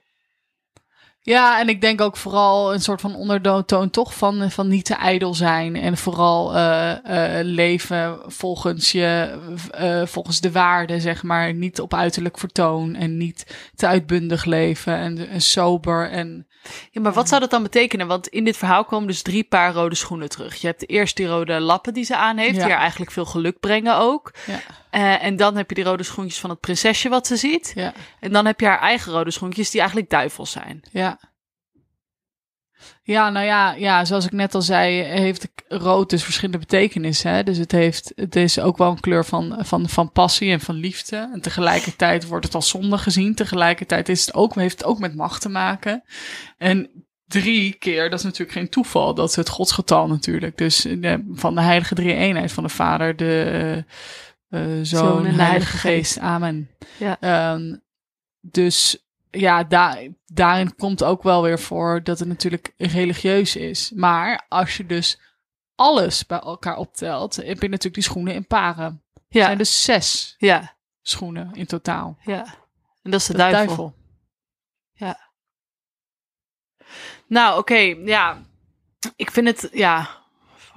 Ja, 1.28 1.60
en 1.60 1.68
ik 1.68 1.80
denk 1.80 2.00
ook 2.00 2.16
vooral 2.16 2.72
een 2.74 2.80
soort 2.80 3.00
van 3.00 3.14
ondertoon 3.14 3.90
toch 3.90 4.14
van, 4.14 4.50
van 4.50 4.68
niet 4.68 4.84
te 4.84 4.94
ijdel 4.94 5.34
zijn. 5.34 5.76
En 5.76 5.96
vooral 5.96 6.54
eh, 6.56 7.38
eh, 7.38 7.44
leven 7.44 8.18
volgens 8.26 8.92
je, 8.92 9.38
eh, 9.70 10.06
volgens 10.06 10.40
de 10.40 10.52
waarden, 10.52 11.00
zeg 11.00 11.22
maar. 11.22 11.54
Niet 11.54 11.80
op 11.80 11.94
uiterlijk 11.94 12.38
vertoon 12.38 12.94
en 12.94 13.16
niet 13.16 13.70
te 13.74 13.86
uitbundig 13.86 14.44
leven 14.44 14.96
en, 14.96 15.28
en 15.28 15.40
sober. 15.40 16.10
En 16.10 16.46
Ja, 16.90 17.00
maar 17.00 17.12
wat 17.12 17.28
zou 17.28 17.40
dat 17.40 17.50
dan 17.50 17.62
betekenen? 17.62 18.06
Want 18.06 18.26
in 18.28 18.44
dit 18.44 18.56
verhaal 18.56 18.84
komen 18.84 19.06
dus 19.06 19.22
drie 19.22 19.44
paar 19.44 19.72
rode 19.72 19.94
schoenen 19.94 20.28
terug. 20.28 20.54
Je 20.54 20.66
hebt 20.66 20.88
eerst 20.88 21.16
die 21.16 21.26
rode 21.26 21.60
lappen 21.60 21.92
die 21.94 22.04
ze 22.04 22.16
aan 22.16 22.36
heeft, 22.36 22.56
Ja. 22.56 22.62
die 22.62 22.72
haar 22.72 22.80
eigenlijk 22.80 23.10
veel 23.10 23.24
geluk 23.24 23.60
brengen 23.60 23.96
ook. 23.96 24.32
ja, 24.46 24.60
Eh, 24.90 25.24
en 25.24 25.36
dan 25.36 25.56
heb 25.56 25.68
je 25.68 25.74
die 25.74 25.84
rode 25.84 26.02
schoentjes 26.02 26.40
van 26.40 26.50
het 26.50 26.60
prinsesje 26.60 27.08
wat 27.08 27.26
ze 27.26 27.36
ziet. 27.36 27.72
ja, 27.74 27.92
En 28.20 28.32
dan 28.32 28.46
heb 28.46 28.60
je 28.60 28.66
haar 28.66 28.80
eigen 28.80 29.12
rode 29.12 29.30
schoentjes 29.30 29.70
die 29.70 29.80
eigenlijk 29.80 30.10
duivels 30.10 30.50
zijn. 30.50 30.82
ja. 30.92 31.18
Ja, 33.08 33.30
nou 33.30 33.46
ja, 33.46 33.72
ja, 33.72 34.04
zoals 34.04 34.24
ik 34.24 34.32
net 34.32 34.54
al 34.54 34.62
zei, 34.62 35.02
heeft 35.02 35.48
rood 35.68 36.10
dus 36.10 36.24
verschillende 36.24 36.58
betekenissen. 36.58 37.32
Hè? 37.32 37.42
Dus 37.42 37.58
het, 37.58 37.72
heeft, 37.72 38.12
het 38.14 38.36
is 38.36 38.60
ook 38.60 38.76
wel 38.76 38.90
een 38.90 39.00
kleur 39.00 39.24
van, 39.24 39.56
van, 39.58 39.88
van 39.88 40.12
passie 40.12 40.50
en 40.50 40.60
van 40.60 40.74
liefde. 40.74 41.30
En 41.32 41.40
tegelijkertijd 41.40 42.26
wordt 42.26 42.44
het 42.44 42.54
als 42.54 42.68
zonde 42.68 42.98
gezien. 42.98 43.34
Tegelijkertijd 43.34 44.08
is 44.08 44.26
het 44.26 44.34
ook, 44.34 44.54
heeft 44.54 44.78
het 44.78 44.88
ook 44.88 44.98
met 44.98 45.14
macht 45.14 45.40
te 45.40 45.48
maken. 45.48 46.02
En 46.58 46.90
drie 47.26 47.72
keer, 47.72 48.10
dat 48.10 48.18
is 48.18 48.24
natuurlijk 48.24 48.52
geen 48.58 48.68
toeval. 48.68 49.14
Dat 49.14 49.28
is 49.28 49.36
het 49.36 49.48
godsgetal 49.48 50.08
natuurlijk. 50.08 50.58
Dus 50.58 50.80
de, 50.80 51.30
van 51.32 51.54
de 51.54 51.60
heilige 51.60 51.94
drie 51.94 52.14
eenheid 52.14 52.52
van 52.52 52.62
de 52.62 52.68
vader, 52.68 53.16
de 53.16 53.84
eh, 54.48 54.78
eh, 54.78 54.84
zoon 54.84 55.26
en 55.26 55.36
de 55.36 55.42
heilige 55.42 55.76
geest. 55.76 56.18
Amen. 56.18 56.70
Ja. 56.98 57.16
Ehm, 57.20 57.76
dus 58.40 59.07
ja, 59.30 59.64
daar, 59.64 60.06
daarin 60.26 60.76
komt 60.76 61.04
ook 61.04 61.22
wel 61.22 61.42
weer 61.42 61.58
voor 61.58 62.02
dat 62.02 62.18
het 62.18 62.28
natuurlijk 62.28 62.72
religieus 62.76 63.56
is. 63.56 63.90
Maar 63.94 64.46
als 64.48 64.76
je 64.76 64.86
dus 64.86 65.20
alles 65.74 66.26
bij 66.26 66.38
elkaar 66.38 66.76
optelt, 66.76 67.36
heb 67.36 67.46
je 67.62 67.68
natuurlijk 67.68 67.94
die 67.94 68.02
schoenen 68.02 68.34
in 68.34 68.46
paren. 68.46 69.02
Er 69.14 69.22
Ja, 69.28 69.44
zijn 69.44 69.58
dus 69.58 69.84
zes 69.84 70.34
ja, 70.38 70.76
schoenen 71.02 71.50
in 71.54 71.66
totaal. 71.66 72.18
ja. 72.24 72.44
En 73.02 73.10
dat 73.10 73.20
is 73.20 73.26
de 73.26 73.36
duivel. 73.36 73.96
Nou, 77.26 77.58
oké, 77.58 77.78
ja. 78.04 78.42
Ik 79.16 79.30
vind 79.30 79.46
het, 79.46 79.68
ja, 79.72 80.17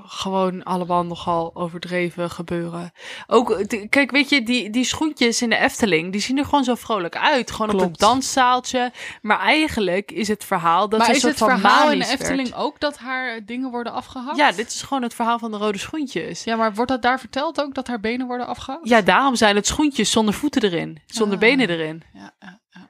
gewoon 0.06 0.64
allemaal 0.64 1.06
nogal 1.06 1.52
overdreven 1.54 2.30
gebeuren. 2.30 2.92
Ook, 3.28 3.64
kijk, 3.90 4.12
weet 4.12 4.30
je, 4.30 4.44
die, 4.44 4.70
die 4.70 4.84
schoentjes 4.84 5.42
in 5.42 5.50
de 5.50 5.58
Efteling, 5.58 6.12
die 6.12 6.22
zien 6.22 6.38
er 6.38 6.46
gewoon 6.46 6.64
zo 6.64 6.76
vrolijk 6.76 7.18
uit. 7.18 7.52
Gewoon 7.52 7.74
op 7.74 7.80
het 7.80 7.98
danszaaltje. 7.98 8.92
Maar 9.22 9.40
eigenlijk 9.40 10.12
is 10.12 10.28
het 10.28 10.44
verhaal 10.46 10.90
dat 10.90 11.00
maar 11.00 11.10
is 11.10 11.24
een 11.24 11.30
het 11.30 11.38
soort 11.38 11.52
van 11.52 11.60
verhaal 11.60 11.92
in 11.92 12.00
de 12.00 12.06
Efteling 12.08 12.50
werd. 12.50 12.62
ook 12.62 12.80
dat 12.80 12.98
haar 12.98 13.46
dingen 13.46 13.72
worden 13.72 13.94
afgehakt? 13.94 14.38
Ja, 14.38 14.52
dit 14.52 14.68
is 14.68 14.82
gewoon 14.82 15.04
het 15.04 15.14
verhaal 15.14 15.40
van 15.40 15.52
de 15.52 15.58
rode 15.58 15.78
schoentjes. 15.78 16.44
Ja, 16.44 16.56
maar 16.56 16.74
wordt 16.74 16.92
dat 16.92 17.02
daar 17.02 17.20
verteld 17.20 17.62
ook, 17.62 17.74
dat 17.74 17.88
haar 17.88 18.00
benen 18.00 18.28
worden 18.28 18.48
afgehakt? 18.48 18.88
Ja, 18.90 19.02
daarom 19.02 19.36
zijn 19.36 19.56
het 19.56 19.68
schoentjes 19.68 20.12
zonder 20.12 20.34
voeten 20.34 20.64
erin. 20.64 21.00
Zonder 21.06 21.36
Ah. 21.36 21.40
benen 21.44 21.70
erin. 21.70 22.04
Ja, 22.14 22.32
ja, 22.40 22.60
ja. 22.70 22.81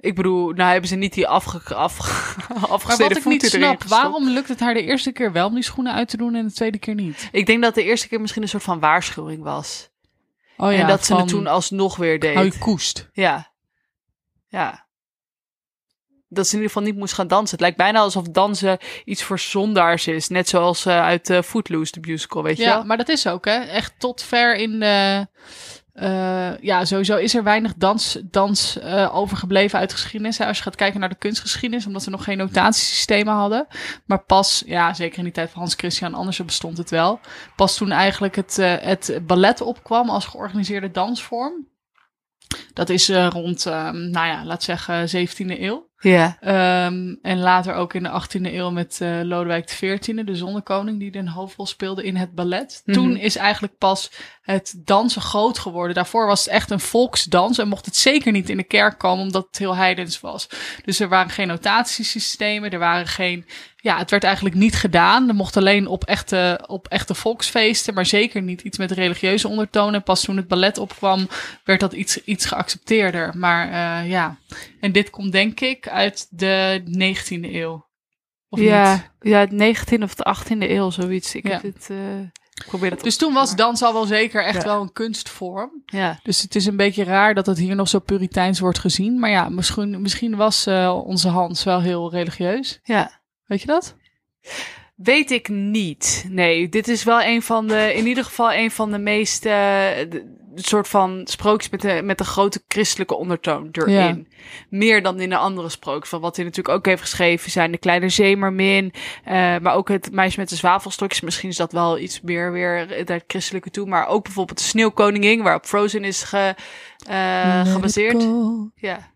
Ik 0.00 0.14
bedoel, 0.14 0.50
nou 0.50 0.70
hebben 0.70 0.88
ze 0.88 0.96
niet 0.96 1.14
die 1.14 1.26
afge, 1.26 1.74
afge, 1.74 2.40
Maar 2.54 2.68
afgesneden 2.68 3.14
wat 3.14 3.32
ik 3.32 3.42
niet 3.42 3.50
snap, 3.50 3.84
waarom 3.84 4.28
lukt 4.28 4.48
het 4.48 4.60
haar 4.60 4.74
de 4.74 4.82
eerste 4.82 5.12
keer 5.12 5.32
wel 5.32 5.46
om 5.46 5.54
die 5.54 5.62
schoenen 5.62 5.92
uit 5.92 6.08
te 6.08 6.16
doen 6.16 6.34
en 6.34 6.46
de 6.46 6.52
tweede 6.52 6.78
keer 6.78 6.94
niet? 6.94 7.28
Ik 7.32 7.46
denk 7.46 7.62
dat 7.62 7.74
de 7.74 7.82
eerste 7.82 8.08
keer 8.08 8.20
misschien 8.20 8.42
een 8.42 8.48
soort 8.48 8.62
van 8.62 8.80
waarschuwing 8.80 9.42
was. 9.42 9.90
Oh 10.56 10.72
en 10.72 10.86
dat 10.86 11.04
ze 11.04 11.16
het 11.16 11.28
toen 11.28 11.46
alsnog 11.46 11.96
weer 11.96 12.18
deed. 12.20 12.34
hou 12.34 12.46
je 12.46 12.58
koest. 12.58 13.08
Ja. 13.12 13.52
Ja. 14.48 14.86
Dat 16.28 16.46
ze 16.46 16.50
in 16.54 16.62
ieder 16.62 16.74
geval 16.74 16.88
niet 16.88 16.98
moest 17.00 17.14
gaan 17.14 17.28
dansen. 17.28 17.50
Het 17.50 17.60
lijkt 17.60 17.76
bijna 17.76 17.98
alsof 17.98 18.28
dansen 18.28 18.78
iets 19.04 19.22
voor 19.22 19.38
zondaars 19.38 20.06
is. 20.06 20.28
Net 20.28 20.48
zoals 20.48 20.86
eh, 20.86 21.00
uit 21.00 21.30
eh, 21.30 21.42
Footloose, 21.42 22.00
de 22.00 22.08
musical, 22.10 22.42
weet 22.42 22.56
je 22.56 22.62
Ja, 22.62 22.74
wel? 22.74 22.84
maar 22.84 22.96
dat 22.96 23.08
is 23.08 23.26
ook, 23.26 23.44
hè. 23.44 23.58
Echt 23.58 23.94
tot 23.98 24.22
ver 24.22 24.56
in 24.56 24.80
de... 24.80 25.26
eh, 26.00 26.58
ja, 26.60 26.84
sowieso 26.84 27.16
is 27.16 27.34
er 27.34 27.42
weinig 27.42 27.74
dans, 27.76 28.18
dans 28.22 28.78
eh, 28.78 29.16
overgebleven 29.16 29.78
uit 29.78 29.90
de 29.90 29.96
geschiedenis. 29.96 30.40
Als 30.40 30.56
je 30.56 30.62
gaat 30.62 30.74
kijken 30.76 31.00
naar 31.00 31.08
de 31.08 31.14
kunstgeschiedenis, 31.14 31.86
omdat 31.86 32.02
ze 32.02 32.10
nog 32.10 32.24
geen 32.24 32.38
notatiesystemen 32.38 33.34
hadden. 33.34 33.66
Maar 34.04 34.22
pas, 34.24 34.62
ja, 34.66 34.94
zeker 34.94 35.18
in 35.18 35.24
die 35.24 35.32
tijd 35.32 35.50
van 35.50 35.60
Hans 35.60 35.74
Christian 35.74 36.14
Andersen 36.14 36.46
bestond 36.46 36.78
het 36.78 36.90
wel. 36.90 37.20
Pas 37.56 37.76
toen 37.76 37.90
eigenlijk 37.90 38.36
het, 38.36 38.58
eh, 38.58 38.74
het 38.80 39.20
ballet 39.26 39.60
opkwam 39.60 40.10
als 40.10 40.26
georganiseerde 40.26 40.90
dansvorm. 40.90 41.68
Dat 42.72 42.88
is 42.88 43.08
rond, 43.08 43.66
ehm, 43.66 44.10
nou 44.10 44.26
ja, 44.26 44.44
laat 44.44 44.62
zeggen 44.62 45.08
17e 45.08 45.62
eeuw. 45.62 45.89
Ja. 46.02 46.36
Ehm, 46.40 47.14
en 47.22 47.38
later 47.38 47.74
ook 47.74 47.94
in 47.94 48.02
de 48.02 48.08
18e 48.08 48.54
eeuw 48.54 48.70
met 48.70 48.98
eh, 49.00 49.20
Lodewijk 49.22 49.66
XIV, 49.66 50.24
de 50.24 50.36
zonnekoning, 50.36 50.98
die 50.98 51.16
een 51.16 51.28
hoofdrol 51.28 51.66
speelde 51.66 52.04
in 52.04 52.16
het 52.16 52.34
ballet. 52.34 52.82
Mhm. 52.84 52.96
Toen 52.96 53.16
is 53.16 53.36
eigenlijk 53.36 53.78
pas 53.78 54.10
het 54.42 54.74
dansen 54.76 55.22
groot 55.22 55.58
geworden. 55.58 55.94
Daarvoor 55.94 56.26
was 56.26 56.44
het 56.44 56.54
echt 56.54 56.70
een 56.70 56.80
volksdans 56.80 57.58
en 57.58 57.68
mocht 57.68 57.86
het 57.86 57.96
zeker 57.96 58.32
niet 58.32 58.48
in 58.48 58.56
de 58.56 58.62
kerk 58.62 58.98
komen, 58.98 59.24
omdat 59.24 59.46
het 59.46 59.58
heel 59.58 59.76
heidens 59.76 60.20
was. 60.20 60.48
Dus 60.84 61.00
er 61.00 61.08
waren 61.08 61.30
geen 61.30 61.48
notatiesystemen, 61.48 62.70
er 62.70 62.78
waren 62.78 63.06
geen... 63.06 63.46
Ja, 63.82 63.98
het 63.98 64.10
werd 64.10 64.24
eigenlijk 64.24 64.54
niet 64.54 64.74
gedaan. 64.74 65.28
Er 65.28 65.34
mocht 65.34 65.56
alleen 65.56 65.86
op 65.86 66.04
echte, 66.04 66.64
op 66.66 66.88
echte 66.88 67.14
volksfeesten, 67.14 67.94
maar 67.94 68.06
zeker 68.06 68.42
niet 68.42 68.60
iets 68.60 68.78
met 68.78 68.90
religieuze 68.90 69.48
ondertonen. 69.48 70.02
Pas 70.02 70.24
toen 70.24 70.36
het 70.36 70.48
ballet 70.48 70.78
opkwam, 70.78 71.28
werd 71.64 71.80
dat 71.80 71.92
iets, 71.92 72.24
iets 72.24 72.46
geaccepteerder. 72.46 73.36
Maar 73.36 73.68
eh, 73.68 74.10
ja, 74.10 74.36
en 74.80 74.92
dit 74.92 75.10
komt 75.10 75.32
denk 75.32 75.60
ik 75.60 75.86
uit 75.90 76.26
de 76.30 76.82
19e 76.86 77.54
eeuw. 77.54 77.88
Of 78.48 78.60
ja, 78.60 78.92
niet? 78.92 79.10
ja, 79.32 79.38
het 79.38 79.50
19e 79.52 80.02
of 80.02 80.14
de 80.14 80.24
18e 80.36 80.70
eeuw, 80.70 80.90
zoiets. 80.90 81.34
Ik 81.34 81.46
Ja. 81.46 81.50
heb 81.52 81.62
het, 81.62 81.86
eh, 81.90 82.20
ik 82.20 82.64
probeer 82.66 82.90
het 82.90 83.02
Dus 83.02 83.16
toen 83.16 83.32
was 83.34 83.56
dans 83.56 83.82
al 83.82 83.92
wel 83.92 84.04
zeker 84.04 84.44
echt 84.44 84.62
Ja. 84.62 84.64
wel 84.68 84.80
een 84.80 84.92
kunstvorm. 84.92 85.82
Ja. 85.86 86.20
Dus 86.22 86.42
het 86.42 86.54
is 86.54 86.66
een 86.66 86.76
beetje 86.76 87.04
raar 87.04 87.34
dat 87.34 87.46
het 87.46 87.58
hier 87.58 87.74
nog 87.74 87.88
zo 87.88 87.98
puriteins 87.98 88.60
wordt 88.60 88.78
gezien. 88.78 89.18
Maar 89.18 89.30
ja, 89.30 89.48
misschien, 89.48 90.00
misschien 90.00 90.36
was 90.36 90.66
eh, 90.66 91.00
onze 91.04 91.28
Hans 91.28 91.64
wel 91.64 91.80
heel 91.80 92.10
religieus. 92.10 92.80
ja. 92.82 93.18
Weet 93.46 93.60
je 93.60 93.66
dat? 93.66 93.96
Weet 94.94 95.30
ik 95.30 95.48
niet. 95.48 96.24
Nee, 96.28 96.68
dit 96.68 96.88
is 96.88 97.04
wel 97.04 97.22
een 97.22 97.42
van 97.42 97.66
de, 97.66 97.94
in 97.94 98.06
ieder 98.06 98.24
geval 98.24 98.52
een 98.52 98.70
van 98.70 98.90
de 98.90 98.98
meest, 98.98 99.44
eh, 99.44 99.52
de 99.52 100.38
soort 100.66 100.88
van 100.88 101.20
sprookjes 101.24 101.70
met 101.70 101.80
de, 101.80 102.00
met 102.04 102.18
de 102.18 102.24
grote 102.24 102.62
christelijke 102.68 103.14
ondertoon 103.16 103.68
erin. 103.72 104.28
Meer 104.68 105.02
dan 105.02 105.20
in 105.20 105.28
de 105.28 105.36
andere 105.36 105.68
sprookjes. 105.68 106.08
Van 106.08 106.20
wat 106.20 106.36
hij 106.36 106.44
natuurlijk 106.44 106.74
ook 106.76 106.86
heeft 106.86 107.00
geschreven 107.02 107.50
zijn 107.50 107.70
de 107.72 107.78
kleine 107.78 108.08
zeemermin. 108.08 108.92
eh, 109.24 109.34
maar 109.58 109.74
ook 109.74 109.88
het 109.88 110.12
meisje 110.12 110.38
met 110.40 110.48
de 110.48 110.56
zwavelstokjes. 110.56 111.20
Misschien 111.20 111.48
is 111.48 111.56
dat 111.56 111.72
wel 111.72 111.98
iets 111.98 112.20
meer 112.20 112.52
weer 112.52 112.86
naar 112.86 112.96
het 113.06 113.24
christelijke 113.26 113.70
toe. 113.70 113.86
Maar 113.86 114.06
ook 114.06 114.24
bijvoorbeeld 114.24 114.58
de 114.58 114.64
sneeuwkoningin, 114.64 115.42
waarop 115.42 115.64
Frozen 115.66 116.04
is 116.04 116.22
ge, 116.22 116.54
eh, 117.06 117.72
gebaseerd. 117.72 118.26
Ja. 118.74 119.08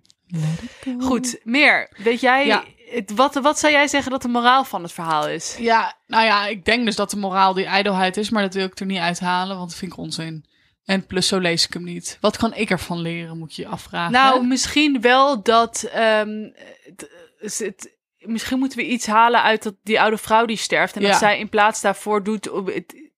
Goed, 1.01 1.41
meer. 1.43 1.89
Weet 1.97 2.21
jij, 2.21 2.47
Ja. 2.47 2.65
het- 2.91 3.13
wat, 3.15 3.35
wat 3.35 3.59
zou 3.59 3.73
jij 3.73 3.89
zeggen 3.89 4.11
dat 4.11 4.23
de 4.23 4.29
moraal 4.29 4.65
van 4.65 4.83
het 4.83 4.93
verhaal 4.93 5.29
is? 5.29 5.57
Ja, 5.59 5.95
nou 6.07 6.25
ja, 6.25 6.47
ik 6.47 6.65
denk 6.65 6.85
dus 6.85 6.97
dat 6.97 7.11
de 7.11 7.17
moraal 7.17 7.55
die 7.55 7.65
ijdelheid 7.65 8.17
is, 8.17 8.31
maar 8.31 8.43
dat 8.43 8.55
wil 8.55 8.65
ik 8.67 8.79
er 8.81 8.87
niet 8.87 8.99
uithalen, 8.99 9.57
want 9.57 9.69
dat 9.71 9.79
vind 9.79 9.93
ik 9.93 9.99
onzin. 9.99 10.45
En 10.85 11.07
plus, 11.07 11.29
zo 11.29 11.39
lees 11.39 11.67
ik 11.67 11.73
hem 11.73 11.85
niet. 11.85 12.19
Wat 12.21 12.37
kan 12.37 12.55
ik 12.55 12.71
ervan 12.71 12.99
leren, 13.01 13.39
moet 13.39 13.55
je 13.55 13.63
je 13.63 13.69
afvragen. 13.69 14.13
Nou, 14.13 14.41
hè? 14.41 14.47
misschien 14.47 15.01
wel 15.01 15.43
dat. 15.43 15.83
ehm, 15.93 16.49
het, 16.85 17.11
is 17.39 17.59
het- 17.59 17.93
misschien 18.19 18.59
moeten 18.59 18.79
we 18.79 18.87
iets 18.87 19.07
halen 19.07 19.43
uit 19.43 19.63
dat, 19.63 19.75
die 19.83 20.01
oude 20.01 20.19
vrouw 20.19 20.45
die 20.47 20.57
sterft. 20.57 20.97
En 20.97 21.03
Ja. 21.03 21.09
dat 21.11 21.19
zij 21.19 21.39
in 21.39 21.49
plaats 21.49 21.81
daarvoor 21.81 22.23
doet 22.23 22.51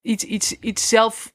iets, 0.02 0.24
iets, 0.24 0.52
iets 0.52 0.88
zelf. 0.88 1.32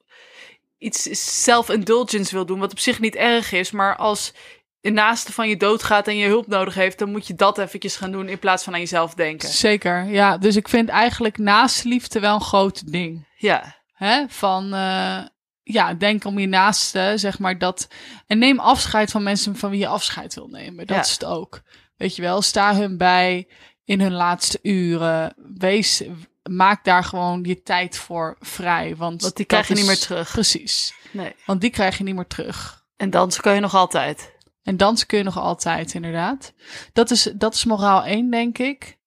Iets 0.78 1.08
self-indulgence 1.44 2.36
wil 2.36 2.46
doen. 2.46 2.60
Wat 2.60 2.72
op 2.72 2.80
zich 2.80 3.00
niet 3.00 3.16
erg 3.16 3.52
is. 3.52 3.72
Maar 3.72 3.96
als 3.96 4.34
de 4.82 4.90
naaste 4.90 5.32
van 5.34 5.50
je 5.50 5.58
doodgaat 5.58 6.08
en 6.08 6.16
je 6.18 6.28
hulp 6.28 6.48
nodig 6.48 6.74
heeft. 6.74 7.00
dan 7.00 7.12
moet 7.12 7.28
je 7.28 7.36
dat 7.36 7.58
eventjes 7.58 7.96
gaan 7.96 8.12
doen 8.12 8.30
in 8.30 8.40
plaats 8.40 8.64
van 8.64 8.74
aan 8.74 8.80
jezelf 8.80 9.14
denken. 9.14 9.50
Zeker, 9.50 10.06
ja. 10.06 10.38
Dus 10.38 10.56
ik 10.56 10.68
vind 10.68 10.90
eigenlijk 10.90 11.38
naast 11.38 11.84
liefde 11.84 12.20
wel 12.20 12.36
een 12.36 12.42
groot 12.42 12.92
ding. 12.92 13.28
Ja, 13.38 13.80
Hè? 13.94 14.24
Van, 14.28 14.74
eh, 14.74 15.20
ja, 15.64 15.94
denk 15.94 16.26
om 16.26 16.40
je 16.40 16.48
naaste, 16.48 17.14
zeg 17.16 17.40
maar 17.40 17.58
dat. 17.58 17.88
En 18.28 18.38
neem 18.38 18.60
afscheid 18.60 19.12
van 19.12 19.24
mensen 19.24 19.56
van 19.56 19.70
wie 19.70 19.80
je 19.80 19.88
afscheid 19.88 20.34
wil 20.34 20.48
nemen. 20.48 20.88
Dat 20.88 20.96
Ja. 20.96 21.02
is 21.02 21.12
het 21.12 21.26
ook. 21.26 21.62
Weet 21.98 22.16
je 22.16 22.22
wel, 22.22 22.42
sta 22.42 22.76
hun 22.76 22.98
bij 22.98 23.48
in 23.86 24.02
hun 24.02 24.14
laatste 24.14 24.60
uren. 24.62 25.34
Wees, 25.58 26.04
maak 26.50 26.84
daar 26.84 27.04
gewoon 27.04 27.44
je 27.44 27.62
tijd 27.62 27.98
voor 27.98 28.38
vrij. 28.40 28.96
Want, 28.96 29.22
want 29.22 29.36
die 29.36 29.46
krijg 29.46 29.68
je 29.68 29.74
niet 29.74 29.86
meer 29.86 30.00
terug. 30.00 30.32
Precies. 30.32 30.94
Nee. 31.12 31.36
Want 31.46 31.62
die 31.62 31.70
krijg 31.70 31.98
je 31.98 32.04
niet 32.04 32.16
meer 32.16 32.28
terug. 32.28 32.86
En 32.98 33.10
dansen 33.10 33.42
kan 33.42 33.54
je 33.54 33.60
nog 33.60 33.76
altijd. 33.76 34.40
En 34.64 34.78
dansen 34.78 35.08
kun 35.08 35.18
je 35.18 35.24
nog 35.24 35.38
altijd, 35.38 35.94
inderdaad. 35.94 36.54
Dat 36.94 37.12
is, 37.12 37.24
dat 37.36 37.54
is 37.54 37.66
moraal 37.66 38.04
1, 38.06 38.30
denk 38.32 38.58
ik. 38.58 38.98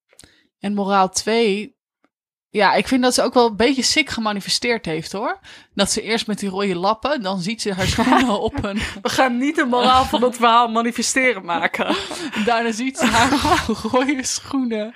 En 0.59 0.75
moraal 0.75 1.11
2. 1.11 1.74
Ja, 2.55 2.75
ik 2.75 2.89
vind 2.89 3.03
dat 3.03 3.15
ze 3.15 3.23
ook 3.23 3.35
wel 3.35 3.47
een 3.47 3.57
beetje 3.57 3.83
sick 3.83 4.11
gemanifesteerd 4.11 4.87
heeft, 4.87 5.13
hoor. 5.13 5.39
Dat 5.75 5.91
ze 5.91 6.03
eerst 6.03 6.27
met 6.27 6.39
die 6.39 6.49
rode 6.49 6.77
lappen, 6.77 7.23
dan 7.23 7.41
ziet 7.41 7.63
ze 7.63 7.73
haar 7.75 7.87
schoenen 7.87 8.41
op 8.51 8.65
een... 8.65 8.79
We 9.03 9.09
gaan 9.09 9.39
niet 9.39 9.57
de 9.57 9.65
moraal 9.65 10.05
van 10.05 10.23
het 10.23 10.37
verhaal 10.37 10.69
manifesteren 10.69 11.45
maken. 11.45 11.97
Daarna 12.47 12.73
ziet 12.73 12.99
ze 12.99 13.07
haar 13.07 13.67
rode 13.93 14.25
schoenen 14.25 14.95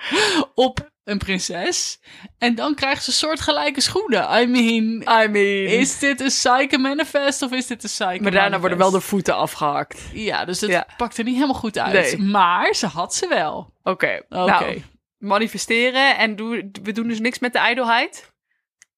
op 0.54 0.90
een 1.04 1.18
prinses. 1.18 2.00
En 2.38 2.54
dan 2.54 2.74
krijgt 2.74 3.04
ze 3.04 3.12
soortgelijke 3.12 3.80
schoenen. 3.80 4.40
I 4.40 4.46
mean, 4.46 4.84
I 5.22 5.28
mean. 5.28 5.80
is 5.80 5.98
dit 5.98 6.20
een 6.20 6.26
Psyche 6.26 6.78
manifest 6.78 7.42
of 7.42 7.52
is 7.52 7.66
dit 7.66 7.82
een 7.82 7.88
Psyche 7.88 8.22
maar 8.22 8.32
daarna 8.32 8.60
worden 8.60 8.78
wel 8.78 8.90
de 8.90 9.00
voeten 9.00 9.36
afgehakt. 9.36 10.00
Ja, 10.12 10.44
dus 10.44 10.60
het 10.60 10.70
Ja. 10.70 10.86
pakt 10.96 11.18
er 11.18 11.24
niet 11.24 11.34
helemaal 11.34 11.54
goed 11.54 11.78
uit. 11.78 11.92
Nee. 11.92 12.18
Maar 12.28 12.74
ze 12.74 12.86
had 12.86 13.14
ze 13.14 13.28
wel. 13.28 13.72
Oké. 13.82 14.22
Oké. 14.28 14.44
Nou, 14.46 14.82
manifesteren 15.18 16.16
en 16.16 16.36
doe, 16.36 16.70
we 16.82 16.92
doen 16.92 17.08
dus 17.08 17.20
niks 17.20 17.38
met 17.38 17.52
de 17.52 17.58
ijdelheid. 17.58 18.32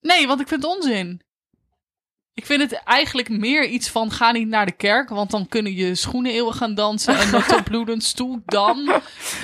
Nee, 0.01 0.27
want 0.27 0.41
ik 0.41 0.49
vind 0.49 0.63
het 0.63 0.73
onzin. 0.73 1.23
Ik 2.35 2.47
vind 2.47 2.61
het 2.61 2.73
eigenlijk 2.73 3.29
meer 3.29 3.67
iets 3.67 3.89
van 3.89 4.11
ga 4.11 4.33
niet 4.33 4.49
naar 4.49 4.67
de 4.67 4.73
kerk, 4.73 5.09
want 5.09 5.31
dan 5.31 5.49
kunnen 5.49 5.75
je 5.75 5.95
schoenen 5.95 6.33
eeuwig 6.33 6.57
gaan 6.57 6.75
dansen 6.75 7.19
en 7.19 7.31
met 7.31 7.53
een 7.57 7.63
bloedend 7.63 8.05
stoel 8.05 8.43
dan 8.45 8.93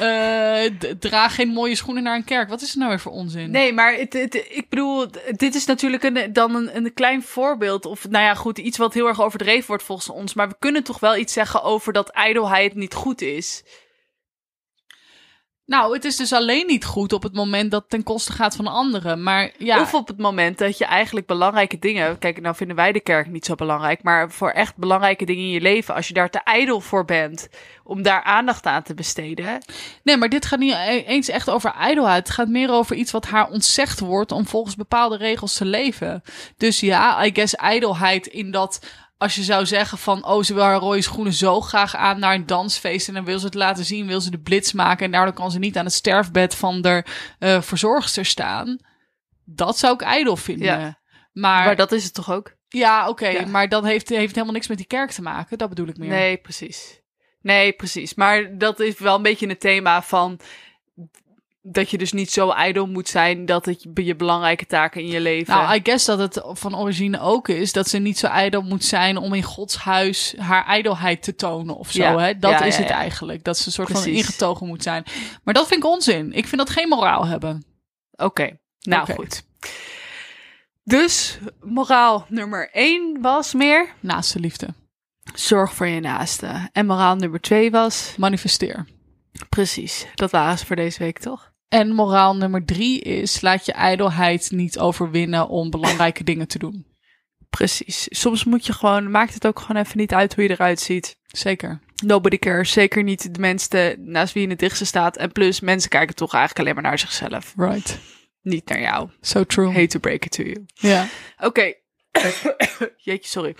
eh, 0.00 0.64
draag 0.98 1.34
geen 1.34 1.48
mooie 1.48 1.74
schoenen 1.74 2.02
naar 2.02 2.16
een 2.16 2.24
kerk. 2.24 2.48
Wat 2.48 2.62
is 2.62 2.72
er 2.72 2.78
nou 2.78 2.90
weer 2.90 3.00
voor 3.00 3.12
onzin? 3.12 3.50
Nee, 3.50 3.72
maar 3.72 3.94
het, 3.94 4.12
het, 4.12 4.34
ik 4.34 4.66
bedoel, 4.68 5.06
dit 5.36 5.54
is 5.54 5.64
natuurlijk 5.64 6.02
een, 6.02 6.32
dan 6.32 6.54
een, 6.54 6.76
een 6.76 6.94
klein 6.94 7.22
voorbeeld. 7.22 7.86
Of 7.86 8.08
nou 8.08 8.24
ja, 8.24 8.34
goed, 8.34 8.58
iets 8.58 8.78
wat 8.78 8.94
heel 8.94 9.06
erg 9.06 9.20
overdreven 9.20 9.66
wordt 9.66 9.82
volgens 9.82 10.10
ons. 10.10 10.34
Maar 10.34 10.48
we 10.48 10.56
kunnen 10.58 10.82
toch 10.82 11.00
wel 11.00 11.16
iets 11.16 11.32
zeggen 11.32 11.62
over 11.62 11.92
dat 11.92 12.08
ijdelheid 12.08 12.74
niet 12.74 12.94
goed 12.94 13.20
is. 13.20 13.62
Nou, 15.66 15.94
het 15.94 16.04
is 16.04 16.16
dus 16.16 16.32
alleen 16.32 16.66
niet 16.66 16.84
goed 16.84 17.12
op 17.12 17.22
het 17.22 17.34
moment 17.34 17.70
dat 17.70 17.80
het 17.80 17.90
ten 17.90 18.02
koste 18.02 18.32
gaat 18.32 18.56
van 18.56 18.66
anderen. 18.66 19.22
Maar 19.22 19.50
ja, 19.58 19.80
Of 19.80 19.94
op 19.94 20.08
het 20.08 20.18
moment 20.18 20.58
dat 20.58 20.78
je 20.78 20.84
eigenlijk 20.84 21.26
belangrijke 21.26 21.78
dingen. 21.78 22.18
Kijk, 22.18 22.40
nou 22.40 22.56
vinden 22.56 22.76
wij 22.76 22.92
de 22.92 23.00
kerk 23.00 23.26
niet 23.26 23.44
zo 23.44 23.54
belangrijk. 23.54 24.02
Maar 24.02 24.30
voor 24.30 24.50
echt 24.50 24.76
belangrijke 24.76 25.24
dingen 25.24 25.42
in 25.42 25.50
je 25.50 25.60
leven. 25.60 25.94
Als 25.94 26.08
je 26.08 26.14
daar 26.14 26.30
te 26.30 26.40
ijdel 26.44 26.80
voor 26.80 27.04
bent. 27.04 27.48
Om 27.84 28.02
daar 28.02 28.22
aandacht 28.22 28.66
aan 28.66 28.82
te 28.82 28.94
besteden. 28.94 29.58
nee, 30.02 30.16
maar 30.16 30.28
dit 30.28 30.46
gaat 30.46 30.58
niet 30.58 30.72
e- 30.72 31.04
eens 31.06 31.28
echt 31.28 31.50
over 31.50 31.70
ijdelheid. 31.72 32.26
Het 32.26 32.34
gaat 32.36 32.48
meer 32.48 32.70
over 32.70 32.96
iets 32.96 33.12
wat 33.12 33.26
haar 33.26 33.48
ontzegd 33.50 34.00
wordt 34.00 34.32
om 34.32 34.46
volgens 34.46 34.76
bepaalde 34.76 35.16
regels 35.16 35.54
te 35.54 35.64
leven. 35.64 36.22
Dus 36.56 36.80
ja, 36.80 37.24
I 37.24 37.30
guess 37.34 37.54
ijdelheid 37.54 38.26
in 38.26 38.50
dat 38.50 38.80
als 39.18 39.34
je 39.34 39.42
zou 39.42 39.66
zeggen 39.66 39.98
van, 39.98 40.24
oh, 40.26 40.42
ze 40.42 40.54
wil 40.54 40.62
haar 40.62 40.78
rode 40.78 41.02
schoenen 41.02 41.32
zo 41.32 41.60
graag 41.60 41.96
aan 41.96 42.18
naar 42.18 42.34
een 42.34 42.46
dansfeest 42.46 43.08
en 43.08 43.14
dan 43.14 43.24
wil 43.24 43.38
ze 43.38 43.44
het 43.44 43.54
laten 43.54 43.84
zien, 43.84 44.06
wil 44.06 44.20
ze 44.20 44.30
de 44.30 44.40
blitz 44.40 44.72
maken 44.72 45.04
en 45.04 45.10
daardoor 45.10 45.34
kan 45.34 45.50
ze 45.50 45.58
niet 45.58 45.76
aan 45.78 45.84
het 45.84 45.94
sterfbed 45.94 46.54
van 46.54 46.80
de 46.82 47.04
eh, 47.38 47.60
verzorgster 47.62 48.24
staan. 48.24 48.78
Dat 49.44 49.78
zou 49.78 49.94
ik 49.94 50.00
ijdel 50.02 50.36
vinden. 50.36 50.66
Ja. 50.66 50.98
Maar, 51.32 51.64
Maar 51.64 51.76
dat 51.76 51.92
is 51.92 52.04
het 52.04 52.14
toch 52.14 52.32
ook? 52.32 52.54
ja, 52.68 53.08
oké, 53.08 53.28
Ja. 53.28 53.46
maar 53.46 53.68
dat 53.68 53.84
heeft, 53.84 54.08
heeft 54.08 54.34
helemaal 54.34 54.54
niks 54.54 54.68
met 54.68 54.76
die 54.76 54.86
kerk 54.86 55.10
te 55.10 55.22
maken. 55.22 55.58
Dat 55.58 55.68
bedoel 55.68 55.86
ik 55.88 55.98
meer. 55.98 56.08
Nee, 56.08 56.36
precies. 56.36 57.00
Nee, 57.40 57.72
precies. 57.72 58.14
Maar 58.14 58.58
dat 58.58 58.80
is 58.80 58.98
wel 58.98 59.16
een 59.16 59.22
beetje 59.22 59.48
het 59.48 59.60
thema 59.60 60.02
van 60.02 60.40
dat 61.68 61.90
je 61.90 61.98
dus 61.98 62.12
niet 62.12 62.30
zo 62.30 62.50
ijdel 62.50 62.86
moet 62.86 63.08
zijn 63.08 63.46
dat 63.46 63.64
het 63.66 63.82
je, 63.82 64.04
je 64.04 64.16
belangrijke 64.16 64.66
taken 64.66 65.00
in 65.00 65.06
je 65.06 65.20
leven. 65.20 65.54
Nou, 65.54 65.74
I 65.76 65.80
guess 65.82 66.04
dat 66.04 66.18
het 66.18 66.40
van 66.44 66.76
origine 66.78 67.20
ook 67.20 67.48
is 67.48 67.72
dat 67.72 67.88
ze 67.88 67.98
niet 67.98 68.18
zo 68.18 68.26
ijdel 68.26 68.62
moet 68.62 68.84
zijn 68.84 69.16
om 69.16 69.34
in 69.34 69.42
Gods 69.42 69.76
huis 69.76 70.34
haar 70.38 70.64
ijdelheid 70.66 71.22
te 71.22 71.34
tonen 71.34 71.76
of 71.76 71.90
zo. 71.90 72.02
Ja. 72.02 72.18
Hè? 72.18 72.38
Dat 72.38 72.50
Ja, 72.50 72.62
is 72.62 72.76
ja, 72.76 72.82
het 72.82 72.90
eigenlijk. 72.90 73.44
Dat 73.44 73.58
ze 73.58 73.66
een 73.66 73.72
soort 73.72 73.90
van 73.90 74.04
ingetogen 74.06 74.66
moet 74.66 74.82
zijn. 74.82 75.04
Maar 75.44 75.54
dat 75.54 75.66
vind 75.68 75.84
ik 75.84 75.90
onzin. 75.90 76.32
Ik 76.32 76.46
vind 76.46 76.56
dat 76.60 76.70
geen 76.70 76.88
moraal 76.88 77.26
hebben. 77.26 77.64
Oké, 78.12 78.58
nou 78.80 79.12
goed. 79.12 79.42
Dus 80.84 81.38
moraal 81.60 82.26
nummer 82.28 82.70
1 82.72 83.18
was 83.20 83.54
meer 83.54 83.94
Naast 84.00 84.32
de 84.32 84.40
liefde. 84.40 84.68
zorg 85.34 85.72
voor 85.74 85.86
je 85.86 86.00
naaste. 86.00 86.68
En 86.72 86.86
moraal 86.86 87.16
nummer 87.16 87.40
2 87.40 87.70
was 87.70 88.14
Manifesteer. 88.16 88.86
precies. 89.48 90.06
Dat 90.14 90.30
waren 90.30 90.58
ze 90.58 90.66
voor 90.66 90.76
deze 90.76 90.98
week 90.98 91.18
toch? 91.18 91.54
En 91.68 91.92
moraal 91.92 92.36
nummer 92.36 92.64
drie 92.64 93.00
is: 93.00 93.40
laat 93.40 93.66
je 93.66 93.72
ijdelheid 93.72 94.50
niet 94.50 94.78
overwinnen 94.78 95.48
om 95.48 95.70
belangrijke 95.70 96.24
dingen 96.30 96.48
te 96.48 96.58
doen. 96.58 96.86
Precies. 97.50 98.06
Soms 98.08 98.44
moet 98.44 98.66
je 98.66 98.72
gewoon, 98.72 99.10
maakt 99.10 99.34
het 99.34 99.46
ook 99.46 99.60
gewoon 99.60 99.82
even 99.82 99.98
niet 99.98 100.12
uit 100.12 100.34
hoe 100.34 100.44
je 100.44 100.50
eruit 100.50 100.80
ziet. 100.80 101.18
Zeker. 101.26 101.80
Nobody 102.04 102.38
cares. 102.38 102.72
Zeker 102.72 103.02
niet 103.02 103.34
de 103.34 103.40
mensen 103.40 104.10
naast 104.10 104.34
wie 104.34 104.42
je 104.42 104.48
het 104.48 104.58
dichtste 104.58 104.84
staat. 104.84 105.16
En 105.16 105.32
plus, 105.32 105.60
mensen 105.60 105.90
kijken 105.90 106.14
toch 106.14 106.34
eigenlijk 106.34 106.60
alleen 106.60 106.82
maar 106.82 106.90
naar 106.90 106.98
zichzelf. 106.98 107.54
Right. 107.56 107.98
Niet 108.42 108.68
naar 108.68 108.80
jou. 108.80 109.10
So 109.20 109.44
true. 109.44 109.72
Hate 109.72 109.86
to 109.86 109.98
break 109.98 110.24
it 110.24 110.30
to 110.30 110.42
you. 110.42 110.66
Ja. 110.74 111.06
Oké. 111.38 111.72
Jeetje, 112.96 113.28
sorry. 113.28 113.56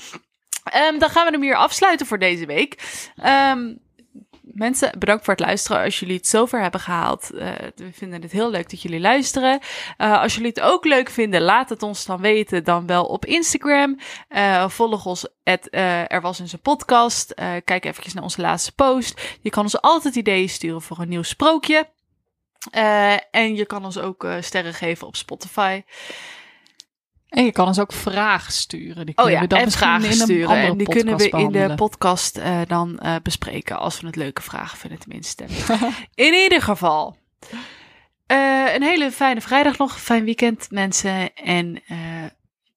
Ehm, 0.64 0.98
dan 0.98 1.10
gaan 1.10 1.26
we 1.26 1.32
hem 1.32 1.42
hier 1.42 1.56
afsluiten 1.56 2.06
voor 2.06 2.18
deze 2.18 2.46
week. 2.46 2.82
Ehm, 3.16 3.74
mensen, 4.52 4.98
bedankt 4.98 5.24
voor 5.24 5.34
het 5.34 5.42
luisteren. 5.42 5.82
Als 5.82 6.00
jullie 6.00 6.16
het 6.16 6.26
zover 6.26 6.62
hebben 6.62 6.80
gehaald, 6.80 7.30
eh, 7.30 7.48
we 7.74 7.92
vinden 7.92 8.22
het 8.22 8.32
heel 8.32 8.50
leuk 8.50 8.70
dat 8.70 8.82
jullie 8.82 9.00
luisteren. 9.00 9.60
Eh, 9.96 10.20
als 10.20 10.34
jullie 10.34 10.48
het 10.48 10.60
ook 10.60 10.84
leuk 10.84 11.10
vinden, 11.10 11.42
laat 11.42 11.68
het 11.68 11.82
ons 11.82 12.04
dan 12.04 12.20
weten. 12.20 12.64
Dan 12.64 12.86
wel 12.86 13.04
op 13.04 13.24
Instagram. 13.24 13.98
Eh, 14.28 14.68
volg 14.68 15.06
ons, 15.06 15.28
at, 15.44 15.68
er 15.70 16.20
was 16.20 16.40
in 16.40 16.48
zijn 16.48 16.60
podcast. 16.60 17.34
Kijk 17.64 17.84
even 17.84 18.10
naar 18.14 18.22
onze 18.22 18.40
laatste 18.40 18.74
post. 18.74 19.36
Je 19.40 19.50
kan 19.50 19.62
ons 19.62 19.80
altijd 19.80 20.14
ideeën 20.14 20.48
sturen 20.48 20.82
voor 20.82 20.98
een 20.98 21.08
nieuw 21.08 21.22
sprookje. 21.22 21.88
En 23.30 23.54
je 23.54 23.66
kan 23.66 23.84
ons 23.84 23.98
ook 23.98 24.26
sterren 24.40 24.74
geven 24.74 25.06
op 25.06 25.16
Spotify. 25.16 25.82
En 27.28 27.44
je 27.44 27.52
kan 27.52 27.66
ons 27.66 27.78
ook 27.78 27.92
vragen 27.92 28.52
sturen. 28.52 29.06
Die 29.06 29.16
Oh 29.16 29.24
kunnen 29.24 29.32
ja, 29.34 29.40
we 29.40 29.46
dan 29.46 29.58
en 29.58 29.70
vragen 29.70 30.08
in 30.08 30.12
sturen. 30.12 30.56
En 30.56 30.76
die 30.76 30.88
kunnen 30.88 31.16
we 31.16 31.28
in 31.28 31.50
de 31.50 31.72
podcast 31.76 32.36
eh, 32.36 32.60
dan 32.66 32.98
eh, 32.98 33.14
bespreken. 33.22 33.78
Als 33.78 34.00
we 34.00 34.06
het 34.06 34.16
leuke 34.16 34.42
vragen 34.42 34.78
vinden, 34.78 34.98
tenminste. 34.98 35.44
in 36.14 36.34
ieder 36.34 36.62
geval. 36.62 37.16
Eh, 38.26 38.74
een 38.74 38.82
hele 38.82 39.10
fijne 39.10 39.40
vrijdag 39.40 39.78
nog. 39.78 40.00
Fijn 40.00 40.24
weekend, 40.24 40.66
mensen. 40.70 41.34
En 41.34 41.82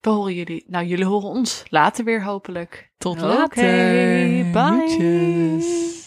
we 0.01 0.09
horen 0.09 0.33
jullie. 0.33 0.63
Nou, 0.67 0.85
jullie 0.85 1.05
horen 1.05 1.29
ons 1.29 1.63
later 1.69 2.03
weer 2.03 2.23
hopelijk. 2.23 2.91
Tot 2.97 3.19
later. 3.19 4.51
bye. 4.51 5.98